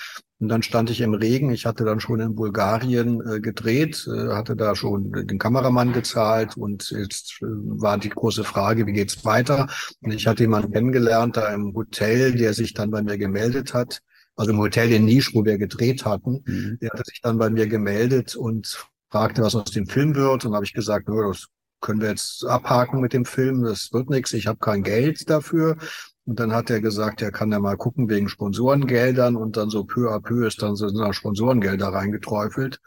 Und 0.41 0.49
dann 0.49 0.63
stand 0.63 0.89
ich 0.89 1.01
im 1.01 1.13
Regen. 1.13 1.51
Ich 1.51 1.67
hatte 1.67 1.85
dann 1.85 1.99
schon 1.99 2.19
in 2.19 2.33
Bulgarien 2.33 3.21
äh, 3.25 3.39
gedreht, 3.39 4.07
äh, 4.07 4.29
hatte 4.33 4.55
da 4.55 4.75
schon 4.75 5.11
den 5.11 5.37
Kameramann 5.37 5.93
gezahlt 5.93 6.57
und 6.57 6.89
jetzt 6.89 7.37
äh, 7.43 7.45
war 7.45 7.99
die 7.99 8.09
große 8.09 8.43
Frage, 8.43 8.87
wie 8.87 8.93
geht's 8.93 9.23
weiter? 9.23 9.69
Und 10.01 10.11
ich 10.11 10.25
hatte 10.25 10.43
jemanden 10.43 10.73
kennengelernt 10.73 11.37
da 11.37 11.53
im 11.53 11.75
Hotel, 11.75 12.33
der 12.33 12.53
sich 12.53 12.73
dann 12.73 12.89
bei 12.89 13.03
mir 13.03 13.19
gemeldet 13.19 13.75
hat. 13.75 14.01
Also 14.35 14.51
im 14.51 14.57
Hotel 14.57 14.91
in 14.91 15.05
Nisch, 15.05 15.35
wo 15.35 15.45
wir 15.45 15.59
gedreht 15.59 16.05
hatten. 16.05 16.43
Mhm. 16.45 16.79
Der 16.81 16.89
hatte 16.89 17.03
sich 17.05 17.21
dann 17.21 17.37
bei 17.37 17.51
mir 17.51 17.67
gemeldet 17.67 18.35
und 18.35 18.83
fragte, 19.11 19.43
was 19.43 19.53
aus 19.53 19.69
dem 19.69 19.85
Film 19.85 20.15
wird. 20.15 20.43
Und 20.43 20.55
habe 20.55 20.65
ich 20.65 20.73
gesagt, 20.73 21.07
das 21.07 21.49
können 21.81 22.01
wir 22.01 22.09
jetzt 22.09 22.45
abhaken 22.45 23.01
mit 23.01 23.13
dem 23.13 23.25
Film, 23.25 23.63
das 23.63 23.91
wird 23.91 24.09
nichts, 24.09 24.33
ich 24.33 24.47
habe 24.47 24.59
kein 24.59 24.83
Geld 24.83 25.29
dafür. 25.29 25.77
Und 26.25 26.39
dann 26.39 26.53
hat 26.53 26.69
er 26.69 26.81
gesagt, 26.81 27.21
er 27.21 27.31
kann 27.31 27.51
ja 27.51 27.59
mal 27.59 27.77
gucken 27.77 28.09
wegen 28.09 28.29
Sponsorengeldern 28.29 29.35
und 29.35 29.57
dann 29.57 29.69
so 29.69 29.83
peu 29.83 30.11
à 30.11 30.21
peu 30.21 30.45
ist 30.45 30.61
dann 30.61 30.75
so 30.75 30.87
Sponsorengelder 31.13 31.87
reingeträufelt. 31.87 32.79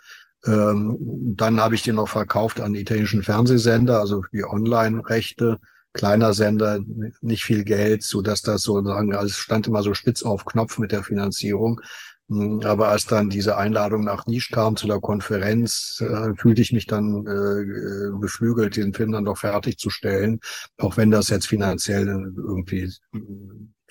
Ähm, 0.47 0.97
dann 1.37 1.61
habe 1.61 1.75
ich 1.75 1.83
den 1.83 1.97
noch 1.97 2.09
verkauft 2.09 2.61
an 2.61 2.75
italienischen 2.75 3.23
Fernsehsender, 3.23 3.99
also 3.99 4.23
wie 4.31 4.45
Online-Rechte, 4.45 5.59
kleiner 5.95 6.35
Sender, 6.35 6.81
nicht 7.21 7.45
viel 7.45 7.65
Geld, 7.65 8.03
so 8.03 8.21
dass 8.21 8.43
das 8.43 8.63
sozusagen, 8.63 9.15
also 9.15 9.27
es 9.27 9.37
stand 9.37 9.67
immer 9.67 9.83
so 9.83 9.95
spitz 9.95 10.23
auf 10.23 10.45
Knopf 10.45 10.79
mit 10.79 10.93
der 10.93 11.03
Finanzierung. 11.03 11.81
Hm, 12.29 12.61
aber 12.65 12.89
als 12.89 13.07
dann 13.07 13.29
diese 13.29 13.59
Einladung 13.59 14.05
nach 14.05 14.27
Nisch 14.27 14.51
kam 14.51 14.77
zu 14.77 14.87
der 14.87 15.01
Konferenz, 15.01 16.01
äh, 16.01 16.35
fühlte 16.37 16.63
ich 16.63 16.73
mich 16.73 16.87
dann 16.87 17.27
äh, 17.27 18.19
beflügelt, 18.19 18.77
den 18.77 18.95
Film 18.95 19.13
dann 19.13 19.27
doch 19.27 19.39
fertigzustellen, 19.39 20.41
auch 20.79 20.97
wenn 20.97 21.11
das 21.11 21.29
jetzt 21.29 21.49
finanziell 21.49 22.07
irgendwie 22.09 22.91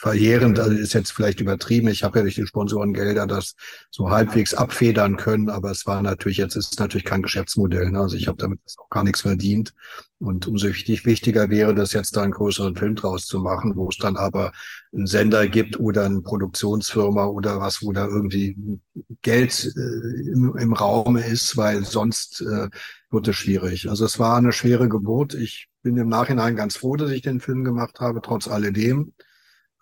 verheerend, 0.03 0.59
also 0.59 0.75
ist 0.75 0.91
jetzt 0.91 1.13
vielleicht 1.13 1.39
übertrieben. 1.39 1.87
Ich 1.87 2.03
habe 2.03 2.19
ja 2.19 2.23
durch 2.23 2.35
die 2.35 2.45
Sponsorengelder 2.45 3.25
das 3.25 3.55
so 3.89 4.09
halbwegs 4.09 4.53
abfedern 4.53 5.15
können, 5.15 5.49
aber 5.49 5.71
es 5.71 5.87
war 5.87 6.01
natürlich, 6.01 6.39
jetzt 6.39 6.57
ist 6.57 6.73
es 6.73 6.77
natürlich 6.77 7.05
kein 7.05 7.21
Geschäftsmodell. 7.21 7.89
Ne? 7.89 8.01
Also 8.01 8.17
ich 8.17 8.27
habe 8.27 8.37
damit 8.37 8.59
auch 8.79 8.89
gar 8.89 9.05
nichts 9.05 9.21
verdient. 9.21 9.73
Und 10.19 10.45
umso 10.45 10.67
wichtig, 10.67 11.05
wichtiger 11.05 11.49
wäre 11.49 11.73
das 11.73 11.93
jetzt 11.93 12.17
da 12.17 12.23
einen 12.23 12.33
größeren 12.33 12.75
Film 12.75 12.95
draus 12.95 13.27
zu 13.27 13.39
machen, 13.39 13.77
wo 13.77 13.87
es 13.87 13.97
dann 13.97 14.17
aber 14.17 14.51
einen 14.91 15.07
Sender 15.07 15.47
gibt 15.47 15.79
oder 15.79 16.03
eine 16.03 16.19
Produktionsfirma 16.19 17.25
oder 17.27 17.61
was, 17.61 17.81
wo 17.81 17.93
da 17.93 18.05
irgendwie 18.05 18.81
Geld 19.21 19.73
äh, 19.77 20.31
im, 20.33 20.53
im 20.57 20.73
Raum 20.73 21.15
ist, 21.15 21.55
weil 21.55 21.85
sonst 21.85 22.41
äh, 22.41 22.67
wird 23.09 23.27
es 23.29 23.37
schwierig. 23.37 23.89
Also 23.89 24.03
es 24.03 24.19
war 24.19 24.35
eine 24.35 24.51
schwere 24.51 24.89
Geburt. 24.89 25.33
Ich 25.33 25.69
bin 25.81 25.95
im 25.95 26.09
Nachhinein 26.09 26.57
ganz 26.57 26.75
froh, 26.75 26.97
dass 26.97 27.11
ich 27.11 27.21
den 27.21 27.39
Film 27.39 27.63
gemacht 27.63 28.01
habe, 28.01 28.19
trotz 28.21 28.49
alledem. 28.49 29.13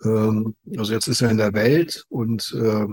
Ähm, 0.03 0.55
also 0.77 0.93
jetzt 0.93 1.07
ist 1.07 1.21
er 1.21 1.31
in 1.31 1.37
der 1.37 1.53
Welt 1.53 2.05
und 2.09 2.53
äh, 2.57 2.87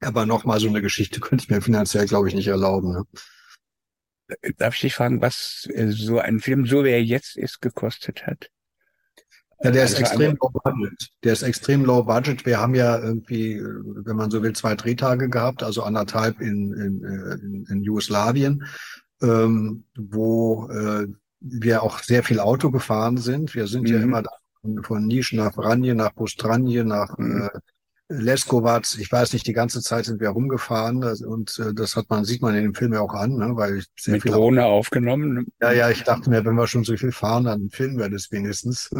aber 0.00 0.26
nochmal 0.26 0.60
so 0.60 0.68
eine 0.68 0.82
Geschichte 0.82 1.20
könnte 1.20 1.44
ich 1.44 1.50
mir 1.50 1.60
finanziell, 1.60 2.06
glaube 2.06 2.28
ich, 2.28 2.34
nicht 2.34 2.48
erlauben. 2.48 2.92
Ne? 2.92 3.04
Darf 4.56 4.74
ich 4.74 4.80
dich 4.80 4.94
fragen, 4.94 5.20
was 5.20 5.68
äh, 5.72 5.90
so 5.90 6.18
ein 6.18 6.40
Film, 6.40 6.66
so 6.66 6.84
wie 6.84 6.90
er 6.90 7.02
jetzt 7.02 7.36
ist, 7.36 7.60
gekostet 7.60 8.26
hat? 8.26 8.50
Ja, 9.62 9.70
der 9.70 9.84
ist 9.84 9.94
also 9.94 10.02
extrem 10.02 10.36
low 10.40 10.50
budget. 10.50 11.08
Der 11.22 11.32
ist 11.32 11.42
extrem 11.42 11.84
low 11.84 12.02
budget. 12.02 12.44
Wir 12.44 12.60
haben 12.60 12.74
ja 12.74 12.98
irgendwie, 12.98 13.62
wenn 13.62 14.16
man 14.16 14.30
so 14.30 14.42
will, 14.42 14.52
zwei 14.54 14.74
Drehtage 14.74 15.28
gehabt, 15.28 15.62
also 15.62 15.82
anderthalb 15.82 16.40
in, 16.40 16.72
in, 16.74 17.04
in, 17.04 17.66
in 17.70 17.82
Jugoslawien, 17.82 18.66
ähm, 19.22 19.84
wo 19.96 20.68
äh, 20.68 21.06
wir 21.40 21.82
auch 21.82 22.00
sehr 22.00 22.22
viel 22.22 22.40
Auto 22.40 22.70
gefahren 22.70 23.16
sind. 23.16 23.54
Wir 23.54 23.66
sind 23.66 23.82
mhm. 23.82 23.94
ja 23.94 24.00
immer 24.00 24.22
von 24.82 25.06
Nisch 25.06 25.32
nach 25.32 25.54
Vranje, 25.54 25.94
nach 25.94 26.14
Postranje, 26.14 26.84
nach 26.84 27.16
mhm. 27.18 27.50
äh, 27.52 27.58
Leskovac, 28.18 28.98
ich 28.98 29.10
weiß 29.10 29.32
nicht, 29.32 29.46
die 29.46 29.52
ganze 29.52 29.80
Zeit 29.82 30.04
sind 30.04 30.20
wir 30.20 30.30
rumgefahren 30.30 31.02
und 31.04 31.58
äh, 31.58 31.74
das 31.74 31.96
hat 31.96 32.10
man, 32.10 32.24
sieht 32.24 32.42
man 32.42 32.54
in 32.54 32.62
dem 32.62 32.74
Film 32.74 32.92
ja 32.92 33.00
auch 33.00 33.14
an, 33.14 33.36
ne, 33.36 33.52
weil 33.54 33.78
ich 33.78 33.86
sehr 33.98 34.14
Mit 34.14 34.22
viel 34.22 34.32
Drohne 34.32 34.64
aufgenommen. 34.64 35.34
Ne? 35.34 35.44
Ja, 35.60 35.72
ja, 35.72 35.90
ich 35.90 36.02
dachte 36.02 36.30
mir, 36.30 36.44
wenn 36.44 36.54
wir 36.54 36.66
schon 36.66 36.84
so 36.84 36.96
viel 36.96 37.12
fahren, 37.12 37.44
dann 37.44 37.70
filmen 37.70 37.98
wir 37.98 38.08
das 38.08 38.30
wenigstens. 38.30 38.90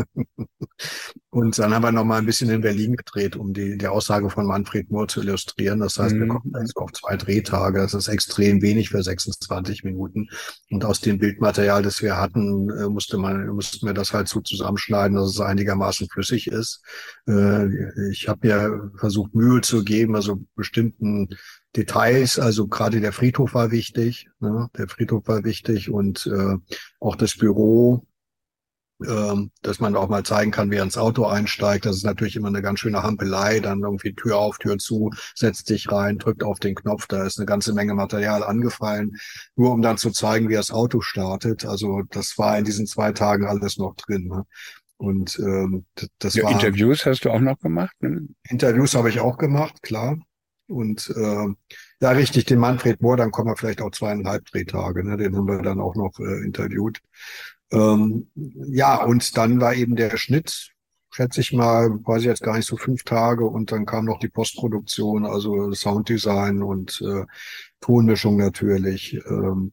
und 1.31 1.59
dann 1.59 1.75
haben 1.75 1.83
wir 1.83 1.93
noch 1.93 2.05
mal 2.05 2.19
ein 2.19 2.27
bisschen 2.27 2.51
in 2.51 2.61
Berlin 2.61 2.97
gedreht, 2.97 3.37
um 3.37 3.53
die, 3.53 3.79
die 3.79 3.87
Aussage 3.87 4.31
von 4.31 4.47
Manfred 4.47 4.91
Mohr 4.91 5.09
zu 5.09 5.21
illustrieren. 5.21 5.81
Das 5.81 5.99
heißt, 5.99 6.15
mhm. 6.15 6.21
wir 6.21 6.29
kommen 6.29 6.53
jetzt 6.61 6.77
auf 6.77 6.93
zwei 6.93 7.17
Drehtage. 7.17 7.81
Das 7.81 7.95
ist 7.95 8.09
extrem 8.09 8.63
wenig 8.63 8.91
für 8.91 9.03
26 9.03 9.85
Minuten. 9.85 10.29
Und 10.71 10.85
aus 10.85 11.01
dem 11.01 11.19
Bildmaterial, 11.19 11.83
das 11.83 12.03
wir 12.03 12.17
hatten, 12.17 12.71
äh, 12.71 12.89
musste 12.89 13.19
man, 13.19 13.47
mussten 13.49 13.87
wir 13.87 13.95
das 13.95 14.13
halt 14.13 14.29
so 14.29 14.41
zusammenschneiden, 14.41 15.17
dass 15.17 15.31
es 15.31 15.41
einigermaßen 15.41 16.09
flüssig 16.09 16.49
ist. 16.49 16.83
Äh, 17.29 18.11
ich 18.11 18.29
habe 18.29 18.47
mir 18.47 18.91
versucht, 18.97 19.35
Mühe 19.35 19.61
zu 19.61 19.85
geben, 19.85 20.17
also 20.17 20.45
bestimmten 20.55 21.29
Details, 21.77 22.39
also 22.39 22.69
gerade 22.69 23.01
der 23.01 23.13
Friedhof 23.13 23.55
war 23.55 23.71
wichtig, 23.71 24.29
ne? 24.41 24.69
der 24.77 24.89
Friedhof 24.89 25.27
war 25.27 25.45
wichtig 25.45 25.91
und 25.91 26.27
äh, 26.27 26.57
auch 27.01 27.17
das 27.17 27.37
Büro, 27.37 28.07
ähm, 29.03 29.51
dass 29.63 29.81
man 29.81 29.97
auch 29.97 30.09
mal 30.09 30.23
zeigen 30.23 30.53
kann, 30.53 30.71
wer 30.71 30.83
ins 30.83 30.97
Auto 30.97 31.27
einsteigt. 31.27 31.85
Das 31.85 31.97
ist 31.97 32.05
natürlich 32.05 32.37
immer 32.37 32.49
eine 32.49 32.63
ganz 32.63 32.79
schöne 32.79 33.03
Hampelei. 33.03 33.59
Dann 33.59 33.81
irgendwie 33.81 34.15
Tür 34.15 34.39
auf, 34.39 34.59
Tür 34.59 34.79
zu, 34.79 35.11
setzt 35.35 35.67
sich 35.67 35.91
rein, 35.91 36.19
drückt 36.19 36.45
auf 36.45 36.61
den 36.61 36.77
Knopf. 36.77 37.07
Da 37.09 37.25
ist 37.27 37.39
eine 37.39 37.47
ganze 37.47 37.73
Menge 37.75 37.95
Material 37.95 38.45
angefallen, 38.45 39.17
nur 39.57 39.73
um 39.73 39.83
dann 39.83 39.99
zu 39.99 40.11
zeigen, 40.11 40.49
wie 40.49 40.55
das 40.55 40.71
Auto 40.71 41.01
startet. 41.01 41.65
Also 41.65 42.03
das 42.11 42.39
war 42.39 42.57
in 42.57 42.65
diesen 42.65 42.87
zwei 42.87 43.13
Tagen 43.13 43.47
alles 43.47 43.79
noch 43.79 43.97
drin. 43.97 44.29
Ne? 44.29 44.45
Und 45.05 45.39
ähm, 45.39 45.85
das 46.19 46.35
ja, 46.35 46.45
war. 46.45 46.53
Interviews 46.53 47.05
hast 47.05 47.25
du 47.25 47.31
auch 47.31 47.41
noch 47.41 47.59
gemacht? 47.59 47.95
Ne? 48.01 48.29
Interviews 48.49 48.95
habe 48.95 49.11
ich 49.11 49.21
auch 49.21 49.37
gemacht, 49.37 49.83
klar. 49.83 50.17
Und 50.67 51.13
äh, 51.15 51.47
ja, 52.01 52.11
richtig, 52.11 52.47
den 52.47 52.59
Manfred 52.59 53.03
Mohr, 53.03 53.19
dann 53.19 53.31
kommen 53.31 53.51
wir 53.51 53.57
vielleicht 53.57 53.83
auch 53.83 53.91
zweieinhalb 53.91 54.47
Drehtage, 54.47 55.05
ne? 55.05 55.19
den 55.19 55.37
haben 55.37 55.47
wir 55.47 55.61
dann 55.61 55.79
auch 55.79 55.95
noch 55.95 56.19
äh, 56.19 56.45
interviewt. 56.45 57.01
Ähm, 57.71 58.29
ja, 58.35 59.05
und 59.05 59.37
dann 59.37 59.61
war 59.61 59.75
eben 59.75 59.95
der 59.95 60.17
Schnitt, 60.17 60.71
schätze 61.11 61.43
ich 61.43 61.53
mal, 61.53 61.91
weiß 61.91 62.23
ich 62.23 62.29
jetzt 62.29 62.43
gar 62.43 62.57
nicht 62.57 62.67
so 62.67 62.77
fünf 62.77 63.05
Tage 63.05 63.45
und 63.45 63.73
dann 63.73 63.85
kam 63.85 64.07
noch 64.07 64.19
die 64.19 64.29
Postproduktion, 64.29 65.27
also 65.27 65.73
Sounddesign 65.73 66.63
und 66.63 67.03
äh, 67.03 67.27
Tonmischung 67.81 68.39
natürlich. 68.39 69.21
Ähm, 69.27 69.73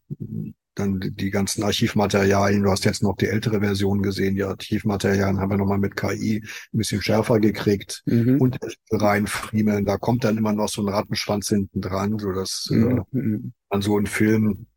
dann 0.76 1.00
die 1.00 1.32
ganzen 1.32 1.64
Archivmaterialien. 1.64 2.64
Du 2.64 2.72
hast 2.72 2.86
jetzt 2.86 3.04
noch 3.04 3.16
die 3.16 3.28
ältere 3.28 3.60
Version 3.60 4.02
gesehen. 4.02 4.36
Die 4.36 4.44
Archivmaterialien 4.44 5.40
haben 5.40 5.52
wir 5.52 5.58
nochmal 5.58 5.80
mit 5.80 5.96
KI 5.96 6.44
ein 6.74 6.78
bisschen 6.78 7.02
schärfer 7.02 7.40
gekriegt 7.40 8.04
mhm. 8.06 8.40
und 8.40 8.58
reinfriemeln. 8.92 9.86
Da 9.86 9.98
kommt 9.98 10.24
dann 10.24 10.38
immer 10.38 10.54
noch 10.54 10.70
so 10.70 10.82
ein 10.82 10.90
Rattenschwanz 10.90 11.50
hinten 11.50 11.82
dran, 11.82 12.18
so 12.20 12.32
dass 12.32 12.68
mhm. 12.72 13.04
äh, 13.14 13.52
an 13.70 13.82
so 13.82 13.98
ein 13.98 14.06
Film 14.06 14.68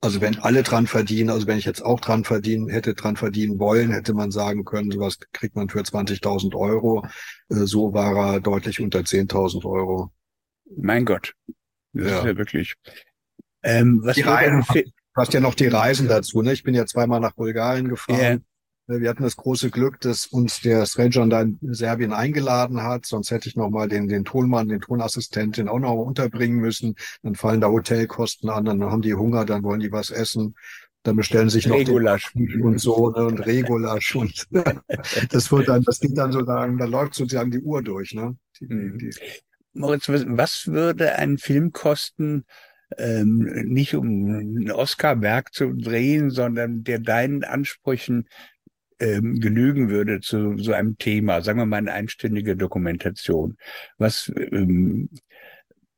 also 0.00 0.20
wenn 0.20 0.38
alle 0.40 0.62
dran 0.62 0.86
verdienen, 0.86 1.30
also 1.30 1.46
wenn 1.46 1.58
ich 1.58 1.64
jetzt 1.64 1.84
auch 1.84 2.00
dran 2.00 2.24
verdienen, 2.24 2.68
hätte 2.68 2.94
dran 2.94 3.16
verdienen 3.16 3.58
wollen, 3.58 3.92
hätte 3.92 4.14
man 4.14 4.30
sagen 4.30 4.64
können, 4.64 4.90
sowas 4.90 5.18
kriegt 5.32 5.54
man 5.54 5.68
für 5.68 5.80
20.000 5.80 6.56
Euro. 6.56 7.06
Äh, 7.48 7.66
so 7.66 7.92
war 7.92 8.34
er 8.34 8.40
deutlich 8.40 8.80
unter 8.80 9.00
10.000 9.00 9.64
Euro. 9.64 10.12
Mein 10.76 11.04
Gott. 11.04 11.34
Das 11.92 12.10
ja. 12.10 12.18
ist 12.18 12.24
ja 12.24 12.36
wirklich. 12.36 12.74
Ähm, 13.62 14.00
was 14.02 14.16
die 14.16 14.22
Reisen, 14.22 14.64
du 14.72 14.82
hast 15.16 15.32
ja 15.32 15.40
noch 15.40 15.54
die 15.54 15.68
Reisen 15.68 16.08
dazu. 16.08 16.42
Ne? 16.42 16.52
Ich 16.52 16.62
bin 16.62 16.74
ja 16.74 16.86
zweimal 16.86 17.20
nach 17.20 17.32
Bulgarien 17.32 17.88
gefahren. 17.88 18.18
Yeah. 18.20 18.38
Wir 18.88 19.10
hatten 19.10 19.24
das 19.24 19.34
große 19.34 19.70
Glück, 19.70 20.00
dass 20.00 20.26
uns 20.26 20.60
der 20.60 20.86
Srejan 20.86 21.28
da 21.28 21.42
in 21.42 21.58
Serbien 21.60 22.12
eingeladen 22.12 22.84
hat. 22.84 23.04
Sonst 23.04 23.32
hätte 23.32 23.48
ich 23.48 23.56
noch 23.56 23.68
mal 23.68 23.88
den, 23.88 24.06
den 24.06 24.24
Tonmann, 24.24 24.68
den 24.68 24.80
Tonassistentin 24.80 25.68
auch 25.68 25.80
noch 25.80 25.94
unterbringen 25.94 26.58
müssen. 26.58 26.94
Dann 27.24 27.34
fallen 27.34 27.60
da 27.60 27.68
Hotelkosten 27.68 28.48
an, 28.48 28.64
dann 28.64 28.84
haben 28.84 29.02
die 29.02 29.14
Hunger, 29.14 29.44
dann 29.44 29.64
wollen 29.64 29.80
die 29.80 29.90
was 29.90 30.10
essen. 30.10 30.54
Dann 31.02 31.16
bestellen 31.16 31.50
sich 31.50 31.66
noch 31.66 31.76
Regulasch 31.76 32.32
und 32.34 32.80
so 32.80 33.10
ne, 33.10 33.26
und 33.26 33.44
Regulasch 33.44 34.14
und 34.14 34.46
das 35.30 35.52
wird 35.52 35.68
dann, 35.68 35.82
das 35.82 36.00
geht 36.00 36.16
dann 36.16 36.32
so 36.32 36.40
lang, 36.40 36.78
da 36.78 36.84
läuft 36.84 37.14
sozusagen 37.14 37.50
die 37.50 37.60
Uhr 37.60 37.82
durch. 37.82 38.12
Ne? 38.12 38.36
Die, 38.60 38.68
die, 38.68 38.98
die. 38.98 39.10
Moritz, 39.72 40.08
was 40.08 40.66
würde 40.68 41.16
ein 41.16 41.38
Film 41.38 41.72
kosten, 41.72 42.44
ähm, 42.98 43.38
nicht 43.66 43.94
um 43.94 44.66
ein 44.66 44.70
Oscar-Werk 44.70 45.52
zu 45.52 45.72
drehen, 45.72 46.30
sondern 46.30 46.84
der 46.84 46.98
deinen 46.98 47.44
Ansprüchen 47.44 48.28
ähm, 48.98 49.40
genügen 49.40 49.90
würde 49.90 50.20
zu 50.20 50.56
so 50.58 50.72
einem 50.72 50.96
Thema, 50.96 51.42
sagen 51.42 51.58
wir 51.58 51.66
mal 51.66 51.76
eine 51.76 51.92
einstündige 51.92 52.56
Dokumentation. 52.56 53.56
Was 53.98 54.32
ähm, 54.36 55.10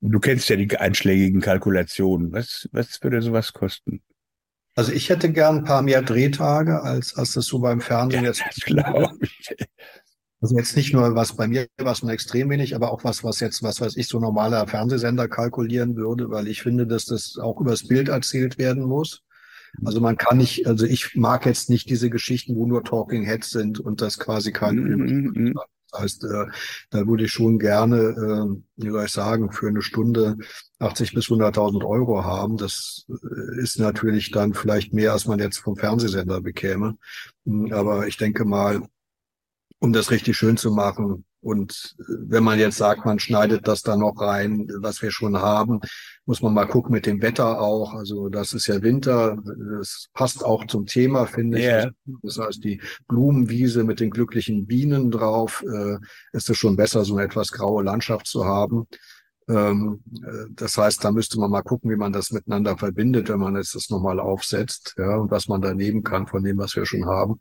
du 0.01 0.21
kennst 0.21 0.49
ja 0.49 0.57
die 0.57 0.77
einschlägigen 0.77 1.41
Kalkulationen. 1.41 2.33
Was, 2.33 2.69
was 2.73 3.03
würde 3.03 3.23
sowas 3.23 3.53
kosten? 3.53 4.03
Also 4.75 4.93
ich 4.93 5.11
hätte 5.11 5.33
gern 5.33 5.59
ein 5.59 5.65
paar 5.65 5.83
mehr 5.83 6.03
Drehtage, 6.03 6.83
als, 6.83 7.17
als 7.17 7.33
das 7.33 7.47
so 7.47 7.59
beim 7.59 7.81
Fernsehen 7.81 8.25
ja, 8.25 8.31
jetzt. 8.31 8.65
Glaube 8.65 9.11
ich. 9.21 9.57
Also 10.41 10.57
jetzt 10.57 10.77
nicht 10.77 10.93
nur 10.93 11.15
was 11.17 11.35
bei 11.35 11.49
mir 11.49 11.67
was 11.79 12.03
nur 12.03 12.13
extrem 12.13 12.51
wenig, 12.51 12.77
aber 12.77 12.93
auch 12.93 13.03
was, 13.03 13.25
was 13.25 13.41
jetzt, 13.41 13.63
was 13.63 13.81
weiß 13.81 13.97
ich, 13.97 14.07
so 14.07 14.21
normaler 14.21 14.67
Fernsehsender 14.69 15.29
kalkulieren 15.29 15.97
würde, 15.97 16.31
weil 16.31 16.47
ich 16.47 16.63
finde, 16.63 16.87
dass 16.87 17.07
das 17.07 17.39
auch 17.39 17.61
übers 17.61 17.89
Bild 17.89 18.09
erzählt 18.09 18.57
werden 18.59 18.85
muss. 18.85 19.23
Also 19.85 20.01
man 20.01 20.17
kann 20.17 20.39
nicht, 20.39 20.67
also 20.67 20.87
ich 20.87 21.15
mag 21.15 21.45
jetzt 21.45 21.71
nicht 21.71 21.91
diese 21.91 22.09
Geschichten, 22.09 22.57
wo 22.57 22.67
nur 22.67 22.85
Talking 22.85 23.25
Heads 23.25 23.51
sind 23.51 23.81
und 23.81 24.01
das 24.01 24.19
quasi 24.19 24.53
kein 24.53 24.77
Film 24.77 25.05
ist. 25.05 25.37
Mhm. 25.37 25.55
Das 25.91 26.01
heißt, 26.03 26.25
äh, 26.25 26.47
da 26.91 27.07
würde 27.07 27.25
ich 27.25 27.33
schon 27.33 27.59
gerne, 27.59 27.97
äh, 27.97 28.83
wie 28.83 28.91
soll 28.91 29.05
ich 29.05 29.13
sagen, 29.13 29.53
für 29.53 29.69
eine 29.69 29.83
Stunde 29.83 30.37
80 30.79 31.15
bis 31.15 31.27
100.000 31.27 31.85
Euro 31.85 32.25
haben. 32.25 32.57
Das 32.57 33.07
äh, 33.09 33.61
ist 33.61 33.79
natürlich 33.79 34.31
dann 34.31 34.55
vielleicht 34.55 34.93
mehr, 34.93 35.13
als 35.13 35.27
man 35.27 35.39
jetzt 35.39 35.59
vom 35.59 35.77
Fernsehsender 35.77 36.41
bekäme. 36.41 36.99
Aber 37.71 38.07
ich 38.07 38.19
denke 38.19 38.45
mal, 38.45 38.83
um 39.79 39.93
das 39.93 40.11
richtig 40.11 40.37
schön 40.37 40.57
zu 40.57 40.73
machen. 40.73 41.25
Und 41.41 41.95
äh, 42.01 42.05
wenn 42.27 42.43
man 42.43 42.59
jetzt 42.59 42.79
sagt, 42.79 43.05
man 43.05 43.19
schneidet 43.19 43.69
das 43.69 43.83
da 43.83 43.97
noch 43.97 44.21
rein, 44.21 44.69
was 44.81 45.03
wir 45.03 45.11
schon 45.11 45.37
haben, 45.39 45.81
muss 46.27 46.43
man 46.43 46.53
mal 46.53 46.67
gucken 46.67 46.93
mit 46.93 47.07
dem 47.07 47.23
Wetter 47.23 47.61
auch. 47.61 47.95
Also 47.95 48.29
das 48.29 48.53
ist 48.53 48.67
ja 48.67 48.83
Winter, 48.83 49.39
das 49.79 50.09
passt 50.13 50.45
auch 50.45 50.67
zum 50.67 50.87
Thema, 50.87 51.27
finde 51.27 51.59
yeah. 51.59 51.87
ich. 51.87 52.15
Das 52.23 52.39
heißt, 52.39 52.65
die 52.65 52.81
Blumenwiese 53.07 53.85
mit 53.85 54.01
den 54.01 54.11
glücklichen 54.11 54.67
Bienen 54.67 55.11
drauf, 55.11 55.65
äh, 55.67 55.97
ist 56.33 56.51
es 56.51 56.57
schon 56.59 56.77
besser, 56.77 57.05
so 57.05 57.17
eine 57.17 57.25
etwas 57.25 57.53
graue 57.53 57.83
Landschaft 57.83 58.27
zu 58.27 58.45
haben. 58.45 58.89
Ähm, 59.49 60.01
äh, 60.23 60.47
das 60.51 60.77
heißt, 60.77 61.03
da 61.03 61.11
müsste 61.11 61.41
man 61.41 61.51
mal 61.51 61.63
gucken, 61.63 61.91
wie 61.91 61.97
man 61.97 62.13
das 62.13 62.31
miteinander 62.33 62.77
verbindet, 62.77 63.29
wenn 63.29 63.41
man 63.41 63.57
jetzt 63.57 63.75
das 63.75 63.89
nochmal 63.89 64.21
aufsetzt, 64.21 64.95
ja, 64.99 65.17
und 65.17 65.31
was 65.31 65.49
man 65.49 65.63
da 65.63 65.75
nehmen 65.75 66.03
kann 66.03 66.27
von 66.27 66.45
dem, 66.45 66.59
was 66.59 66.77
wir 66.77 66.85
schon 66.85 67.07
haben. 67.07 67.39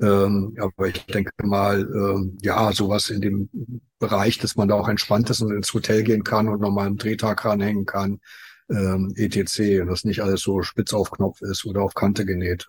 Ähm, 0.00 0.56
aber 0.58 0.88
ich 0.88 1.04
denke 1.06 1.32
mal, 1.42 1.80
ähm, 1.80 2.38
ja, 2.42 2.72
sowas 2.72 3.10
in 3.10 3.20
dem 3.20 3.50
Bereich, 3.98 4.38
dass 4.38 4.56
man 4.56 4.68
da 4.68 4.74
auch 4.74 4.88
entspannt 4.88 5.28
ist 5.30 5.42
und 5.42 5.52
ins 5.52 5.72
Hotel 5.74 6.02
gehen 6.02 6.24
kann 6.24 6.48
und 6.48 6.60
nochmal 6.60 6.86
einen 6.86 6.96
Drehtag 6.96 7.44
ranhängen 7.44 7.84
kann, 7.84 8.20
ähm, 8.70 9.12
etc. 9.16 9.82
Und 9.82 9.88
das 9.88 10.04
nicht 10.04 10.22
alles 10.22 10.40
so 10.40 10.62
spitz 10.62 10.94
auf 10.94 11.10
Knopf 11.10 11.42
ist 11.42 11.66
oder 11.66 11.82
auf 11.82 11.94
Kante 11.94 12.24
genäht. 12.24 12.66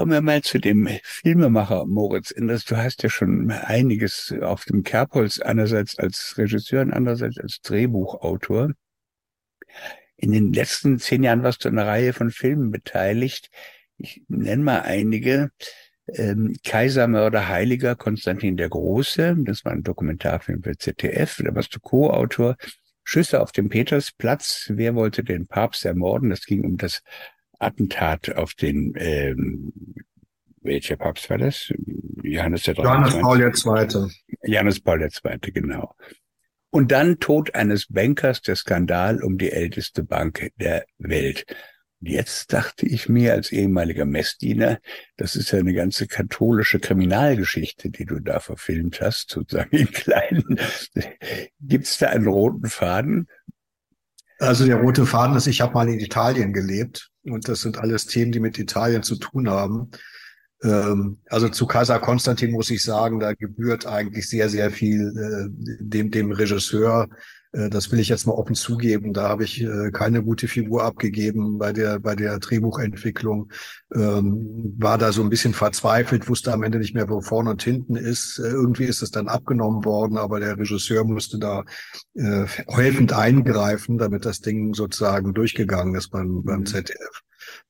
Kommen 0.00 0.12
wir 0.12 0.22
mal 0.22 0.40
zu 0.40 0.58
dem 0.58 0.88
Filmemacher 1.02 1.84
Moritz 1.84 2.30
Enders. 2.30 2.64
Du 2.64 2.78
hast 2.78 3.02
ja 3.02 3.10
schon 3.10 3.50
einiges 3.50 4.34
auf 4.40 4.64
dem 4.64 4.82
Kerbholz, 4.82 5.40
einerseits 5.40 5.98
als 5.98 6.36
Regisseur 6.38 6.80
und 6.80 6.94
andererseits 6.94 7.36
als 7.36 7.60
Drehbuchautor. 7.60 8.72
In 10.16 10.32
den 10.32 10.54
letzten 10.54 10.98
zehn 10.98 11.22
Jahren 11.22 11.42
warst 11.42 11.62
du 11.62 11.68
an 11.68 11.78
einer 11.78 11.86
Reihe 11.86 12.14
von 12.14 12.30
Filmen 12.30 12.70
beteiligt. 12.70 13.50
Ich 13.98 14.22
nenne 14.28 14.62
mal 14.62 14.80
einige. 14.80 15.50
Ähm, 16.08 16.56
Kaisermörder 16.64 17.48
Heiliger, 17.48 17.94
Konstantin 17.94 18.56
der 18.56 18.70
Große. 18.70 19.36
Das 19.40 19.66
war 19.66 19.72
ein 19.72 19.82
Dokumentarfilm 19.82 20.62
für 20.62 20.78
ZDF. 20.78 21.42
Da 21.44 21.54
warst 21.54 21.74
du 21.74 21.78
Co-Autor. 21.78 22.56
Schüsse 23.04 23.42
auf 23.42 23.52
dem 23.52 23.68
Petersplatz. 23.68 24.64
Wer 24.72 24.94
wollte 24.94 25.24
den 25.24 25.46
Papst 25.46 25.84
ermorden? 25.84 26.30
Das 26.30 26.46
ging 26.46 26.64
um 26.64 26.78
das 26.78 27.02
Attentat 27.60 28.34
auf 28.34 28.54
den, 28.54 28.94
ähm, 28.96 29.72
welcher 30.62 30.96
Papst 30.96 31.30
war 31.30 31.38
das? 31.38 31.72
Johannes 32.22 32.64
der 32.64 32.74
Johannes 32.74 33.14
Paul 33.20 33.40
II. 33.40 34.10
Johannes 34.42 34.80
Paul 34.80 35.02
II, 35.02 35.52
genau. 35.52 35.94
Und 36.70 36.92
dann 36.92 37.18
Tod 37.18 37.54
eines 37.54 37.86
Bankers, 37.88 38.42
der 38.42 38.56
Skandal 38.56 39.22
um 39.22 39.38
die 39.38 39.50
älteste 39.50 40.04
Bank 40.04 40.50
der 40.56 40.84
Welt. 40.98 41.44
Jetzt 42.02 42.52
dachte 42.54 42.86
ich 42.86 43.10
mir 43.10 43.34
als 43.34 43.52
ehemaliger 43.52 44.06
Messdiener, 44.06 44.78
das 45.18 45.36
ist 45.36 45.50
ja 45.50 45.58
eine 45.58 45.74
ganze 45.74 46.06
katholische 46.06 46.78
Kriminalgeschichte, 46.78 47.90
die 47.90 48.06
du 48.06 48.20
da 48.20 48.40
verfilmt 48.40 49.02
hast, 49.02 49.30
sozusagen 49.30 49.76
im 49.76 49.90
Kleinen. 49.90 50.58
Gibt 51.60 51.84
es 51.84 51.98
da 51.98 52.08
einen 52.08 52.26
roten 52.26 52.68
Faden? 52.68 53.28
Also 54.38 54.64
der 54.64 54.76
rote 54.76 55.04
Faden 55.04 55.36
ist, 55.36 55.46
ich 55.46 55.60
habe 55.60 55.74
mal 55.74 55.88
in 55.88 56.00
Italien 56.00 56.54
gelebt 56.54 57.09
und 57.24 57.48
das 57.48 57.60
sind 57.60 57.78
alles 57.78 58.06
Themen, 58.06 58.32
die 58.32 58.40
mit 58.40 58.58
Italien 58.58 59.02
zu 59.02 59.16
tun 59.16 59.48
haben. 59.48 59.90
Ähm, 60.62 61.18
also 61.26 61.48
zu 61.48 61.66
Kaiser 61.66 61.98
Konstantin 61.98 62.52
muss 62.52 62.70
ich 62.70 62.82
sagen, 62.82 63.20
da 63.20 63.34
gebührt 63.34 63.86
eigentlich 63.86 64.28
sehr, 64.28 64.48
sehr 64.48 64.70
viel 64.70 65.08
äh, 65.16 65.78
dem, 65.80 66.10
dem 66.10 66.32
Regisseur, 66.32 67.08
das 67.52 67.90
will 67.90 67.98
ich 67.98 68.08
jetzt 68.08 68.26
mal 68.26 68.32
offen 68.32 68.54
zugeben. 68.54 69.12
Da 69.12 69.28
habe 69.28 69.44
ich 69.44 69.60
äh, 69.62 69.90
keine 69.90 70.22
gute 70.22 70.46
Figur 70.46 70.84
abgegeben 70.84 71.58
bei 71.58 71.72
der, 71.72 71.98
bei 71.98 72.14
der 72.14 72.38
Drehbuchentwicklung. 72.38 73.50
Ähm, 73.92 74.74
war 74.78 74.98
da 74.98 75.10
so 75.10 75.22
ein 75.22 75.30
bisschen 75.30 75.52
verzweifelt, 75.52 76.28
wusste 76.28 76.52
am 76.52 76.62
Ende 76.62 76.78
nicht 76.78 76.94
mehr, 76.94 77.08
wo 77.08 77.20
vorne 77.20 77.50
und 77.50 77.62
hinten 77.62 77.96
ist. 77.96 78.38
Äh, 78.38 78.48
irgendwie 78.48 78.84
ist 78.84 79.02
es 79.02 79.10
dann 79.10 79.28
abgenommen 79.28 79.84
worden, 79.84 80.16
aber 80.16 80.38
der 80.38 80.58
Regisseur 80.58 81.04
musste 81.04 81.38
da 81.38 81.64
äh, 82.14 82.44
helfend 82.68 83.12
eingreifen, 83.12 83.98
damit 83.98 84.24
das 84.24 84.40
Ding 84.40 84.74
sozusagen 84.74 85.34
durchgegangen 85.34 85.96
ist 85.96 86.10
beim, 86.10 86.44
beim 86.44 86.60
mhm. 86.60 86.66
ZDF. 86.66 87.22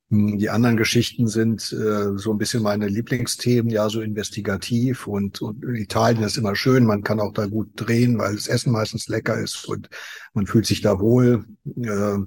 Hm, 0.09 0.37
die 0.37 0.49
anderen 0.49 0.77
Geschichten 0.77 1.27
sind 1.27 1.71
äh, 1.71 2.17
so 2.17 2.31
ein 2.31 2.37
bisschen 2.37 2.61
meine 2.61 2.87
Lieblingsthemen, 2.87 3.71
ja, 3.71 3.89
so 3.89 4.01
investigativ 4.01 5.07
und, 5.07 5.41
und 5.41 5.63
Italien 5.75 6.23
ist 6.23 6.37
immer 6.37 6.55
schön, 6.55 6.85
man 6.85 7.03
kann 7.03 7.19
auch 7.19 7.33
da 7.33 7.45
gut 7.45 7.69
drehen, 7.75 8.17
weil 8.17 8.35
das 8.35 8.47
Essen 8.47 8.73
meistens 8.73 9.07
lecker 9.07 9.37
ist 9.37 9.65
und 9.65 9.89
man 10.33 10.47
fühlt 10.47 10.65
sich 10.65 10.81
da 10.81 10.99
wohl. 10.99 11.45
Äh, 11.77 12.17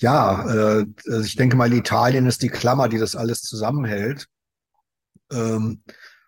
ja, 0.00 0.80
äh, 0.80 0.86
also 1.06 1.20
ich 1.22 1.36
denke 1.36 1.56
mal, 1.56 1.72
Italien 1.72 2.26
ist 2.26 2.42
die 2.42 2.48
Klammer, 2.48 2.88
die 2.88 2.98
das 2.98 3.14
alles 3.16 3.42
zusammenhält. 3.42 4.26
Ähm, 5.30 5.82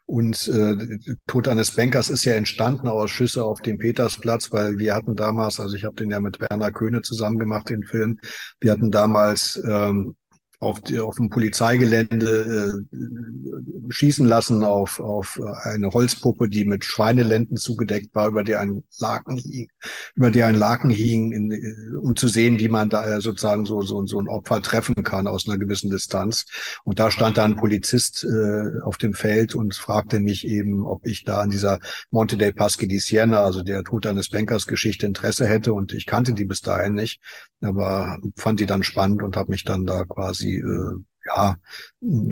und 0.05 0.49
äh, 0.49 0.99
Tod 1.29 1.47
eines 1.47 1.71
Bankers 1.77 2.11
ist 2.11 2.25
ja 2.25 2.35
entstanden 2.35 2.89
aus 2.89 3.13
Schüsse 3.13 3.45
auf 3.45 3.63
dem 3.63 3.79
Petersplatz, 3.79 4.51
weil 4.51 4.77
wir 4.79 4.95
hatten 4.95 5.15
damals, 5.15 5.61
also 5.61 5.77
ich 5.77 5.85
habe 5.85 5.95
den 5.95 6.11
ja 6.11 6.19
mit 6.19 6.41
Werner 6.41 6.73
Köhne 6.73 7.03
zusammen 7.03 7.39
gemacht, 7.39 7.71
den 7.71 7.85
Film, 7.85 8.19
wir 8.59 8.73
hatten 8.73 8.91
damals 8.91 9.63
ähm, 9.65 10.17
auf, 10.61 10.81
die, 10.83 11.01
auf 11.01 11.17
dem 11.17 11.31
Polizeigelände 11.31 12.85
äh, 12.93 13.93
schießen 13.93 14.27
lassen 14.27 14.63
auf, 14.63 15.01
auf 15.01 15.41
eine 15.63 15.91
Holzpuppe, 15.91 16.51
die 16.51 16.67
mit 16.67 16.85
Schweinelenden 16.85 17.57
zugedeckt 17.57 18.15
war, 18.15 18.29
über 18.29 18.45
der 18.45 18.61
ein 18.61 18.85
Laken 18.99 19.39
hing, 19.39 19.69
über 20.15 20.31
der 20.31 20.49
ein 20.49 20.55
Laken 20.55 20.91
hing, 20.91 21.33
in, 21.33 21.97
um 21.97 22.15
zu 22.15 22.29
sehen, 22.29 22.59
wie 22.59 22.69
man 22.69 22.91
da 22.91 23.23
sozusagen 23.23 23.65
so, 23.65 23.81
so, 23.81 24.05
so 24.05 24.21
ein 24.21 24.29
Opfer 24.29 24.61
treffen 24.61 25.03
kann 25.03 25.27
aus 25.27 25.49
einer 25.49 25.57
gewissen 25.57 25.91
Distanz. 25.91 26.45
Und 26.85 26.99
da 26.99 27.11
stand 27.11 27.39
da 27.39 27.45
ein 27.47 27.57
Polizist 27.57 28.25
äh, 28.25 28.81
auf 28.83 28.99
dem 28.99 29.15
Feld 29.15 29.55
und 29.55 29.75
fragte 29.75 30.21
mich 30.21 30.47
eben, 30.47 30.85
ob 30.85 31.07
ich 31.07 31.25
da 31.25 31.41
an 31.41 31.51
dieser 31.51 31.81
Monte 32.11 32.37
dei 32.37 32.53
Paschi 32.53 32.87
di 32.87 32.99
Siena, 32.99 33.43
also 33.43 33.63
der 33.63 33.83
Tod 33.83 34.07
eines 34.07 34.29
Bankers 34.29 34.67
Geschichte 34.67 35.07
Interesse 35.07 35.47
hätte. 35.47 35.73
Und 35.73 35.95
ich 35.95 36.05
kannte 36.05 36.35
die 36.35 36.45
bis 36.45 36.61
dahin 36.61 36.93
nicht, 36.93 37.23
aber 37.63 38.19
fand 38.37 38.61
die 38.61 38.67
dann 38.67 38.83
spannend 38.83 39.23
und 39.23 39.39
habe 39.39 39.53
mich 39.53 39.65
dann 39.65 39.87
da 39.87 40.05
quasi 40.05 40.50
äh, 40.57 41.05
ja, 41.27 41.57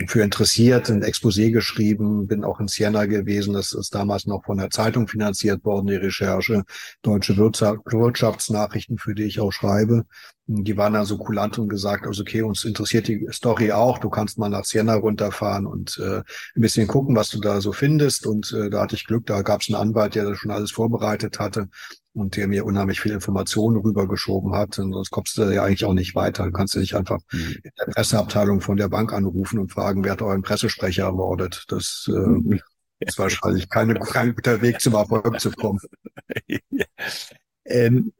für 0.07 0.21
interessiert, 0.21 0.89
ein 0.89 1.03
Exposé 1.03 1.51
geschrieben, 1.51 2.27
bin 2.27 2.43
auch 2.43 2.59
in 2.59 2.67
Siena 2.67 3.05
gewesen. 3.05 3.53
Das 3.53 3.73
ist 3.73 3.93
damals 3.93 4.25
noch 4.25 4.45
von 4.45 4.57
der 4.57 4.69
Zeitung 4.71 5.07
finanziert 5.07 5.63
worden, 5.63 5.87
die 5.87 5.95
Recherche, 5.95 6.63
deutsche 7.01 7.37
Wirtschaftsnachrichten, 7.37 8.97
für 8.97 9.13
die 9.13 9.23
ich 9.23 9.39
auch 9.39 9.51
schreibe. 9.51 10.05
Die 10.47 10.75
waren 10.77 10.93
dann 10.93 11.05
so 11.05 11.19
kulant 11.19 11.59
und 11.59 11.69
gesagt, 11.69 12.07
also 12.07 12.23
okay, 12.23 12.41
uns 12.41 12.65
interessiert 12.65 13.07
die 13.07 13.27
Story 13.31 13.71
auch. 13.71 13.99
Du 13.99 14.09
kannst 14.09 14.39
mal 14.39 14.49
nach 14.49 14.65
Siena 14.65 14.95
runterfahren 14.95 15.67
und 15.67 15.99
äh, 15.99 16.23
ein 16.55 16.61
bisschen 16.61 16.87
gucken, 16.87 17.15
was 17.15 17.29
du 17.29 17.39
da 17.39 17.61
so 17.61 17.71
findest. 17.71 18.25
Und 18.25 18.51
äh, 18.53 18.71
da 18.71 18.81
hatte 18.81 18.95
ich 18.95 19.05
Glück, 19.05 19.27
da 19.27 19.43
gab 19.43 19.61
es 19.61 19.69
einen 19.69 19.75
Anwalt, 19.75 20.15
der 20.15 20.25
das 20.25 20.39
schon 20.39 20.51
alles 20.51 20.71
vorbereitet 20.71 21.39
hatte 21.39 21.69
und 22.21 22.35
der 22.35 22.47
mir 22.47 22.65
unheimlich 22.65 23.01
viel 23.01 23.11
Informationen 23.11 23.77
rübergeschoben 23.77 24.53
hat. 24.53 24.79
Und 24.79 24.93
sonst 24.93 25.11
kommst 25.11 25.37
du 25.37 25.43
ja 25.43 25.63
eigentlich 25.63 25.85
auch 25.85 25.93
nicht 25.93 26.15
weiter. 26.15 26.45
Du 26.45 26.51
kannst 26.51 26.75
du 26.75 26.79
nicht 26.79 26.95
einfach 26.95 27.19
mhm. 27.31 27.57
in 27.63 27.71
der 27.79 27.91
Presseabteilung 27.91 28.61
von 28.61 28.77
der 28.77 28.89
Bank 28.89 29.13
anrufen 29.13 29.59
und 29.59 29.71
fragen, 29.71 30.03
wer 30.03 30.13
hat 30.13 30.21
euren 30.21 30.41
Pressesprecher 30.41 31.05
ermordet. 31.05 31.65
Das 31.67 32.09
äh, 32.09 32.59
ist 32.99 33.19
wahrscheinlich 33.19 33.69
keine, 33.69 33.95
kein 33.95 34.35
guter 34.35 34.61
Weg 34.61 34.81
zum 34.81 34.93
Erfolg 34.93 35.39
zu 35.39 35.51
kommen. 35.51 35.79
Ja. 36.69 36.85
Ähm, 37.65 38.13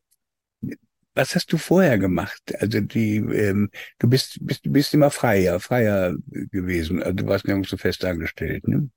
was 1.15 1.35
hast 1.35 1.51
du 1.51 1.57
vorher 1.57 1.97
gemacht? 1.97 2.41
Also 2.59 2.79
die, 2.79 3.17
ähm, 3.17 3.69
du 3.99 4.07
bist, 4.07 4.37
bist, 4.41 4.61
bist 4.71 4.93
immer 4.93 5.11
freier, 5.11 5.59
freier 5.59 6.15
gewesen. 6.51 7.03
Also 7.03 7.13
du 7.13 7.27
warst 7.27 7.45
nirgends 7.45 7.69
so 7.69 7.77
fest 7.77 8.05
angestellt, 8.05 8.67
ne? 8.67 8.89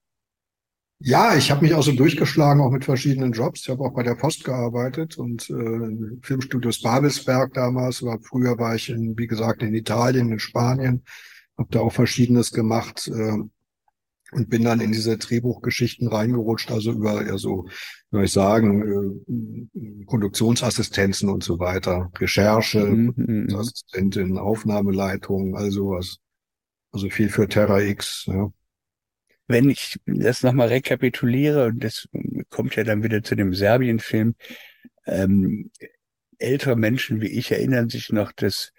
Ja, 1.05 1.35
ich 1.35 1.51
habe 1.51 1.63
mich 1.63 1.75
auch 1.75 1.83
so 1.83 1.91
durchgeschlagen, 1.91 2.61
auch 2.61 2.71
mit 2.71 2.85
verschiedenen 2.85 3.33
Jobs. 3.33 3.63
Ich 3.63 3.69
habe 3.69 3.83
auch 3.83 3.93
bei 3.93 4.05
der 4.05 4.15
Post 4.15 4.45
gearbeitet 4.45 5.19
und 5.19 5.51
äh, 5.51 6.19
Filmstudios 6.23 6.81
Babelsberg 6.81 7.55
damals. 7.55 8.03
Aber 8.03 8.21
früher 8.23 8.57
war 8.59 8.77
ich, 8.77 8.89
in, 8.89 9.19
wie 9.19 9.27
gesagt, 9.27 9.63
in 9.63 9.75
Italien, 9.75 10.31
in 10.31 10.39
Spanien, 10.39 11.03
habe 11.59 11.69
da 11.73 11.81
auch 11.81 11.93
Verschiedenes 11.93 12.53
gemacht 12.53 13.09
äh, 13.09 13.39
und 14.33 14.49
bin 14.49 14.63
dann 14.63 14.81
in 14.81 14.93
diese 14.93 15.19
Drehbuchgeschichten 15.19 16.07
reingerutscht, 16.07 16.71
also 16.71 16.93
über 16.93 17.27
ja 17.27 17.37
so, 17.37 17.67
soll 18.13 18.25
ich 18.25 18.33
sagen, 18.33 19.27
äh, 19.29 20.05
Produktionsassistenzen 20.07 21.29
und 21.29 21.43
so 21.43 21.59
weiter, 21.59 22.13
Recherche, 22.17 22.87
mhm, 22.87 23.15
mhm. 23.17 23.57
Assistentin, 23.57 24.39
Aufnahmeleitung, 24.39 25.57
also 25.57 25.91
was. 25.91 26.19
Also 26.95 27.09
viel 27.09 27.31
für 27.31 27.49
Terra 27.49 27.81
X. 27.81 28.27
Ja 28.27 28.53
wenn 29.49 29.71
ich 29.71 29.99
das 30.07 30.43
nochmal 30.43 30.69
rekapituliere, 30.69 31.67
und 31.67 31.83
das 31.83 32.09
kommt 32.49 32.77
ja 32.77 32.85
dann 32.85 33.03
wieder 33.03 33.23
zu 33.23 33.35
dem 33.35 33.55
Serbien-Film, 33.55 34.35
ähm, 35.07 35.71
ältere 36.39 36.77
Menschen 36.77 37.21
wie 37.21 37.29
ich 37.29 37.53
erinnern 37.53 37.89
sich 37.89 38.11
noch, 38.11 38.33
dass 38.33 38.73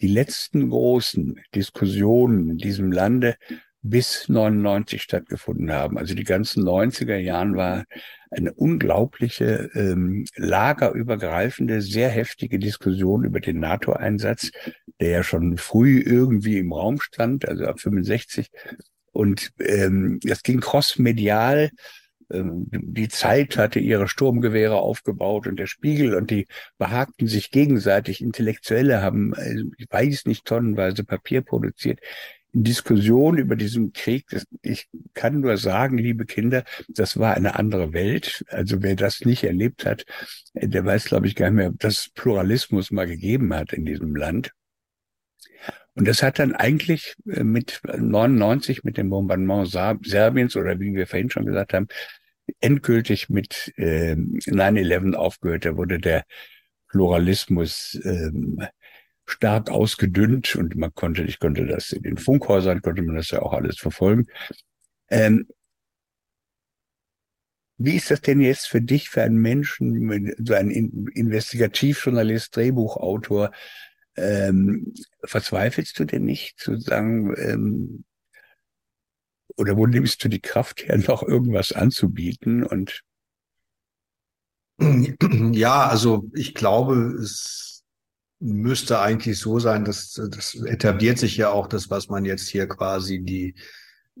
die 0.00 0.08
letzten 0.08 0.70
großen 0.70 1.40
Diskussionen 1.54 2.50
in 2.50 2.58
diesem 2.58 2.92
Lande 2.92 3.36
bis 3.82 4.28
99 4.28 5.00
stattgefunden 5.00 5.72
haben. 5.72 5.96
Also 5.96 6.14
die 6.14 6.24
ganzen 6.24 6.64
90er 6.64 7.16
Jahren 7.16 7.56
war 7.56 7.84
eine 8.30 8.52
unglaubliche 8.52 9.70
ähm, 9.74 10.26
lagerübergreifende, 10.34 11.80
sehr 11.80 12.08
heftige 12.08 12.58
Diskussion 12.58 13.24
über 13.24 13.40
den 13.40 13.60
NATO-Einsatz, 13.60 14.50
der 15.00 15.10
ja 15.10 15.22
schon 15.22 15.56
früh 15.56 16.00
irgendwie 16.00 16.58
im 16.58 16.72
Raum 16.72 17.00
stand, 17.00 17.48
also 17.48 17.66
ab 17.66 17.80
65 17.80 18.50
und 19.16 19.50
ähm, 19.60 20.20
das 20.22 20.42
ging 20.42 20.60
crossmedial. 20.60 21.70
Ähm, 22.30 22.66
die 22.70 23.08
Zeit 23.08 23.56
hatte 23.56 23.80
ihre 23.80 24.08
Sturmgewehre 24.08 24.76
aufgebaut 24.76 25.46
und 25.46 25.58
der 25.58 25.66
Spiegel 25.66 26.14
und 26.14 26.30
die 26.30 26.46
behagten 26.76 27.26
sich 27.26 27.50
gegenseitig. 27.50 28.20
Intellektuelle 28.20 29.00
haben, 29.00 29.32
äh, 29.34 29.62
ich 29.78 29.86
weiß 29.90 30.26
nicht, 30.26 30.44
tonnenweise 30.44 31.02
Papier 31.04 31.40
produziert. 31.40 32.00
Diskussion 32.52 33.38
über 33.38 33.56
diesen 33.56 33.92
Krieg, 33.92 34.24
ich 34.62 34.88
kann 35.14 35.40
nur 35.40 35.58
sagen, 35.58 35.98
liebe 35.98 36.24
Kinder, 36.24 36.64
das 36.88 37.18
war 37.18 37.34
eine 37.34 37.58
andere 37.58 37.92
Welt. 37.92 38.44
Also 38.48 38.82
wer 38.82 38.96
das 38.96 39.20
nicht 39.20 39.44
erlebt 39.44 39.84
hat, 39.84 40.04
der 40.54 40.84
weiß, 40.84 41.04
glaube 41.06 41.26
ich, 41.26 41.34
gar 41.34 41.50
nicht 41.50 41.56
mehr, 41.56 41.72
dass 41.72 42.10
Pluralismus 42.14 42.90
mal 42.90 43.06
gegeben 43.06 43.54
hat 43.54 43.72
in 43.72 43.84
diesem 43.84 44.14
Land. 44.14 44.52
Und 45.96 46.06
das 46.06 46.22
hat 46.22 46.38
dann 46.38 46.54
eigentlich 46.54 47.16
äh, 47.26 47.42
mit 47.42 47.80
99, 47.84 48.84
mit 48.84 48.98
dem 48.98 49.10
Bombardement 49.10 49.68
Serbiens 49.68 50.54
oder 50.54 50.78
wie 50.78 50.94
wir 50.94 51.06
vorhin 51.06 51.30
schon 51.30 51.46
gesagt 51.46 51.72
haben, 51.72 51.88
endgültig 52.60 53.28
mit 53.28 53.72
äh, 53.76 54.12
9-11 54.14 55.14
aufgehört. 55.14 55.64
Da 55.64 55.76
wurde 55.76 55.98
der 55.98 56.24
Pluralismus 56.88 57.98
ähm, 58.04 58.62
stark 59.24 59.70
ausgedünnt 59.70 60.54
und 60.54 60.76
man 60.76 60.94
konnte, 60.94 61.22
ich 61.22 61.40
konnte 61.40 61.66
das 61.66 61.92
in 61.92 62.02
den 62.02 62.18
Funkhäusern, 62.18 62.82
konnte 62.82 63.02
man 63.02 63.16
das 63.16 63.30
ja 63.30 63.40
auch 63.40 63.54
alles 63.54 63.78
verfolgen. 63.78 64.26
Ähm, 65.08 65.46
wie 67.78 67.96
ist 67.96 68.10
das 68.10 68.20
denn 68.20 68.40
jetzt 68.40 68.68
für 68.68 68.80
dich, 68.80 69.08
für 69.08 69.22
einen 69.22 69.36
Menschen, 69.36 70.34
so 70.38 70.54
ein 70.54 70.70
Investigativjournalist, 70.70 72.54
Drehbuchautor, 72.56 73.50
ähm, 74.16 74.94
verzweifelst 75.24 75.98
du 75.98 76.04
denn 76.04 76.24
nicht 76.24 76.58
zu 76.58 76.78
sagen, 76.78 77.34
ähm, 77.36 78.04
oder 79.56 79.76
wo 79.76 79.86
nimmst 79.86 80.22
du 80.24 80.28
die 80.28 80.40
Kraft 80.40 80.86
her, 80.86 80.98
noch 81.08 81.22
irgendwas 81.22 81.72
anzubieten 81.72 82.64
und 82.64 83.02
ja, 85.52 85.86
also 85.86 86.30
ich 86.34 86.54
glaube, 86.54 87.16
es 87.18 87.84
müsste 88.38 89.00
eigentlich 89.00 89.38
so 89.38 89.58
sein, 89.58 89.84
dass 89.84 90.12
das 90.30 90.54
etabliert 90.54 91.18
sich 91.18 91.36
ja 91.36 91.50
auch 91.50 91.66
das, 91.66 91.90
was 91.90 92.08
man 92.08 92.24
jetzt 92.24 92.48
hier 92.48 92.66
quasi 92.68 93.20
die, 93.20 93.54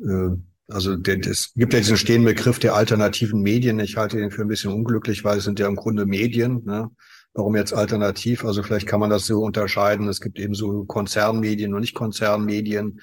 äh, 0.02 0.30
also 0.68 0.94
es 0.94 1.52
gibt 1.54 1.74
ja 1.74 1.80
diesen 1.80 1.98
stehenden 1.98 2.34
Begriff 2.34 2.58
der 2.58 2.74
alternativen 2.74 3.42
Medien. 3.42 3.78
Ich 3.78 3.96
halte 3.96 4.16
den 4.16 4.30
für 4.30 4.42
ein 4.42 4.48
bisschen 4.48 4.72
unglücklich, 4.72 5.22
weil 5.22 5.38
es 5.38 5.44
sind 5.44 5.60
ja 5.60 5.68
im 5.68 5.76
Grunde 5.76 6.06
Medien. 6.06 6.64
Ne? 6.64 6.90
Warum 7.36 7.54
jetzt 7.54 7.74
alternativ? 7.74 8.46
Also 8.46 8.62
vielleicht 8.62 8.86
kann 8.86 8.98
man 8.98 9.10
das 9.10 9.26
so 9.26 9.42
unterscheiden. 9.42 10.08
Es 10.08 10.22
gibt 10.22 10.38
eben 10.38 10.54
so 10.54 10.84
Konzernmedien 10.84 11.74
und 11.74 11.80
nicht 11.80 11.94
Konzernmedien 11.94 13.00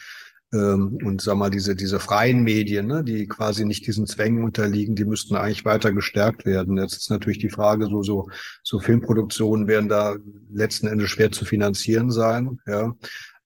ähm, 0.54 0.98
und 1.04 1.22
sag 1.22 1.38
mal 1.38 1.52
diese 1.52 1.76
diese 1.76 2.00
freien 2.00 2.44
Medien, 2.44 2.88
ne, 2.88 3.04
die 3.04 3.28
quasi 3.28 3.64
nicht 3.64 3.86
diesen 3.86 4.08
Zwängen 4.08 4.44
unterliegen, 4.44 4.96
die 4.96 5.06
müssten 5.06 5.36
eigentlich 5.36 5.66
weiter 5.66 5.92
gestärkt 5.92 6.46
werden. 6.46 6.78
Jetzt 6.78 6.98
ist 6.98 7.12
natürlich 7.12 7.38
die 7.38 7.52
Frage, 7.52 7.86
so 7.86 8.02
so 8.02 8.28
so 8.64 8.80
Filmproduktionen 8.80 9.68
werden 9.68 9.88
da 9.88 10.16
letzten 10.52 10.88
Endes 10.88 11.12
schwer 11.12 11.32
zu 11.32 11.46
finanzieren 11.46 12.10
sein, 12.10 12.60
ja. 12.66 12.96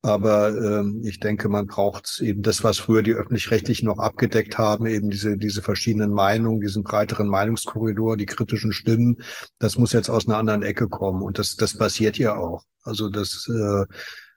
Aber 0.04 0.50
ähm, 0.50 1.02
ich 1.04 1.20
denke, 1.20 1.50
man 1.50 1.68
braucht 1.68 2.22
eben 2.22 2.44
das, 2.44 2.64
was 2.64 2.78
früher 2.78 3.02
die 3.02 3.14
öffentlich-rechtlichen 3.14 3.88
noch 3.88 3.98
abgedeckt 3.98 4.58
haben, 4.58 4.86
eben 4.86 5.10
diese, 5.10 5.38
diese 5.38 5.62
verschiedenen 5.62 6.12
Meinungen, 6.12 6.62
diesen 6.62 6.84
breiteren 6.84 7.28
Meinungskorridor, 7.28 8.16
die 8.16 8.28
kritischen 8.28 8.72
Stimmen. 8.72 9.18
Das 9.60 9.78
muss 9.78 9.94
jetzt 9.94 10.10
aus 10.10 10.28
einer 10.28 10.38
anderen 10.38 10.64
Ecke 10.64 10.88
kommen. 10.88 11.24
Und 11.24 11.40
das, 11.40 11.56
das 11.56 11.78
passiert 11.78 12.18
ja 12.18 12.36
auch. 12.36 12.64
Also 12.84 13.10
das 13.10 13.50
äh, 13.50 13.86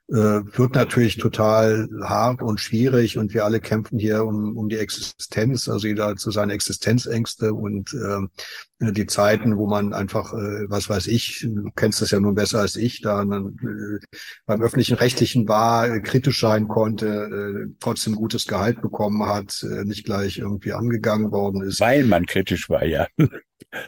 wird 0.07 0.75
natürlich 0.75 1.17
total 1.17 1.87
hart 2.03 2.41
und 2.41 2.59
schwierig 2.59 3.17
und 3.17 3.33
wir 3.33 3.45
alle 3.45 3.61
kämpfen 3.61 3.97
hier 3.97 4.25
um, 4.25 4.57
um 4.57 4.67
die 4.67 4.77
Existenz, 4.77 5.69
also 5.69 5.87
jeder 5.87 6.17
zu 6.17 6.31
seine 6.31 6.51
Existenzängste 6.51 7.53
und 7.53 7.93
äh, 7.93 8.91
die 8.91 9.05
Zeiten, 9.05 9.57
wo 9.57 9.67
man 9.67 9.93
einfach, 9.93 10.33
äh, 10.33 10.69
was 10.69 10.89
weiß 10.89 11.07
ich, 11.07 11.45
du 11.47 11.69
kennst 11.75 12.01
das 12.01 12.11
ja 12.11 12.19
nun 12.19 12.35
besser 12.35 12.59
als 12.59 12.75
ich, 12.75 13.01
da 13.01 13.23
man, 13.23 13.55
äh, 13.61 14.05
beim 14.45 14.61
öffentlichen 14.61 14.95
Rechtlichen 14.95 15.47
war, 15.47 15.87
äh, 15.87 16.01
kritisch 16.01 16.41
sein 16.41 16.67
konnte, 16.67 17.07
äh, 17.07 17.73
trotzdem 17.79 18.15
gutes 18.15 18.47
Gehalt 18.47 18.81
bekommen 18.81 19.25
hat, 19.27 19.63
äh, 19.63 19.83
nicht 19.85 20.05
gleich 20.05 20.39
irgendwie 20.39 20.73
angegangen 20.73 21.31
worden 21.31 21.61
ist. 21.61 21.79
Weil 21.79 22.05
man 22.05 22.25
kritisch 22.25 22.69
war, 22.69 22.83
ja. 22.83 23.07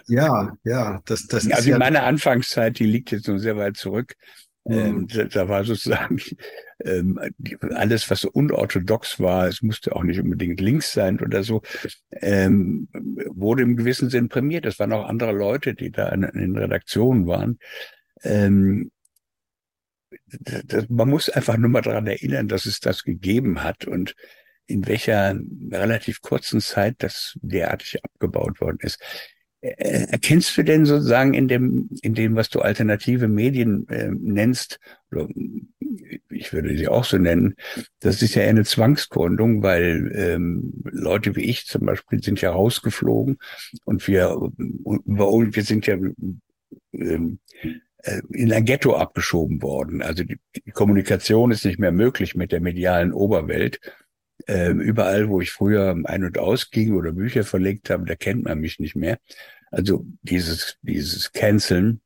Ja, 0.08 0.56
ja, 0.64 1.02
das, 1.06 1.26
das 1.28 1.46
also 1.46 1.58
ist 1.58 1.66
ja. 1.66 1.80
meine 1.80 2.04
Anfangszeit, 2.04 2.78
die 2.78 2.86
liegt 2.86 3.12
jetzt 3.12 3.28
noch 3.28 3.40
sehr 3.40 3.58
weit 3.58 3.76
zurück. 3.76 4.14
Ähm, 4.66 5.08
mhm. 5.12 5.30
da, 5.30 5.50
war 5.50 5.66
sozusagen 5.66 6.22
ähm, 6.86 7.20
alles, 7.72 8.10
was 8.10 8.22
so 8.22 8.30
unorthodox 8.32 9.20
war, 9.20 9.48
es 9.48 9.62
musste 9.62 9.96
auch 9.96 10.04
nicht 10.04 10.20
unbedingt 10.20 10.62
links 10.62 10.94
sein 10.94 11.20
oder 11.20 11.44
so, 11.44 11.62
ähm, 12.12 12.88
wurde 12.94 13.64
im 13.64 13.76
gewissen 13.76 14.10
Sinn 14.10 14.30
prämiert. 14.30 14.66
Es 14.66 14.80
waren 14.80 14.94
auch 14.94 15.08
andere 15.08 15.34
Leute, 15.34 15.74
die 15.74 15.92
da 15.92 16.10
in, 16.10 16.24
in 16.24 16.40
den 16.40 16.58
Redaktionen 16.58 17.28
waren. 17.28 17.60
Ähm, 18.24 18.92
das, 20.40 20.88
man 20.90 21.10
muss 21.10 21.30
einfach 21.30 21.58
nur 21.58 21.70
mal 21.70 21.82
daran 21.82 22.08
erinnern, 22.08 22.48
dass 22.48 22.66
es 22.66 22.80
das 22.80 23.04
gegeben 23.04 23.64
hat 23.64 23.86
und 23.86 24.16
in 24.66 24.88
welcher 24.88 25.38
relativ 25.72 26.22
kurzen 26.22 26.62
Zeit 26.62 26.96
das 27.00 27.38
derartig 27.42 28.04
abgebaut 28.04 28.62
worden 28.62 28.78
ist. 28.82 29.02
Äh, 29.64 30.08
erkennst 30.10 30.58
du 30.58 30.64
denn 30.64 30.84
sozusagen 30.84 31.34
in 31.34 31.48
dem, 31.48 31.90
in 32.02 32.14
dem, 32.14 32.36
was 32.36 32.50
du 32.50 32.60
alternative 32.60 33.30
Medien 33.30 33.88
äh, 33.88 34.10
nennst, 34.12 34.78
oder 35.10 35.30
ich 36.30 36.52
würde 36.52 36.78
sie 36.78 36.90
auch 36.90 37.06
so 37.06 37.18
nennen, 37.18 37.56
das 38.02 38.22
ist 38.22 38.36
ja 38.36 38.44
eine 38.44 38.66
Zwangsgründung, 38.66 39.64
weil 39.64 40.12
ähm, 40.16 40.74
Leute 40.84 41.38
wie 41.38 41.46
ich 41.46 41.66
zum 41.66 41.86
Beispiel 41.86 42.22
sind 42.22 42.42
ja 42.42 42.52
rausgeflogen 42.52 43.38
und 43.86 44.06
wir, 44.10 44.36
und 44.36 45.56
wir 45.56 45.64
sind 45.64 45.88
ja 45.88 45.98
ähm, 46.92 47.40
äh, 48.00 48.22
in 48.32 48.52
ein 48.52 48.66
Ghetto 48.66 48.98
abgeschoben 48.98 49.62
worden. 49.62 50.02
Also 50.02 50.26
die, 50.26 50.40
die 50.58 50.72
Kommunikation 50.72 51.52
ist 51.52 51.64
nicht 51.64 51.80
mehr 51.80 51.94
möglich 51.94 52.36
mit 52.36 52.52
der 52.52 52.60
medialen 52.60 53.14
Oberwelt. 53.14 53.80
Ähm, 54.48 54.82
überall, 54.82 55.30
wo 55.30 55.42
ich 55.42 55.52
früher 55.52 55.96
ein- 56.04 56.24
und 56.24 56.38
ausging 56.38 56.96
oder 56.96 57.12
Bücher 57.12 57.44
verlegt 57.44 57.90
habe, 57.90 58.06
da 58.06 58.16
kennt 58.16 58.44
man 58.44 58.60
mich 58.60 58.80
nicht 58.80 58.96
mehr. 58.96 59.20
Also 59.72 60.06
dieses, 60.22 60.78
dieses 60.82 61.32
Canceln. 61.32 62.02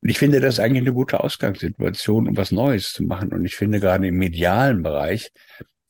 Und 0.00 0.08
ich 0.08 0.18
finde 0.18 0.40
das 0.40 0.60
eigentlich 0.60 0.82
eine 0.82 0.92
gute 0.92 1.20
Ausgangssituation, 1.20 2.28
um 2.28 2.36
was 2.36 2.52
Neues 2.52 2.92
zu 2.92 3.02
machen. 3.02 3.32
Und 3.32 3.44
ich 3.44 3.56
finde 3.56 3.80
gerade 3.80 4.06
im 4.06 4.16
medialen 4.16 4.82
Bereich 4.82 5.32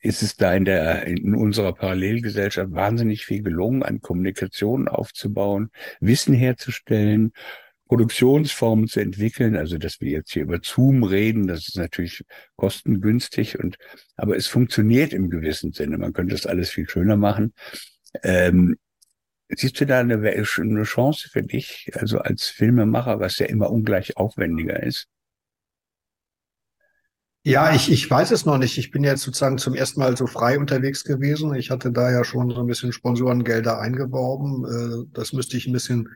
ist 0.00 0.22
es 0.22 0.36
da 0.36 0.52
in 0.54 0.66
der, 0.66 1.06
in 1.06 1.34
unserer 1.34 1.72
Parallelgesellschaft 1.72 2.72
wahnsinnig 2.72 3.24
viel 3.24 3.42
gelungen, 3.42 3.82
an 3.82 4.00
Kommunikation 4.00 4.86
aufzubauen, 4.86 5.70
Wissen 6.00 6.34
herzustellen 6.34 7.32
Produktionsformen 7.86 8.88
zu 8.88 9.00
entwickeln. 9.00 9.56
Also, 9.56 9.78
dass 9.78 10.00
wir 10.00 10.10
jetzt 10.10 10.32
hier 10.32 10.42
über 10.42 10.60
Zoom 10.62 11.02
reden, 11.02 11.46
das 11.46 11.68
ist 11.68 11.76
natürlich 11.76 12.24
kostengünstig 12.56 13.58
und, 13.58 13.76
aber 14.16 14.36
es 14.36 14.46
funktioniert 14.46 15.12
im 15.12 15.30
gewissen 15.30 15.72
Sinne. 15.72 15.98
Man 15.98 16.12
könnte 16.12 16.34
das 16.34 16.46
alles 16.46 16.70
viel 16.70 16.88
schöner 16.88 17.16
machen. 17.16 17.52
Ähm, 18.22 18.76
siehst 19.48 19.80
du 19.80 19.86
da 19.86 20.00
eine, 20.00 20.16
eine 20.16 20.82
Chance 20.84 21.28
für 21.28 21.42
dich, 21.42 21.90
also 21.94 22.18
als 22.18 22.48
Filmemacher, 22.48 23.20
was 23.20 23.38
ja 23.38 23.46
immer 23.46 23.70
ungleich 23.70 24.16
aufwendiger 24.16 24.82
ist? 24.82 25.08
Ja, 27.46 27.74
ich, 27.74 27.92
ich 27.92 28.10
weiß 28.10 28.30
es 28.30 28.46
noch 28.46 28.56
nicht. 28.56 28.78
Ich 28.78 28.90
bin 28.90 29.04
jetzt 29.04 29.20
sozusagen 29.20 29.58
zum 29.58 29.74
ersten 29.74 30.00
Mal 30.00 30.16
so 30.16 30.26
frei 30.26 30.58
unterwegs 30.58 31.04
gewesen. 31.04 31.54
Ich 31.54 31.70
hatte 31.70 31.92
da 31.92 32.10
ja 32.10 32.24
schon 32.24 32.48
so 32.48 32.60
ein 32.60 32.66
bisschen 32.66 32.90
Sponsorengelder 32.90 33.78
eingeworben. 33.78 34.64
Äh, 34.64 35.10
das 35.12 35.34
müsste 35.34 35.58
ich 35.58 35.66
ein 35.66 35.74
bisschen 35.74 36.08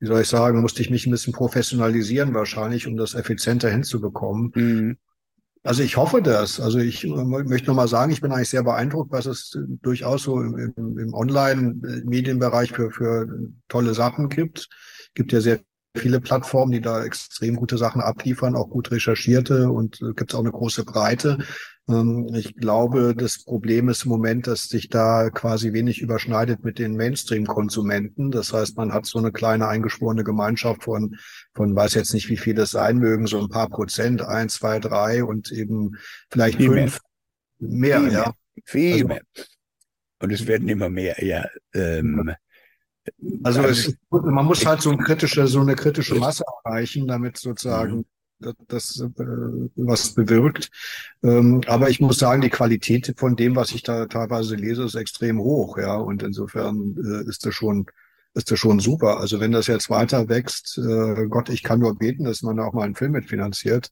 wie 0.00 0.06
soll 0.06 0.20
ich 0.20 0.28
sagen, 0.28 0.60
musste 0.60 0.82
ich 0.82 0.90
mich 0.90 1.06
ein 1.06 1.10
bisschen 1.10 1.32
professionalisieren 1.32 2.34
wahrscheinlich, 2.34 2.86
um 2.86 2.96
das 2.96 3.14
effizienter 3.14 3.70
hinzubekommen. 3.70 4.52
Mhm. 4.54 4.98
Also 5.64 5.82
ich 5.82 5.96
hoffe 5.96 6.22
das. 6.22 6.60
Also 6.60 6.78
ich 6.78 7.04
möchte 7.04 7.66
noch 7.66 7.74
mal 7.74 7.88
sagen, 7.88 8.12
ich 8.12 8.20
bin 8.20 8.32
eigentlich 8.32 8.48
sehr 8.48 8.62
beeindruckt, 8.62 9.12
was 9.12 9.26
es 9.26 9.58
durchaus 9.82 10.22
so 10.22 10.40
im, 10.40 10.56
im 10.76 11.14
Online-Medienbereich 11.14 12.72
für, 12.72 12.90
für 12.90 13.26
tolle 13.68 13.94
Sachen 13.94 14.28
gibt. 14.28 14.68
Es 15.00 15.14
gibt 15.14 15.32
ja 15.32 15.40
sehr 15.40 15.60
viele 15.96 16.20
Plattformen, 16.20 16.72
die 16.72 16.80
da 16.80 17.04
extrem 17.04 17.56
gute 17.56 17.78
Sachen 17.78 18.00
abliefern, 18.00 18.56
auch 18.56 18.68
gut 18.68 18.90
recherchierte 18.90 19.70
und 19.70 20.00
äh, 20.02 20.12
gibt 20.14 20.32
es 20.32 20.34
auch 20.34 20.42
eine 20.42 20.52
große 20.52 20.84
Breite. 20.84 21.38
Ähm, 21.88 22.28
ich 22.34 22.54
glaube, 22.56 23.14
das 23.16 23.44
Problem 23.44 23.88
ist 23.88 24.04
im 24.04 24.10
Moment, 24.10 24.46
dass 24.46 24.64
sich 24.64 24.88
da 24.88 25.30
quasi 25.30 25.72
wenig 25.72 26.00
überschneidet 26.00 26.64
mit 26.64 26.78
den 26.78 26.96
Mainstream-Konsumenten. 26.96 28.30
Das 28.30 28.52
heißt, 28.52 28.76
man 28.76 28.92
hat 28.92 29.06
so 29.06 29.18
eine 29.18 29.32
kleine 29.32 29.68
eingeschworene 29.68 30.24
Gemeinschaft 30.24 30.84
von, 30.84 31.16
von 31.54 31.74
weiß 31.74 31.94
jetzt 31.94 32.14
nicht, 32.14 32.28
wie 32.28 32.36
viele 32.36 32.62
es 32.62 32.70
sein 32.70 32.98
mögen, 32.98 33.26
so 33.26 33.40
ein 33.40 33.48
paar 33.48 33.68
Prozent, 33.68 34.22
eins, 34.22 34.54
zwei, 34.54 34.78
drei 34.78 35.24
und 35.24 35.50
eben 35.50 35.96
vielleicht 36.30 36.58
Viel 36.58 36.72
fünf. 36.72 36.98
Mehr, 37.58 38.00
mehr 38.00 38.12
ja. 38.12 38.34
Viel 38.64 38.92
also, 38.94 39.06
mehr. 39.08 39.22
Und 40.20 40.32
es 40.32 40.46
werden 40.46 40.68
immer 40.68 40.90
mehr, 40.90 41.24
ja. 41.24 41.46
Ähm, 41.72 42.32
also 43.42 43.62
es, 43.62 43.96
man 44.10 44.44
muss 44.44 44.64
halt 44.64 44.82
so, 44.82 44.90
eine 44.90 45.02
kritische, 45.02 45.46
so 45.46 45.60
eine 45.60 45.74
kritische 45.74 46.14
Masse 46.14 46.44
erreichen, 46.64 47.06
damit 47.06 47.36
sozusagen 47.36 48.04
mhm. 48.40 48.52
das, 48.68 49.00
äh, 49.00 49.22
was 49.76 50.14
bewirkt. 50.14 50.70
Ähm, 51.22 51.62
aber 51.66 51.90
ich 51.90 52.00
muss 52.00 52.18
sagen, 52.18 52.40
die 52.40 52.50
Qualität 52.50 53.14
von 53.16 53.36
dem, 53.36 53.56
was 53.56 53.72
ich 53.72 53.82
da 53.82 54.06
teilweise 54.06 54.56
lese, 54.56 54.84
ist 54.84 54.94
extrem 54.94 55.40
hoch, 55.40 55.78
ja. 55.78 55.96
Und 55.96 56.22
insofern 56.22 56.96
äh, 56.96 57.28
ist 57.28 57.44
das 57.46 57.54
schon, 57.54 57.86
ist 58.34 58.50
das 58.50 58.58
schon 58.58 58.80
super. 58.80 59.18
Also 59.20 59.40
wenn 59.40 59.52
das 59.52 59.66
jetzt 59.66 59.90
weiter 59.90 60.28
wächst, 60.28 60.78
äh, 60.78 61.26
Gott, 61.28 61.48
ich 61.48 61.62
kann 61.62 61.80
nur 61.80 61.96
beten, 61.96 62.24
dass 62.24 62.42
man 62.42 62.58
auch 62.60 62.72
mal 62.72 62.84
einen 62.84 62.94
Film 62.94 63.12
mitfinanziert, 63.12 63.90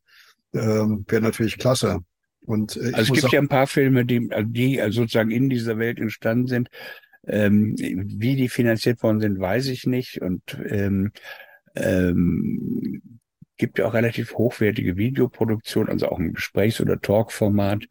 ähm, 0.54 1.04
wäre 1.08 1.22
natürlich 1.22 1.58
klasse. 1.58 2.00
Und 2.46 2.76
äh, 2.76 2.92
also 2.92 3.12
es 3.12 3.20
gibt 3.20 3.32
ja 3.32 3.40
ein 3.40 3.48
paar 3.48 3.66
Filme, 3.66 4.04
die, 4.04 4.30
die 4.44 4.80
sozusagen 4.90 5.30
in 5.30 5.50
dieser 5.50 5.78
Welt 5.78 5.98
entstanden 5.98 6.46
sind, 6.46 6.68
ähm, 7.26 7.74
wie 7.76 8.36
die 8.36 8.48
finanziert 8.48 9.02
worden 9.02 9.20
sind, 9.20 9.40
weiß 9.40 9.66
ich 9.66 9.86
nicht. 9.86 10.20
Und 10.22 10.42
ähm, 10.68 11.12
ähm, 11.74 13.02
gibt 13.56 13.78
ja 13.78 13.86
auch 13.86 13.94
relativ 13.94 14.34
hochwertige 14.34 14.96
Videoproduktion, 14.96 15.88
also 15.88 16.08
auch 16.08 16.18
ein 16.18 16.34
Gesprächs- 16.34 16.80
oder 16.80 17.00
Talkformat. 17.00 17.84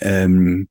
Ähm, 0.00 0.68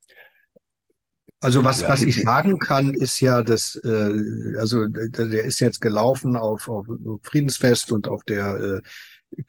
also 1.40 1.64
was, 1.64 1.84
was 1.84 2.02
ich 2.02 2.22
sagen 2.22 2.58
kann, 2.58 2.96
ist 2.96 3.20
ja, 3.20 3.44
dass 3.44 3.76
äh, 3.84 4.58
also 4.58 4.88
der 4.88 5.44
ist 5.44 5.60
jetzt 5.60 5.82
gelaufen 5.82 6.36
auf, 6.36 6.68
auf 6.68 6.88
Friedensfest 7.22 7.92
und 7.92 8.08
auf 8.08 8.24
der 8.24 8.82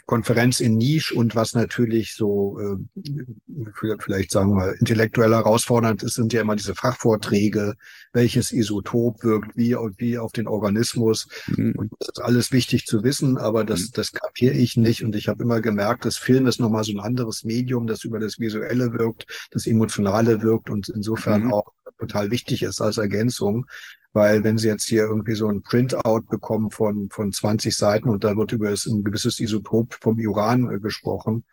Konferenz 0.06 0.60
in 0.60 0.76
Niche 0.76 1.14
und 1.14 1.36
was 1.36 1.54
natürlich 1.54 2.14
so 2.14 2.58
äh, 2.58 3.96
vielleicht 4.00 4.32
sagen 4.32 4.56
wir 4.56 4.74
intellektuell 4.80 5.32
herausfordernd 5.32 6.02
ist, 6.02 6.14
sind 6.14 6.32
ja 6.32 6.40
immer 6.40 6.56
diese 6.56 6.74
Fachvorträge, 6.74 7.74
welches 8.12 8.52
Isotop 8.52 9.22
wirkt 9.22 9.56
wie 9.56 9.74
und 9.74 10.00
wie 10.00 10.18
auf 10.18 10.32
den 10.32 10.48
Organismus. 10.48 11.28
Mhm. 11.46 11.74
Und 11.76 11.92
das 11.98 12.08
ist 12.08 12.22
alles 12.22 12.52
wichtig 12.52 12.86
zu 12.86 13.04
wissen, 13.04 13.38
aber 13.38 13.64
das, 13.64 13.80
mhm. 13.80 13.90
das 13.94 14.12
kapiere 14.12 14.54
ich 14.54 14.76
nicht. 14.76 15.04
Und 15.04 15.14
ich 15.14 15.28
habe 15.28 15.42
immer 15.42 15.60
gemerkt, 15.60 16.04
das 16.04 16.16
Film 16.16 16.46
ist 16.46 16.60
nochmal 16.60 16.84
so 16.84 16.92
ein 16.92 17.00
anderes 17.00 17.44
Medium, 17.44 17.86
das 17.86 18.04
über 18.04 18.18
das 18.18 18.38
Visuelle 18.38 18.92
wirkt, 18.92 19.26
das 19.50 19.66
Emotionale 19.66 20.42
wirkt 20.42 20.70
und 20.70 20.88
insofern 20.88 21.44
mhm. 21.44 21.54
auch 21.54 21.72
total 21.98 22.30
wichtig 22.30 22.62
ist 22.62 22.80
als 22.80 22.98
Ergänzung. 22.98 23.66
Weil 24.12 24.42
wenn 24.42 24.58
Sie 24.58 24.68
jetzt 24.68 24.88
hier 24.88 25.02
irgendwie 25.02 25.34
so 25.34 25.48
ein 25.48 25.62
Printout 25.62 26.22
bekommen 26.28 26.70
von, 26.70 27.10
von 27.10 27.30
20 27.30 27.76
Seiten 27.76 28.08
und 28.08 28.24
da 28.24 28.36
wird 28.36 28.52
über 28.52 28.68
ein 28.68 29.04
gewisses 29.04 29.38
Isotop 29.38 29.94
vom 30.00 30.18
Uran 30.18 30.70
äh, 30.72 30.80
gesprochen, 30.80 31.44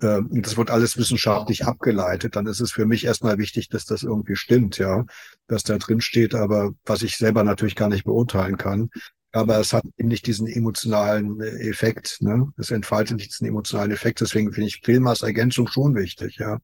äh, 0.00 0.20
das 0.30 0.56
wird 0.56 0.70
alles 0.70 0.96
wissenschaftlich 0.96 1.66
abgeleitet, 1.66 2.36
dann 2.36 2.46
ist 2.46 2.60
es 2.60 2.72
für 2.72 2.86
mich 2.86 3.04
erstmal 3.04 3.38
wichtig, 3.38 3.68
dass 3.68 3.84
das 3.84 4.02
irgendwie 4.02 4.36
stimmt, 4.36 4.78
ja, 4.78 5.04
was 5.48 5.64
da 5.64 5.78
drin 5.78 6.00
steht, 6.00 6.34
aber 6.34 6.72
was 6.84 7.02
ich 7.02 7.16
selber 7.16 7.44
natürlich 7.44 7.76
gar 7.76 7.88
nicht 7.88 8.04
beurteilen 8.04 8.56
kann. 8.56 8.90
Aber 9.32 9.58
es 9.60 9.74
hat 9.74 9.84
eben 9.98 10.08
nicht 10.08 10.26
diesen 10.26 10.46
emotionalen 10.46 11.40
äh, 11.40 11.68
Effekt, 11.68 12.22
ne? 12.22 12.50
Es 12.56 12.70
entfaltet 12.70 13.18
nicht 13.18 13.32
diesen 13.32 13.46
emotionalen 13.46 13.90
Effekt. 13.90 14.20
Deswegen 14.20 14.52
finde 14.52 14.68
ich 14.68 14.80
Film 14.82 15.06
als 15.06 15.22
Ergänzung 15.22 15.68
schon 15.68 15.94
wichtig, 15.94 16.36
ja. 16.38 16.58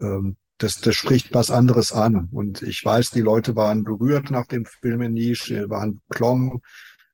Ähm, 0.00 0.36
das, 0.62 0.80
das 0.80 0.94
spricht 0.94 1.34
was 1.34 1.50
anderes 1.50 1.92
an. 1.92 2.28
Und 2.30 2.62
ich 2.62 2.84
weiß, 2.84 3.10
die 3.10 3.20
Leute 3.20 3.56
waren 3.56 3.84
berührt 3.84 4.30
nach 4.30 4.46
dem 4.46 4.64
Film 4.64 5.02
in 5.02 5.12
Niche, 5.12 5.68
waren 5.68 6.00
klong, 6.08 6.62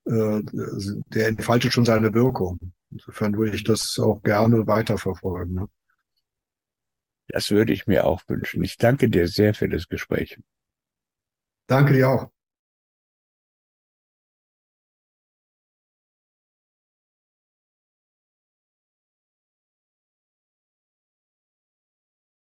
äh, 0.04 0.42
der 0.42 1.28
entfaltet 1.28 1.72
schon 1.72 1.84
seine 1.84 2.12
Wirkung. 2.12 2.58
Insofern 2.90 3.36
würde 3.36 3.56
ich 3.56 3.64
das 3.64 3.98
auch 3.98 4.22
gerne 4.22 4.66
weiterverfolgen. 4.66 5.54
Ne? 5.54 5.68
Das 7.28 7.50
würde 7.50 7.72
ich 7.72 7.86
mir 7.86 8.04
auch 8.04 8.22
wünschen. 8.28 8.62
Ich 8.64 8.76
danke 8.76 9.08
dir 9.08 9.28
sehr 9.28 9.54
für 9.54 9.68
das 9.68 9.88
Gespräch. 9.88 10.38
Danke 11.66 11.94
dir 11.94 12.08
auch. 12.08 12.37